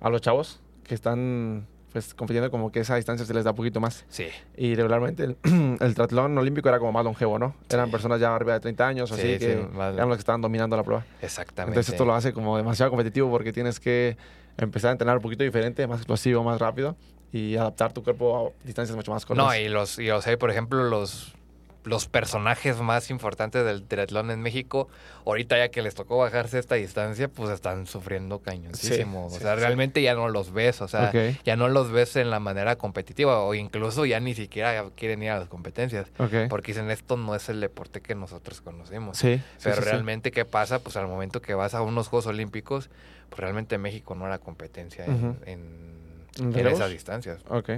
a 0.00 0.10
los 0.10 0.20
chavos 0.20 0.60
que 0.84 0.94
están 0.94 1.66
pues 1.96 2.12
compitiendo 2.12 2.50
como 2.50 2.70
que 2.70 2.80
esa 2.80 2.96
distancia 2.96 3.24
se 3.24 3.32
les 3.32 3.42
da 3.42 3.52
un 3.52 3.56
poquito 3.56 3.80
más. 3.80 4.04
Sí. 4.10 4.26
Y 4.54 4.74
regularmente 4.74 5.24
el, 5.24 5.36
el 5.80 5.94
triatlón 5.94 6.36
olímpico 6.36 6.68
era 6.68 6.78
como 6.78 6.92
más 6.92 7.02
longevo, 7.02 7.38
¿no? 7.38 7.54
Eran 7.70 7.90
personas 7.90 8.20
ya 8.20 8.34
arriba 8.34 8.52
de 8.52 8.60
30 8.60 8.86
años 8.86 9.08
Sí, 9.08 9.14
así 9.14 9.32
sí, 9.32 9.38
que 9.38 9.52
eran 9.52 10.06
los 10.06 10.18
que 10.18 10.20
estaban 10.20 10.42
dominando 10.42 10.76
la 10.76 10.82
prueba. 10.82 11.06
Exactamente. 11.22 11.70
Entonces 11.70 11.94
esto 11.94 12.04
lo 12.04 12.14
hace 12.14 12.34
como 12.34 12.54
demasiado 12.58 12.90
competitivo 12.90 13.30
porque 13.30 13.50
tienes 13.50 13.80
que 13.80 14.18
empezar 14.58 14.90
a 14.90 14.92
entrenar 14.92 15.16
un 15.16 15.22
poquito 15.22 15.42
diferente, 15.42 15.86
más 15.86 16.00
explosivo, 16.00 16.44
más 16.44 16.60
rápido 16.60 16.96
y 17.32 17.56
adaptar 17.56 17.94
tu 17.94 18.04
cuerpo 18.04 18.52
a 18.52 18.66
distancias 18.66 18.94
mucho 18.94 19.10
más 19.10 19.24
cortas. 19.24 19.46
No, 19.46 19.56
y 19.56 19.70
los, 19.70 19.98
y, 19.98 20.10
o 20.10 20.20
sea, 20.20 20.36
por 20.36 20.50
ejemplo, 20.50 20.84
los, 20.84 21.34
los 21.86 22.08
personajes 22.08 22.80
más 22.80 23.10
importantes 23.10 23.64
del 23.64 23.84
triatlón 23.84 24.32
en 24.32 24.42
México, 24.42 24.88
ahorita 25.24 25.56
ya 25.56 25.68
que 25.68 25.82
les 25.82 25.94
tocó 25.94 26.18
bajarse 26.18 26.58
esta 26.58 26.74
distancia, 26.74 27.28
pues 27.28 27.48
están 27.50 27.86
sufriendo 27.86 28.40
cañoncísimo. 28.40 29.30
Sí, 29.30 29.36
o 29.36 29.38
sea, 29.38 29.54
sí. 29.54 29.60
realmente 29.60 30.02
ya 30.02 30.14
no 30.14 30.28
los 30.28 30.52
ves, 30.52 30.82
o 30.82 30.88
sea, 30.88 31.12
ya 31.44 31.54
no 31.54 31.68
los 31.68 31.92
ves 31.92 32.16
en 32.16 32.30
la 32.30 32.40
manera 32.40 32.74
competitiva, 32.74 33.40
o 33.40 33.54
incluso 33.54 34.04
ya 34.04 34.18
ni 34.18 34.34
siquiera 34.34 34.84
quieren 34.96 35.22
ir 35.22 35.30
a 35.30 35.38
las 35.38 35.48
competencias. 35.48 36.08
Porque 36.50 36.72
dicen, 36.72 36.90
esto 36.90 37.16
no 37.16 37.36
es 37.36 37.48
el 37.48 37.60
deporte 37.60 38.00
que 38.00 38.16
nosotros 38.16 38.60
conocemos. 38.60 39.18
Sí, 39.18 39.40
Pero 39.62 39.80
realmente, 39.80 40.32
¿qué 40.32 40.44
pasa? 40.44 40.80
Pues 40.80 40.96
al 40.96 41.06
momento 41.06 41.40
que 41.40 41.54
vas 41.54 41.74
a 41.74 41.82
unos 41.82 42.08
Juegos 42.08 42.26
Olímpicos, 42.26 42.90
pues 43.30 43.38
realmente 43.40 43.78
México 43.78 44.16
no 44.16 44.26
era 44.26 44.38
competencia 44.38 45.04
en, 45.04 45.12
Ujú. 45.14 45.36
en, 45.46 46.26
¿En 46.38 46.44
en 46.46 46.52
relevos? 46.52 46.80
esas 46.80 46.90
distancias. 46.90 47.42
Ok. 47.48 47.70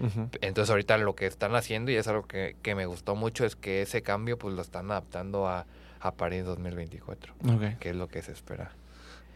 Ujú. 0.00 0.28
Entonces 0.40 0.70
ahorita 0.70 0.96
lo 0.98 1.14
que 1.14 1.26
están 1.26 1.54
haciendo, 1.54 1.90
y 1.90 1.96
es 1.96 2.08
algo 2.08 2.22
que, 2.26 2.56
que 2.62 2.74
me 2.74 2.86
gustó 2.86 3.14
mucho, 3.14 3.44
es 3.44 3.56
que 3.56 3.82
ese 3.82 4.02
cambio 4.02 4.38
pues 4.38 4.54
lo 4.54 4.62
están 4.62 4.90
adaptando 4.90 5.46
a, 5.48 5.66
a 6.00 6.12
París 6.12 6.44
2024, 6.44 7.34
Ok. 7.44 7.78
que 7.78 7.90
es 7.90 7.96
lo 7.96 8.08
que 8.08 8.22
se 8.22 8.32
espera. 8.32 8.72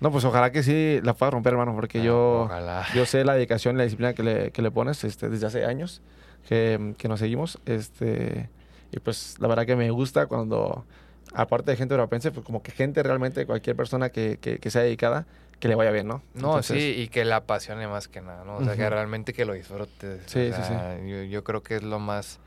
No, 0.00 0.11
pues 0.11 0.24
ojalá 0.24 0.50
que 0.50 0.62
sí 0.62 1.00
la 1.03 1.14
pueda 1.14 1.31
romper, 1.31 1.53
hermano, 1.53 1.74
porque 1.74 2.00
Ah, 2.00 2.05
yo, 2.05 2.40
Ojalá. 2.46 2.85
yo 2.94 3.07
sé 3.07 3.24
la 3.24 3.35
dedicación 3.35 3.77
y 3.77 3.79
la 3.79 3.85
disciplina 3.85 4.12
que 4.12 4.22
le, 4.22 4.50
que 4.50 4.61
le 4.62 4.70
pones 4.70 5.05
este, 5.05 5.29
desde 5.29 5.46
hace 5.46 5.64
años 5.64 6.03
que, 6.48 6.94
que 6.98 7.09
nos 7.09 7.20
seguimos. 7.20 7.59
Este, 7.64 8.48
y 8.90 8.98
pues 9.00 9.37
la 9.38 9.48
verdad 9.48 9.64
que 9.66 9.77
me 9.77 9.90
gusta 9.90 10.27
cuando, 10.27 10.85
aparte 11.33 11.70
de 11.70 11.77
gente 11.77 11.94
europense, 11.94 12.33
pues 12.33 12.44
como 12.44 12.62
que 12.62 12.72
gente 12.72 13.03
realmente, 13.03 13.46
cualquier 13.46 13.77
persona 13.77 14.11
que, 14.11 14.38
que, 14.40 14.59
que 14.59 14.70
sea 14.70 14.83
dedicada, 14.83 15.27
que 15.64 15.68
le 15.68 15.77
vaya 15.77 15.92
bien, 15.92 16.07
¿no? 16.07 16.20
No, 16.35 16.48
Entonces, 16.48 16.77
sí, 16.77 17.00
y 17.00 17.09
que 17.09 17.24
la 17.24 17.37
apasione 17.37 17.88
más 17.88 18.07
que 18.07 18.20
nada, 18.20 18.44
¿no? 18.44 18.57
O 18.57 18.64
sea, 18.64 18.77
que 18.77 18.90
realmente 18.90 19.33
que 19.33 19.46
lo 19.46 19.55
disfrutes. 19.55 20.20
o 20.27 20.29
Sí, 20.29 20.53
sí, 20.53 20.62
sí. 20.62 21.09
Yo, 21.09 21.22
yo 21.22 21.42
creo 21.42 21.62
que 21.62 21.77
es 21.77 21.83
lo 21.83 21.98
más, 21.98 22.38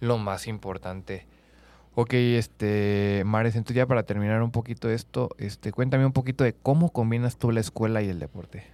lo 0.00 0.18
más 0.18 0.48
importante. 0.48 1.24
Ok, 1.94 2.14
este, 2.14 3.22
Mares, 3.26 3.54
entonces 3.54 3.76
ya 3.76 3.86
para 3.86 4.02
terminar 4.02 4.42
un 4.42 4.50
poquito 4.50 4.90
esto, 4.90 5.30
este, 5.38 5.70
cuéntame 5.70 6.04
un 6.04 6.12
poquito 6.12 6.42
de 6.42 6.52
cómo 6.52 6.90
combinas 6.90 7.36
tú 7.36 7.52
la 7.52 7.60
escuela 7.60 8.02
y 8.02 8.08
el 8.08 8.18
deporte. 8.18 8.64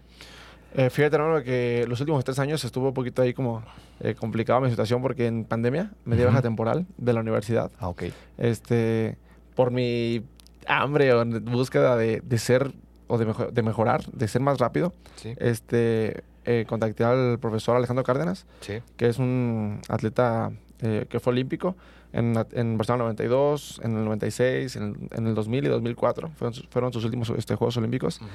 Eh, 0.74 0.88
fíjate, 0.88 1.16
hermano, 1.16 1.42
que 1.42 1.84
los 1.86 2.00
últimos 2.00 2.24
tres 2.24 2.38
años 2.38 2.64
estuvo 2.64 2.88
un 2.88 2.94
poquito 2.94 3.20
ahí 3.20 3.34
como 3.34 3.62
eh, 4.00 4.14
complicado 4.14 4.62
mi 4.62 4.70
situación 4.70 5.02
porque 5.02 5.26
en 5.26 5.44
pandemia 5.44 5.90
me 6.06 6.16
di 6.16 6.24
baja 6.24 6.40
temporal 6.40 6.86
de 6.96 7.12
la 7.12 7.20
universidad. 7.20 7.70
Ah, 7.78 7.88
ok. 7.88 8.04
este, 8.38 9.18
por 9.54 9.70
mi 9.70 10.24
hambre 10.66 11.12
o 11.12 11.20
en 11.20 11.44
búsqueda 11.44 11.98
de, 11.98 12.22
de 12.24 12.38
ser 12.38 12.72
o 13.10 13.18
de, 13.18 13.26
mejo- 13.26 13.50
de 13.50 13.62
mejorar, 13.62 14.04
de 14.12 14.28
ser 14.28 14.40
más 14.40 14.58
rápido, 14.58 14.92
Sí, 15.16 15.34
este, 15.38 16.22
eh, 16.44 16.64
contacté 16.68 17.04
al 17.04 17.38
profesor 17.38 17.76
Alejandro 17.76 18.04
Cárdenas, 18.04 18.46
sí. 18.60 18.78
que 18.96 19.08
es 19.08 19.18
un 19.18 19.80
atleta 19.88 20.52
eh, 20.80 21.06
que 21.08 21.20
fue 21.20 21.32
olímpico 21.32 21.76
en, 22.12 22.34
en 22.52 22.78
Barcelona 22.78 23.04
92, 23.04 23.80
en 23.84 23.96
el 23.98 24.04
96, 24.04 24.76
en, 24.76 25.08
en 25.12 25.26
el 25.26 25.34
2000 25.34 25.64
y 25.64 25.68
2004. 25.68 26.30
Fueron, 26.36 26.54
sus- 26.54 26.66
fueron 26.70 26.92
sus 26.92 27.04
últimos 27.04 27.30
este, 27.30 27.54
Juegos 27.56 27.76
Olímpicos. 27.76 28.20
Ujú. 28.20 28.28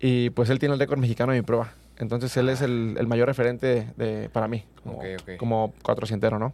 Y 0.00 0.30
pues 0.30 0.50
él 0.50 0.58
tiene 0.58 0.74
el 0.74 0.80
récord 0.80 0.98
mexicano 0.98 1.32
en 1.32 1.38
mi 1.38 1.42
prueba. 1.42 1.72
Entonces 1.98 2.36
él 2.36 2.48
es 2.48 2.60
el, 2.60 2.96
el 2.98 3.06
mayor 3.06 3.28
referente 3.28 3.88
de, 3.96 4.28
para 4.30 4.48
mí, 4.48 4.64
como, 4.82 4.96
Ok, 4.98 5.04
ok. 5.22 5.30
como 5.38 5.72
cuatrocientero, 5.82 6.38
¿no? 6.38 6.52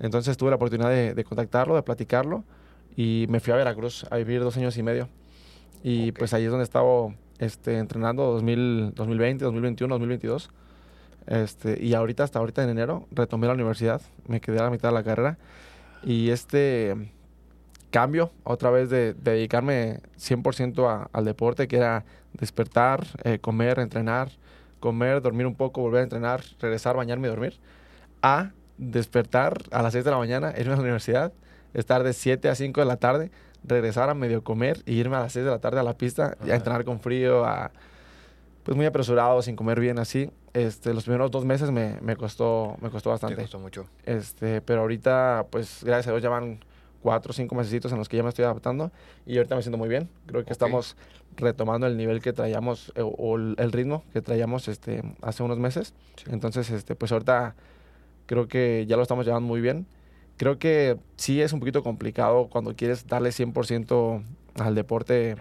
Entonces 0.00 0.36
tuve 0.36 0.50
la 0.50 0.56
oportunidad 0.56 0.90
de, 0.90 1.14
de 1.14 1.24
contactarlo, 1.24 1.74
de 1.76 1.82
platicarlo 1.82 2.44
y 2.96 3.26
me 3.30 3.40
fui 3.40 3.52
a 3.52 3.56
Veracruz 3.56 4.06
a 4.10 4.16
vivir 4.16 4.40
dos 4.40 4.56
años 4.56 4.76
y 4.76 4.82
medio. 4.82 5.08
Y 5.86 6.12
pues 6.12 6.32
ahí 6.32 6.44
es 6.44 6.50
donde 6.50 6.62
he 6.62 6.64
estado 6.64 7.12
este, 7.38 7.76
entrenando 7.76 8.24
2000, 8.32 8.94
2020, 8.94 9.44
2021, 9.44 9.94
2022. 9.94 10.50
Este, 11.26 11.82
y 11.82 11.92
ahorita, 11.92 12.24
hasta 12.24 12.38
ahorita 12.38 12.64
en 12.64 12.70
enero, 12.70 13.06
retomé 13.12 13.46
la 13.46 13.52
universidad, 13.52 14.00
me 14.26 14.40
quedé 14.40 14.60
a 14.60 14.62
la 14.64 14.70
mitad 14.70 14.88
de 14.88 14.94
la 14.94 15.04
carrera. 15.04 15.36
Y 16.02 16.30
este 16.30 17.12
cambio, 17.90 18.30
otra 18.44 18.70
vez 18.70 18.88
de, 18.88 19.12
dedicarme 19.12 20.00
100% 20.18 21.10
al 21.12 21.24
deporte, 21.26 21.68
que 21.68 21.76
era 21.76 22.06
despertar, 22.32 23.06
eh, 23.22 23.38
comer, 23.38 23.78
entrenar, 23.78 24.30
comer, 24.80 25.20
dormir 25.20 25.46
un 25.46 25.54
poco, 25.54 25.82
volver 25.82 26.00
a 26.00 26.04
entrenar, 26.04 26.40
regresar, 26.60 26.96
bañarme 26.96 27.28
y 27.28 27.30
dormir, 27.30 27.58
a 28.22 28.52
despertar 28.78 29.58
a 29.70 29.82
las 29.82 29.92
6 29.92 30.02
de 30.02 30.10
la 30.10 30.16
mañana, 30.16 30.54
irme 30.56 30.72
a 30.72 30.76
la 30.76 30.82
universidad, 30.82 31.34
estar 31.74 32.02
de 32.02 32.14
7 32.14 32.48
a 32.48 32.54
5 32.54 32.80
de 32.80 32.86
la 32.86 32.96
tarde, 32.96 33.30
regresar 33.64 34.10
a 34.10 34.14
medio 34.14 34.44
comer 34.44 34.82
y 34.86 34.94
irme 34.94 35.16
a 35.16 35.20
las 35.20 35.32
6 35.32 35.44
de 35.44 35.50
la 35.50 35.58
tarde 35.58 35.80
a 35.80 35.82
la 35.82 35.96
pista 35.96 36.36
y 36.44 36.50
a 36.50 36.56
entrenar 36.56 36.84
con 36.84 37.00
frío, 37.00 37.44
a, 37.44 37.72
pues 38.62 38.76
muy 38.76 38.86
apresurado, 38.86 39.42
sin 39.42 39.56
comer 39.56 39.80
bien 39.80 39.98
así. 39.98 40.30
Este, 40.52 40.94
los 40.94 41.04
primeros 41.04 41.30
dos 41.30 41.44
meses 41.44 41.70
me, 41.70 41.98
me 42.00 42.16
costó, 42.16 42.76
me 42.80 42.90
costó 42.90 43.10
bastante. 43.10 43.36
Me 43.36 43.42
costó 43.42 43.58
mucho. 43.58 43.86
Este, 44.04 44.60
pero 44.60 44.82
ahorita, 44.82 45.46
pues 45.50 45.80
gracias 45.82 46.08
a 46.08 46.10
Dios 46.12 46.22
ya 46.22 46.28
van 46.28 46.60
cuatro 47.04 47.30
o 47.30 47.34
cinco 47.34 47.54
meses 47.54 47.84
en 47.84 47.98
los 47.98 48.08
que 48.08 48.16
ya 48.16 48.22
me 48.22 48.30
estoy 48.30 48.46
adaptando 48.46 48.90
y 49.26 49.36
ahorita 49.36 49.54
me 49.54 49.62
siento 49.62 49.76
muy 49.76 49.90
bien. 49.90 50.08
Creo 50.24 50.42
que 50.42 50.52
estamos 50.52 50.96
retomando 51.36 51.86
el 51.86 51.98
nivel 51.98 52.22
que 52.22 52.32
traíamos 52.32 52.92
eh, 52.96 53.02
o, 53.02 53.36
el 53.36 53.72
ritmo 53.72 54.04
que 54.14 54.22
traíamos 54.22 54.68
este, 54.68 55.02
hace 55.20 55.42
unos 55.42 55.58
meses. 55.58 55.92
Entonces, 56.26 56.70
este, 56.70 56.94
pues 56.94 57.12
ahorita 57.12 57.56
creo 58.24 58.48
que 58.48 58.86
ya 58.88 58.96
lo 58.96 59.02
estamos 59.02 59.26
llevando 59.26 59.46
muy 59.46 59.60
bien. 59.60 59.86
Creo 60.36 60.58
que 60.58 60.98
sí 61.16 61.40
es 61.40 61.52
un 61.52 61.60
poquito 61.60 61.82
complicado 61.82 62.48
cuando 62.48 62.74
quieres 62.74 63.06
darle 63.06 63.30
100% 63.30 64.22
al 64.56 64.74
deporte 64.74 65.36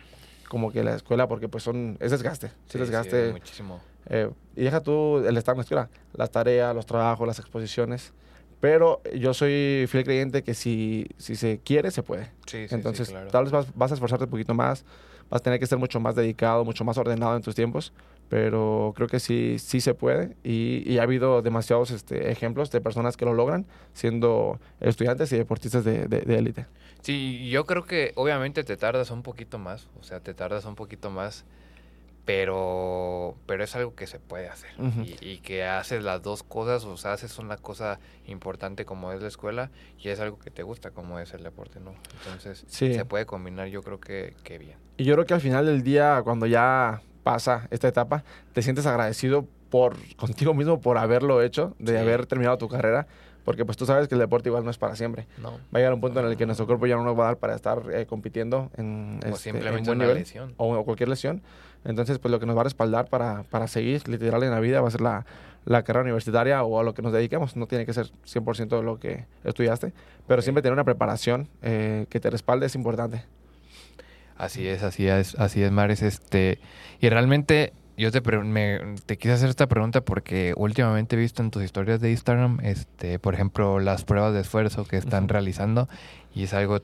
como 0.47 0.71
que 0.71 0.83
la 0.83 0.95
escuela 0.95 1.27
porque 1.27 1.49
pues 1.49 1.63
son 1.63 1.97
es 1.99 2.11
desgaste, 2.11 2.51
sí, 2.67 2.77
desgaste. 2.77 3.31
muchísimo. 3.31 3.81
Eh, 4.07 4.29
y 4.55 4.63
deja 4.63 4.81
tú 4.81 5.17
el 5.25 5.35
estar 5.37 5.53
en 5.53 5.57
la 5.57 5.63
escuela, 5.63 5.89
las 6.13 6.31
tareas, 6.31 6.75
los 6.75 6.85
trabajos, 6.85 7.25
las 7.25 7.39
exposiciones. 7.39 8.13
Pero 8.59 9.01
yo 9.13 9.33
soy 9.33 9.85
fiel 9.89 10.05
creyente 10.05 10.43
que 10.43 10.53
si, 10.53 11.07
si 11.17 11.35
se 11.35 11.59
quiere, 11.59 11.91
se 11.91 12.01
puede. 12.01 12.31
Sí, 12.45 12.67
sí, 12.67 12.75
Entonces, 12.75 13.13
tal 13.31 13.43
vez 13.43 13.51
vas, 13.51 13.75
vas, 13.75 13.91
a 13.91 13.95
esforzarte 13.95 14.25
un 14.25 14.29
poquito 14.29 14.53
más, 14.53 14.85
vas 15.33 15.41
a 15.41 15.43
tener 15.43 15.59
que 15.59 15.65
ser 15.65 15.79
mucho 15.79 15.99
más 15.99 16.15
dedicado, 16.15 16.63
mucho 16.63 16.85
más 16.85 16.95
ordenado 16.99 17.35
en 17.35 17.41
tus 17.41 17.55
tiempos, 17.55 17.91
pero 18.29 18.93
creo 18.95 19.07
que 19.07 19.19
sí, 19.19 19.57
sí 19.57 19.81
se 19.81 19.95
puede 19.95 20.37
y, 20.43 20.99
ha 20.99 21.03
habido 21.03 21.41
demasiados 21.41 21.89
este, 21.89 22.31
ejemplos 22.31 22.69
de 22.69 22.81
personas 22.81 23.17
que 23.17 23.25
lo 23.25 23.33
logran 23.33 23.65
siendo 23.93 24.59
estudiantes 24.79 25.31
y 25.33 25.37
deportistas 25.37 25.83
de 25.83 26.23
élite. 26.27 26.67
sí, 27.01 27.49
yo 27.49 27.65
creo 27.65 27.83
que 27.83 28.11
obviamente 28.13 28.63
te 28.63 28.77
tardas 28.77 29.09
un 29.09 29.23
poquito 29.23 29.57
más, 29.57 29.87
o 29.99 30.03
sea, 30.03 30.19
te 30.19 30.35
tardas 30.35 30.65
un 30.65 30.75
poquito 30.75 31.09
más, 31.09 31.45
pero, 32.25 33.35
pero 33.45 33.63
es 33.63 33.75
algo 33.75 33.95
que 33.95 34.07
se 34.07 34.19
puede 34.19 34.47
hacer. 34.47 34.71
Y, 35.21 35.39
que 35.39 35.65
haces 35.65 36.03
las 36.03 36.21
dos 36.21 36.43
cosas, 36.43 36.85
o 36.85 36.95
sea, 36.95 37.13
haces 37.13 37.37
una 37.37 37.57
cosa 37.57 37.99
importante 38.27 38.85
como 38.85 39.11
es 39.11 39.21
la 39.21 39.27
escuela 39.27 39.71
y 39.99 40.09
es 40.09 40.19
algo 40.19 40.39
que 40.39 40.49
te 40.49 40.63
gusta 40.63 40.91
como 40.91 41.19
es 41.19 41.33
el 41.33 41.43
deporte, 41.43 41.79
¿no? 41.79 41.93
Entonces, 42.25 42.65
se 42.67 43.05
puede 43.05 43.25
combinar, 43.25 43.67
yo 43.67 43.83
creo 43.83 43.99
que, 43.99 44.35
que 44.43 44.57
bien. 44.57 44.77
Y 44.97 45.03
yo 45.03 45.15
creo 45.15 45.25
que 45.25 45.33
al 45.33 45.41
final 45.41 45.65
del 45.65 45.83
día, 45.83 46.21
cuando 46.23 46.45
ya 46.45 47.01
pasa 47.23 47.67
esta 47.71 47.87
etapa, 47.87 48.23
te 48.53 48.61
sientes 48.61 48.85
agradecido 48.85 49.47
por 49.69 49.97
contigo 50.15 50.53
mismo 50.53 50.79
por 50.79 50.97
haberlo 50.97 51.41
hecho, 51.41 51.75
de 51.79 51.99
haber 51.99 52.25
terminado 52.25 52.57
tu 52.57 52.69
carrera, 52.69 53.07
porque 53.43 53.65
pues 53.65 53.77
tú 53.77 53.85
sabes 53.85 54.07
que 54.07 54.15
el 54.15 54.19
deporte 54.19 54.49
igual 54.49 54.63
no 54.63 54.71
es 54.71 54.77
para 54.77 54.95
siempre. 54.95 55.27
No. 55.41 55.51
Va 55.51 55.57
a 55.73 55.77
llegar 55.77 55.93
un 55.93 56.01
punto 56.01 56.19
en 56.19 56.27
el 56.27 56.37
que 56.37 56.45
nuestro 56.45 56.65
cuerpo 56.65 56.87
ya 56.87 56.95
no 56.95 57.03
nos 57.03 57.17
va 57.17 57.23
a 57.23 57.27
dar 57.27 57.37
para 57.37 57.55
estar 57.55 57.83
eh, 57.91 58.05
compitiendo 58.05 58.71
en, 58.77 59.19
o 59.23 59.27
este, 59.27 59.51
simplemente 59.51 59.91
una 59.91 60.07
lesión. 60.07 60.53
O, 60.57 60.83
cualquier 60.83 61.09
lesión. 61.09 61.41
Entonces, 61.83 62.19
pues 62.19 62.31
lo 62.31 62.39
que 62.39 62.45
nos 62.45 62.55
va 62.55 62.61
a 62.61 62.63
respaldar 62.63 63.09
para, 63.09 63.43
para 63.43 63.67
seguir 63.67 64.07
literal 64.07 64.43
en 64.43 64.51
la 64.51 64.59
vida 64.59 64.79
va 64.79 64.87
a 64.87 64.91
ser 64.91 65.01
la, 65.01 65.25
la 65.65 65.83
carrera 65.83 66.03
universitaria 66.03 66.63
o 66.63 66.79
a 66.79 66.83
lo 66.83 66.93
que 66.93 67.01
nos 67.01 67.11
dediquemos. 67.11 67.55
No 67.55 67.67
tiene 67.67 67.85
que 67.85 67.93
ser 67.93 68.07
100% 68.25 68.77
de 68.77 68.83
lo 68.83 68.99
que 68.99 69.25
estudiaste, 69.43 69.93
pero 70.27 70.41
siempre 70.41 70.61
tener 70.61 70.73
una 70.73 70.83
preparación 70.83 71.49
eh, 71.61 72.05
que 72.09 72.19
te 72.19 72.29
respalde 72.29 72.65
es 72.65 72.75
importante. 72.75 73.25
Así 74.37 74.67
es, 74.67 74.83
así 74.83 75.07
es, 75.07 75.35
así 75.35 75.61
es, 75.61 75.71
Mares. 75.71 76.01
Este, 76.01 76.59
y 76.99 77.09
realmente 77.09 77.73
yo 77.97 78.11
te, 78.11 78.21
me, 78.21 78.79
te 79.05 79.17
quise 79.17 79.33
hacer 79.33 79.49
esta 79.49 79.67
pregunta 79.67 80.01
porque 80.01 80.53
últimamente 80.57 81.15
he 81.15 81.19
visto 81.19 81.41
en 81.41 81.51
tus 81.51 81.63
historias 81.63 82.01
de 82.01 82.11
Instagram, 82.11 82.59
este, 82.63 83.19
por 83.19 83.33
ejemplo, 83.33 83.79
las 83.79 84.03
pruebas 84.03 84.33
de 84.33 84.41
esfuerzo 84.41 84.85
que 84.85 84.97
están 84.97 85.27
realizando 85.29 85.87
y 86.33 86.43
es 86.43 86.53
algo 86.53 86.79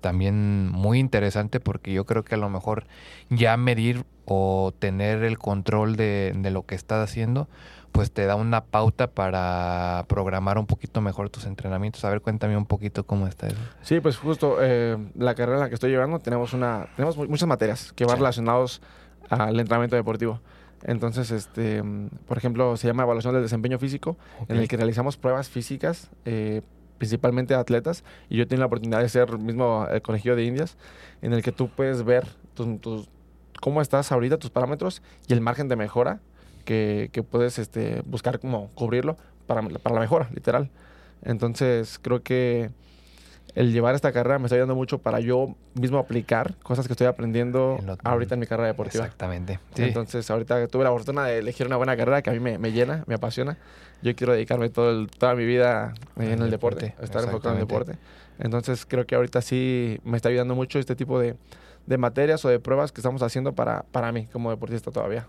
también 0.00 0.68
muy 0.68 0.98
interesante 0.98 1.60
porque 1.60 1.92
yo 1.92 2.04
creo 2.04 2.24
que 2.24 2.34
a 2.34 2.38
lo 2.38 2.48
mejor 2.48 2.84
ya 3.28 3.56
medir 3.56 4.04
o 4.24 4.72
tener 4.78 5.22
el 5.22 5.38
control 5.38 5.96
de, 5.96 6.32
de 6.36 6.50
lo 6.50 6.64
que 6.64 6.74
estás 6.74 7.08
haciendo, 7.08 7.48
pues 7.92 8.12
te 8.12 8.26
da 8.26 8.36
una 8.36 8.64
pauta 8.64 9.08
para 9.08 10.04
programar 10.08 10.58
un 10.58 10.66
poquito 10.66 11.00
mejor 11.00 11.30
tus 11.30 11.44
entrenamientos. 11.44 12.04
A 12.04 12.10
ver, 12.10 12.20
cuéntame 12.20 12.56
un 12.56 12.66
poquito 12.66 13.04
cómo 13.04 13.26
está 13.26 13.48
eso. 13.48 13.56
Sí, 13.82 14.00
pues 14.00 14.16
justo 14.16 14.58
eh, 14.60 14.96
la 15.16 15.34
carrera 15.34 15.58
en 15.58 15.62
la 15.62 15.68
que 15.68 15.74
estoy 15.74 15.90
llevando 15.90 16.18
tenemos 16.18 16.52
una 16.52 16.88
tenemos 16.96 17.16
muchas 17.16 17.48
materias 17.48 17.92
que 17.92 18.04
van 18.04 18.18
relacionados 18.18 18.80
al 19.30 19.58
entrenamiento 19.58 19.96
deportivo. 19.96 20.40
Entonces, 20.82 21.30
este, 21.30 21.82
por 22.26 22.38
ejemplo, 22.38 22.76
se 22.76 22.86
llama 22.86 23.02
evaluación 23.02 23.34
del 23.34 23.42
desempeño 23.42 23.78
físico, 23.78 24.16
en 24.48 24.56
el 24.56 24.68
que 24.68 24.76
realizamos 24.76 25.16
pruebas 25.16 25.48
físicas, 25.48 26.10
eh, 26.24 26.62
principalmente 26.98 27.54
de 27.54 27.60
atletas. 27.60 28.04
Y 28.28 28.36
yo 28.36 28.46
tengo 28.46 28.60
la 28.60 28.66
oportunidad 28.66 29.00
de 29.00 29.08
ser 29.08 29.38
mismo 29.38 29.86
el 29.90 30.02
colegio 30.02 30.36
de 30.36 30.44
Indias, 30.44 30.76
en 31.22 31.32
el 31.32 31.42
que 31.42 31.52
tú 31.52 31.68
puedes 31.68 32.02
ver 32.02 32.26
tus, 32.54 33.08
cómo 33.60 33.82
estás 33.82 34.10
ahorita, 34.10 34.38
tus 34.38 34.50
parámetros 34.50 35.02
y 35.28 35.32
el 35.32 35.40
margen 35.40 35.68
de 35.68 35.76
mejora 35.76 36.20
que, 36.64 37.10
que 37.12 37.22
puedes 37.22 37.58
este, 37.58 38.02
buscar 38.06 38.38
como 38.40 38.68
cubrirlo 38.74 39.16
para, 39.46 39.62
para 39.62 39.94
la 39.94 40.00
mejora, 40.00 40.28
literal. 40.34 40.70
Entonces, 41.22 41.98
creo 42.00 42.22
que 42.22 42.70
el 43.54 43.72
llevar 43.72 43.94
esta 43.94 44.12
carrera 44.12 44.38
me 44.38 44.46
está 44.46 44.56
ayudando 44.56 44.74
mucho 44.74 44.98
para 44.98 45.20
yo 45.20 45.54
mismo 45.74 45.98
aplicar 45.98 46.54
cosas 46.62 46.86
que 46.86 46.92
estoy 46.92 47.06
aprendiendo 47.06 47.78
ahorita 48.04 48.34
en 48.34 48.40
mi 48.40 48.46
carrera 48.46 48.68
deportiva. 48.68 49.04
Exactamente. 49.04 49.58
Entonces, 49.76 50.30
ahorita 50.30 50.66
tuve 50.68 50.84
la 50.84 50.90
fortuna 50.90 51.24
de 51.24 51.38
elegir 51.38 51.66
una 51.66 51.76
buena 51.76 51.96
carrera 51.96 52.22
que 52.22 52.30
a 52.30 52.32
mí 52.32 52.40
me, 52.40 52.72
llena, 52.72 53.04
me 53.06 53.14
apasiona. 53.14 53.58
Yo 54.02 54.14
quiero 54.14 54.32
dedicarme 54.32 54.70
todo 54.70 55.06
toda 55.06 55.34
mi 55.34 55.44
vida 55.44 55.94
en 56.16 56.42
el, 56.42 56.50
deporte, 56.50 56.94
estar 57.00 57.24
enfocado 57.24 57.54
en 57.54 57.60
el 57.60 57.66
deporte. 57.66 57.96
Entonces, 58.38 58.86
creo 58.86 59.06
que 59.06 59.14
ahorita 59.14 59.42
sí 59.42 60.00
me 60.04 60.16
está 60.16 60.28
ayudando 60.28 60.54
mucho 60.54 60.78
este 60.78 60.96
tipo 60.96 61.18
de, 61.18 61.36
materias 61.98 62.44
o 62.44 62.48
de 62.48 62.60
pruebas 62.60 62.92
que 62.92 63.00
estamos 63.00 63.22
haciendo 63.22 63.52
para, 63.52 63.84
para 63.90 64.12
mí 64.12 64.26
como 64.26 64.50
deportista 64.50 64.90
todavía. 64.90 65.26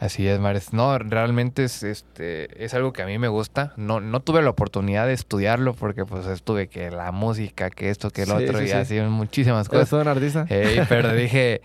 Así 0.00 0.26
es, 0.26 0.40
Mares. 0.40 0.72
No, 0.72 0.98
realmente 0.98 1.64
es, 1.64 1.82
este, 1.82 2.64
es 2.64 2.72
algo 2.72 2.94
que 2.94 3.02
a 3.02 3.06
mí 3.06 3.18
me 3.18 3.28
gusta. 3.28 3.74
No, 3.76 4.00
no 4.00 4.20
tuve 4.20 4.40
la 4.40 4.48
oportunidad 4.48 5.06
de 5.06 5.12
estudiarlo 5.12 5.74
porque 5.74 6.06
pues 6.06 6.26
estuve 6.26 6.68
que 6.68 6.90
la 6.90 7.12
música, 7.12 7.68
que 7.68 7.90
esto, 7.90 8.10
que 8.10 8.22
el 8.22 8.30
otro 8.30 8.62
y 8.62 8.70
así 8.70 8.98
muchísimas 9.00 9.68
cosas. 9.68 9.92
¿Eres 9.92 10.02
un 10.02 10.08
artista? 10.08 10.46
pero 10.88 11.12
dije, 11.14 11.60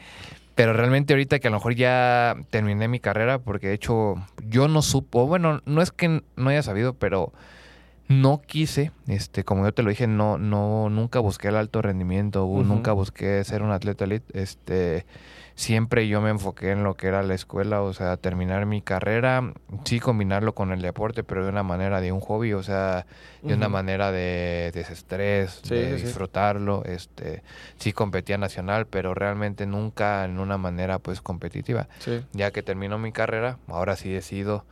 pero 0.54 0.74
realmente 0.74 1.14
ahorita 1.14 1.40
que 1.40 1.48
a 1.48 1.52
lo 1.52 1.58
mejor 1.58 1.76
ya 1.76 2.36
terminé 2.50 2.90
mi 2.90 3.00
carrera 3.00 3.40
porque 3.40 3.68
de 3.68 3.74
hecho 3.76 4.16
yo 4.46 4.68
no 4.68 4.82
supo, 4.82 5.28
bueno, 5.28 5.62
no 5.66 5.82
es 5.82 5.92
que 5.92 6.22
no 6.36 6.50
haya 6.50 6.62
sabido, 6.62 6.94
pero 6.94 7.32
no 8.10 8.42
quise, 8.42 8.92
este, 9.08 9.46
como 9.46 9.64
yo 9.66 9.74
te 9.74 9.82
lo 9.82 9.90
dije, 9.90 10.08
no, 10.08 10.38
no, 10.38 10.90
nunca 10.90 11.20
busqué 11.20 11.48
el 11.48 11.56
alto 11.56 11.82
rendimiento, 11.82 12.46
nunca 12.46 12.92
busqué 12.92 13.44
ser 13.46 13.64
un 13.64 13.72
atleta 13.72 14.04
elite, 14.04 14.40
este 14.40 15.06
siempre 15.56 16.08
yo 16.10 16.20
me 16.20 16.30
enfoqué 16.30 16.72
en 16.72 16.84
lo 16.84 16.96
que 16.96 17.08
era 17.08 17.24
la 17.24 17.34
escuela, 17.34 17.82
o 17.82 17.94
sea, 17.94 18.18
terminar 18.18 18.66
mi 18.66 18.82
carrera, 18.82 19.54
sí 19.86 20.02
combinarlo 20.02 20.54
con 20.54 20.72
el 20.72 20.82
deporte, 20.82 21.24
pero 21.24 21.44
de 21.44 21.50
una 21.50 21.64
manera 21.64 22.02
de 22.02 22.12
un 22.12 22.20
hobby, 22.20 22.54
o 22.54 22.62
sea, 22.62 23.06
de 23.42 23.54
una 23.54 23.70
manera 23.70 24.12
de 24.12 24.72
desestrés, 24.74 25.62
de 25.64 25.96
disfrutarlo, 25.96 26.84
este, 26.86 27.42
sí 27.78 27.94
competía 27.94 28.38
nacional, 28.38 28.86
pero 28.86 29.14
realmente 29.14 29.66
nunca 29.66 30.26
en 30.26 30.40
una 30.40 30.58
manera 30.58 31.00
pues 31.00 31.22
competitiva. 31.22 31.88
Ya 32.34 32.52
que 32.52 32.62
termino 32.62 32.98
mi 32.98 33.14
carrera, 33.14 33.58
ahora 33.68 33.96
sí 33.96 34.10
decido 34.10 34.66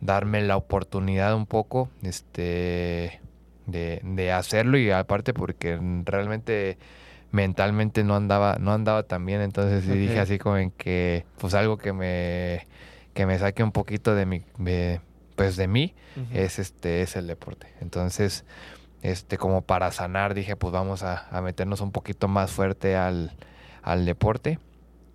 darme 0.00 0.42
la 0.42 0.56
oportunidad 0.56 1.34
un 1.34 1.46
poco, 1.46 1.88
este, 2.02 3.20
de, 3.66 4.00
de 4.02 4.32
hacerlo 4.32 4.76
y 4.76 4.90
aparte 4.90 5.32
porque 5.32 5.78
realmente 6.04 6.76
mentalmente 7.30 8.04
no 8.04 8.16
andaba, 8.16 8.56
no 8.58 8.72
andaba 8.72 9.02
tan 9.02 9.24
bien, 9.26 9.40
entonces 9.40 9.84
sí 9.84 9.92
dije 9.92 10.18
así 10.18 10.38
como 10.38 10.56
en 10.56 10.70
que, 10.70 11.24
pues 11.38 11.54
algo 11.54 11.76
que 11.76 11.92
me, 11.92 12.66
que 13.14 13.26
me 13.26 13.38
saque 13.38 13.62
un 13.62 13.72
poquito 13.72 14.14
de 14.14 14.26
mi, 14.26 14.42
pues 15.36 15.56
de 15.56 15.68
mí, 15.68 15.94
es 16.32 16.58
este, 16.58 17.02
es 17.02 17.16
el 17.16 17.26
deporte. 17.26 17.68
Entonces, 17.80 18.44
este, 19.02 19.38
como 19.38 19.62
para 19.62 19.92
sanar, 19.92 20.34
dije, 20.34 20.56
pues 20.56 20.72
vamos 20.72 21.02
a, 21.02 21.28
meternos 21.42 21.80
un 21.80 21.92
poquito 21.92 22.28
más 22.28 22.50
fuerte 22.50 22.96
al, 22.96 23.32
al 23.82 24.04
deporte. 24.04 24.58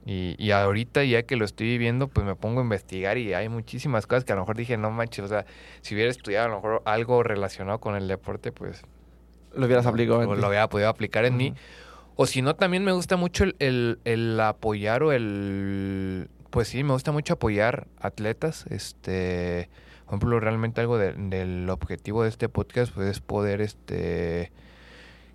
Y, 0.05 0.35
y, 0.37 0.51
ahorita 0.51 1.05
ya 1.05 1.23
que 1.23 1.37
lo 1.37 1.45
estoy 1.45 1.67
viviendo, 1.67 2.09
pues 2.09 2.25
me 2.25 2.35
pongo 2.35 2.59
a 2.59 2.63
investigar 2.63 3.17
y 3.17 3.33
hay 3.33 3.47
muchísimas 3.47 4.05
cosas 4.05 4.25
que 4.25 4.33
a 4.33 4.35
lo 4.35 4.41
mejor 4.41 4.57
dije, 4.57 4.75
no 4.75 4.91
manches, 4.91 5.23
o 5.23 5.27
sea, 5.29 5.45
si 5.81 5.95
hubiera 5.95 6.11
estudiado 6.11 6.47
a 6.47 6.49
lo 6.49 6.55
mejor 6.55 6.81
algo 6.83 7.23
relacionado 7.23 7.79
con 7.79 7.95
el 7.95 8.09
deporte, 8.09 8.51
pues... 8.51 8.81
Lo 9.55 9.65
hubieras 9.65 9.85
aplicado 9.85 10.21
en 10.21 10.41
Lo 10.41 10.47
hubiera 10.49 10.67
podido 10.67 10.89
aplicar 10.89 11.23
en 11.23 11.37
mí 11.37 11.53
O 12.15 12.25
si 12.25 12.41
no, 12.41 12.55
también 12.55 12.83
me 12.83 12.91
gusta 12.91 13.17
mucho 13.17 13.43
el, 13.43 13.55
el, 13.59 13.99
el 14.05 14.39
apoyar 14.39 15.03
o 15.03 15.11
el... 15.11 16.29
Pues 16.49 16.67
sí, 16.67 16.83
me 16.83 16.93
gusta 16.93 17.11
mucho 17.11 17.33
apoyar 17.33 17.87
atletas. 17.99 18.65
Este, 18.69 19.69
por 20.05 20.15
ejemplo, 20.15 20.39
realmente 20.39 20.81
algo 20.81 20.97
de- 20.99 21.13
del 21.13 21.69
objetivo 21.69 22.21
de 22.23 22.29
este 22.29 22.49
podcast 22.49 22.93
pues, 22.93 23.07
es 23.09 23.19
poder 23.19 23.61
este 23.61 24.51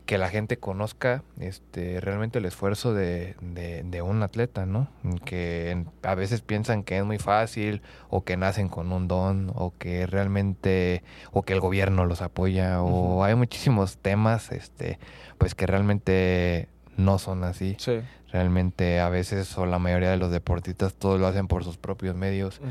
que 0.09 0.17
la 0.17 0.31
gente 0.31 0.57
conozca 0.57 1.23
este 1.39 2.01
realmente 2.01 2.39
el 2.39 2.47
esfuerzo 2.47 2.95
de, 2.95 3.37
de- 3.43 3.83
de 3.83 4.01
un 4.01 4.23
atleta, 4.23 4.65
¿no? 4.65 4.89
Que 5.27 5.85
a 6.03 6.15
veces 6.15 6.41
piensan 6.41 6.83
que 6.83 6.97
es 6.97 7.05
muy 7.05 7.19
fácil 7.19 7.83
o 8.09 8.25
que 8.25 8.39
nacen 8.39 8.71
con 8.71 8.91
un 8.91 9.07
don 9.07 9.53
o 9.55 9.75
que 9.79 10.07
realmente 10.07 11.03
o 11.31 11.43
que 11.43 11.53
el 11.53 11.61
gobierno 11.61 12.07
los 12.07 12.23
apoya 12.23 12.81
o 12.83 13.23
hay 13.23 13.35
muchísimos 13.35 13.99
temas 13.99 14.51
este 14.51 14.99
pues 15.37 15.55
que 15.55 15.67
realmente 15.67 16.69
no 16.97 17.19
son 17.19 17.45
así. 17.45 17.77
Sí. 17.79 18.01
Realmente 18.33 19.01
a 19.01 19.11
veces 19.11 19.59
o 19.59 19.67
la 19.67 19.79
mayoría 19.79 20.11
de 20.11 20.17
los 20.17 20.31
deportistas 20.31 20.95
todos 20.95 21.21
lo 21.21 21.27
hacen 21.27 21.49
por 21.49 21.65
sus 21.65 21.77
propios 21.77 22.17
medios 22.17 22.63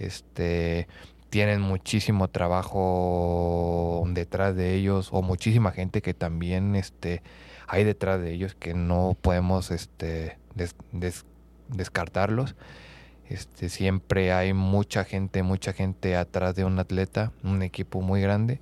este 0.00 0.88
tienen 1.30 1.60
muchísimo 1.60 2.28
trabajo 2.28 4.04
detrás 4.08 4.54
de 4.56 4.74
ellos 4.74 5.08
o 5.12 5.22
muchísima 5.22 5.70
gente 5.72 6.02
que 6.02 6.14
también 6.14 6.74
este 6.74 7.22
hay 7.68 7.84
detrás 7.84 8.20
de 8.20 8.32
ellos 8.32 8.54
que 8.54 8.74
no 8.74 9.16
podemos 9.20 9.70
este 9.70 10.38
des- 10.54 10.74
des- 10.92 11.24
descartarlos. 11.68 12.56
Este 13.28 13.68
siempre 13.68 14.32
hay 14.32 14.52
mucha 14.52 15.04
gente 15.04 15.44
mucha 15.44 15.72
gente 15.72 16.16
atrás 16.16 16.56
de 16.56 16.64
un 16.64 16.78
atleta 16.80 17.32
un 17.44 17.62
equipo 17.62 18.00
muy 18.00 18.20
grande 18.20 18.60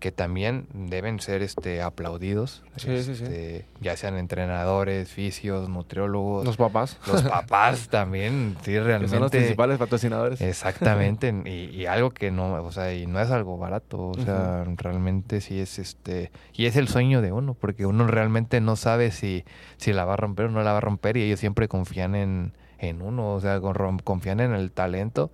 que 0.00 0.10
también 0.12 0.66
deben 0.72 1.20
ser 1.20 1.42
este 1.42 1.82
aplaudidos 1.82 2.62
Sí, 2.76 3.02
sí, 3.02 3.14
sí. 3.14 3.22
este, 3.24 3.66
ya 3.80 3.96
sean 3.96 4.16
entrenadores 4.16 5.10
fisios 5.10 5.68
nutriólogos 5.68 6.44
Los 6.46 6.56
papás. 6.56 6.98
los 7.06 7.22
papás 7.30 7.88
también, 7.88 8.56
sí, 8.62 8.72
Que 8.72 8.78
son 8.78 8.88
los 8.90 9.10
realmente. 9.10 9.38
principales 9.38 9.78
patrocinadores. 9.78 10.40
Exactamente, 10.40 11.32
y, 11.44 11.66
y 11.76 11.86
algo 11.86 12.10
que 12.10 12.30
no, 12.30 12.54
o 12.64 12.72
sea, 12.72 12.92
y 12.94 13.06
no 13.06 13.20
es 13.20 13.30
algo 13.30 13.58
barato, 13.58 14.08
o 14.08 14.14
sea, 14.14 14.64
realmente 14.76 15.40
sí 15.40 15.60
es 15.60 15.78
este, 15.78 16.32
y 16.54 16.66
es 16.66 16.76
el 16.76 16.88
sueño 16.88 17.20
de 17.22 17.30
uno, 17.32 17.54
porque 17.54 17.84
uno 17.86 18.06
realmente 18.06 18.60
no 18.60 18.76
sabe 18.76 19.10
si, 19.10 19.44
si 19.76 19.92
la 19.92 20.04
va 20.06 20.14
a 20.14 20.16
romper 20.16 20.46
o 20.46 20.50
no 20.50 20.62
la 20.62 20.72
va 20.72 20.78
a 20.78 20.80
romper, 20.80 21.16
y 21.18 21.22
ellos 21.22 21.38
siempre 21.38 21.68
confían 21.68 22.14
en, 22.14 22.54
en 22.78 23.02
uno, 23.02 23.34
o 23.34 23.40
sea, 23.40 23.60
confían 24.02 24.40
en 24.40 24.54
el 24.54 24.72
talento, 24.72 25.30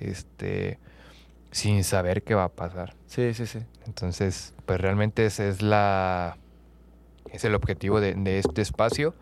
este, 0.00 0.78
sin 1.56 1.84
saber 1.84 2.22
qué 2.22 2.34
va 2.34 2.44
a 2.44 2.48
pasar. 2.50 2.94
Sí, 3.06 3.32
sí, 3.34 3.46
sí. 3.46 3.60
Entonces, 3.86 4.54
pues 4.66 4.78
realmente 4.80 5.24
ese 5.24 5.48
es 5.48 5.62
la 5.62 6.36
es 7.32 7.44
el 7.44 7.54
objetivo 7.54 8.00
de, 8.00 8.14
de 8.14 8.38
este 8.38 8.60
espacio. 8.62 9.14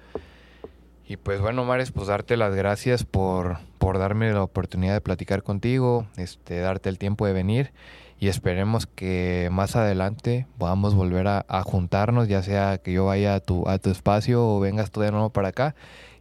Y 1.06 1.16
pues 1.16 1.40
bueno, 1.40 1.64
Mares, 1.64 1.92
pues 1.92 2.08
darte 2.08 2.36
las 2.36 2.54
gracias 2.54 3.04
por, 3.04 3.58
por 3.78 3.98
darme 3.98 4.32
la 4.32 4.42
oportunidad 4.42 4.94
de 4.94 5.00
platicar 5.00 5.42
contigo, 5.42 6.06
este, 6.16 6.58
darte 6.60 6.88
el 6.88 6.98
tiempo 6.98 7.26
de 7.26 7.32
venir 7.34 7.72
y 8.18 8.28
esperemos 8.28 8.86
que 8.86 9.48
más 9.52 9.76
adelante 9.76 10.46
podamos 10.58 10.94
volver 10.94 11.28
a, 11.28 11.44
a 11.48 11.62
juntarnos, 11.62 12.26
ya 12.28 12.42
sea 12.42 12.78
que 12.78 12.92
yo 12.92 13.04
vaya 13.06 13.34
a 13.34 13.40
tu, 13.40 13.68
a 13.68 13.78
tu 13.78 13.90
espacio 13.90 14.44
o 14.44 14.60
vengas 14.60 14.90
tú 14.90 15.00
de 15.02 15.10
nuevo 15.12 15.28
para 15.30 15.48
acá 15.48 15.74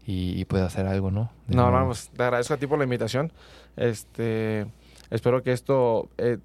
y, 0.05 0.39
y 0.39 0.45
pues 0.45 0.61
hacer 0.61 0.85
algo, 0.85 1.11
¿no? 1.11 1.31
De 1.47 1.55
No, 1.55 1.71
nuevo. 1.71 1.87
pues 1.87 2.09
te 2.15 2.21
agradezco 2.23 2.53
a 2.53 2.57
ti 2.57 2.67
por 2.67 2.77
la 2.77 2.83
invitación. 2.83 3.31
Este, 3.77 4.65
espero 5.13 5.43
que 5.43 5.51
esto 5.51 6.09
eh, 6.17 6.37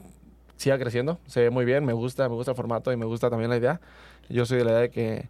siga 0.56 0.78
creciendo. 0.78 1.18
Se 1.26 1.40
ve 1.40 1.50
muy 1.50 1.64
bien, 1.64 1.84
me 1.84 1.92
gusta, 1.94 2.28
me 2.28 2.34
gusta 2.34 2.52
el 2.52 2.56
formato 2.56 2.92
y 2.92 2.96
me 2.96 3.06
gusta 3.06 3.30
también 3.30 3.50
la 3.50 3.56
idea. 3.56 3.80
Yo 4.28 4.44
soy 4.44 4.58
de 4.58 4.64
la 4.64 4.70
idea 4.72 4.80
de 4.82 4.90
que, 4.90 5.28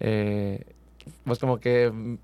eh, 0.00 0.64
pues 1.24 1.38
como 1.38 1.60
que 1.60 1.90
mm, 1.90 2.18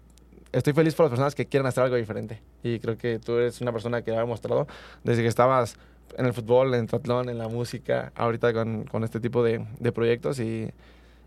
estoy 0.52 0.72
feliz 0.72 0.94
por 0.94 1.04
las 1.04 1.10
personas 1.10 1.34
que 1.34 1.46
quieren 1.46 1.66
hacer 1.66 1.84
algo 1.84 1.96
diferente. 1.96 2.40
Y 2.62 2.78
creo 2.78 2.96
que 2.96 3.18
tú 3.18 3.36
eres 3.36 3.60
una 3.60 3.72
persona 3.72 4.02
que 4.02 4.10
lo 4.10 4.16
ha 4.16 4.20
demostrado 4.20 4.66
desde 5.02 5.22
que 5.22 5.28
estabas 5.28 5.76
en 6.16 6.26
el 6.26 6.32
fútbol, 6.32 6.74
en 6.74 6.80
el 6.80 6.86
triatlón, 6.86 7.28
en 7.28 7.38
la 7.38 7.48
música, 7.48 8.12
ahorita 8.14 8.52
con, 8.52 8.84
con 8.84 9.04
este 9.04 9.20
tipo 9.20 9.42
de, 9.42 9.66
de 9.78 9.92
proyectos 9.92 10.38
y 10.40 10.70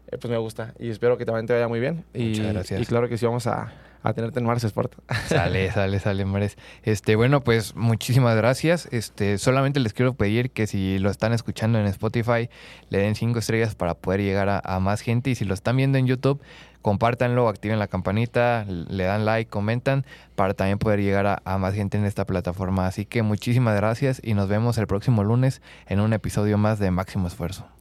eh, 0.09 0.17
pues 0.19 0.31
me 0.31 0.37
gusta. 0.37 0.73
Y 0.79 0.89
espero 0.89 1.17
que 1.17 1.25
también 1.25 1.45
te 1.45 1.53
vaya 1.53 1.67
muy 1.67 1.79
bien. 1.79 2.05
Y, 2.13 2.29
Muchas 2.29 2.53
gracias. 2.53 2.81
y 2.81 2.85
claro 2.85 3.07
que 3.09 3.17
sí 3.17 3.25
vamos 3.25 3.45
a, 3.47 3.71
a 4.07 4.13
tenerte 4.13 4.39
en 4.39 4.45
Mars 4.45 4.63
Sport. 4.63 4.95
Sale, 5.27 5.71
sale, 5.71 5.99
sale, 5.99 6.25
Mares. 6.25 6.57
Este, 6.83 7.15
bueno, 7.15 7.43
pues 7.43 7.75
muchísimas 7.75 8.35
gracias. 8.35 8.87
Este, 8.91 9.37
solamente 9.37 9.79
les 9.79 9.93
quiero 9.93 10.13
pedir 10.13 10.51
que 10.51 10.67
si 10.67 10.99
lo 10.99 11.09
están 11.09 11.33
escuchando 11.33 11.79
en 11.79 11.85
Spotify, 11.87 12.49
le 12.89 12.99
den 12.99 13.15
cinco 13.15 13.39
estrellas 13.39 13.75
para 13.75 13.95
poder 13.95 14.21
llegar 14.21 14.61
a, 14.63 14.79
más 14.79 15.01
gente. 15.01 15.29
Y 15.29 15.35
si 15.35 15.45
lo 15.45 15.53
están 15.53 15.77
viendo 15.77 15.97
en 15.97 16.07
YouTube, 16.07 16.41
compártanlo, 16.81 17.49
activen 17.49 17.79
la 17.79 17.87
campanita, 17.87 18.65
le 18.67 19.03
dan 19.03 19.25
like, 19.25 19.49
comentan, 19.49 20.05
para 20.35 20.53
también 20.53 20.77
poder 20.77 21.01
llegar 21.01 21.41
a 21.43 21.57
más 21.57 21.73
gente 21.73 21.97
en 21.97 22.05
esta 22.05 22.25
plataforma. 22.25 22.87
Así 22.87 23.05
que 23.05 23.23
muchísimas 23.23 23.75
gracias 23.75 24.21
y 24.23 24.33
nos 24.33 24.47
vemos 24.47 24.77
el 24.77 24.87
próximo 24.87 25.23
lunes 25.23 25.61
en 25.87 25.99
un 25.99 26.13
episodio 26.13 26.57
más 26.57 26.79
de 26.79 26.91
Máximo 26.91 27.27
Esfuerzo. 27.27 27.76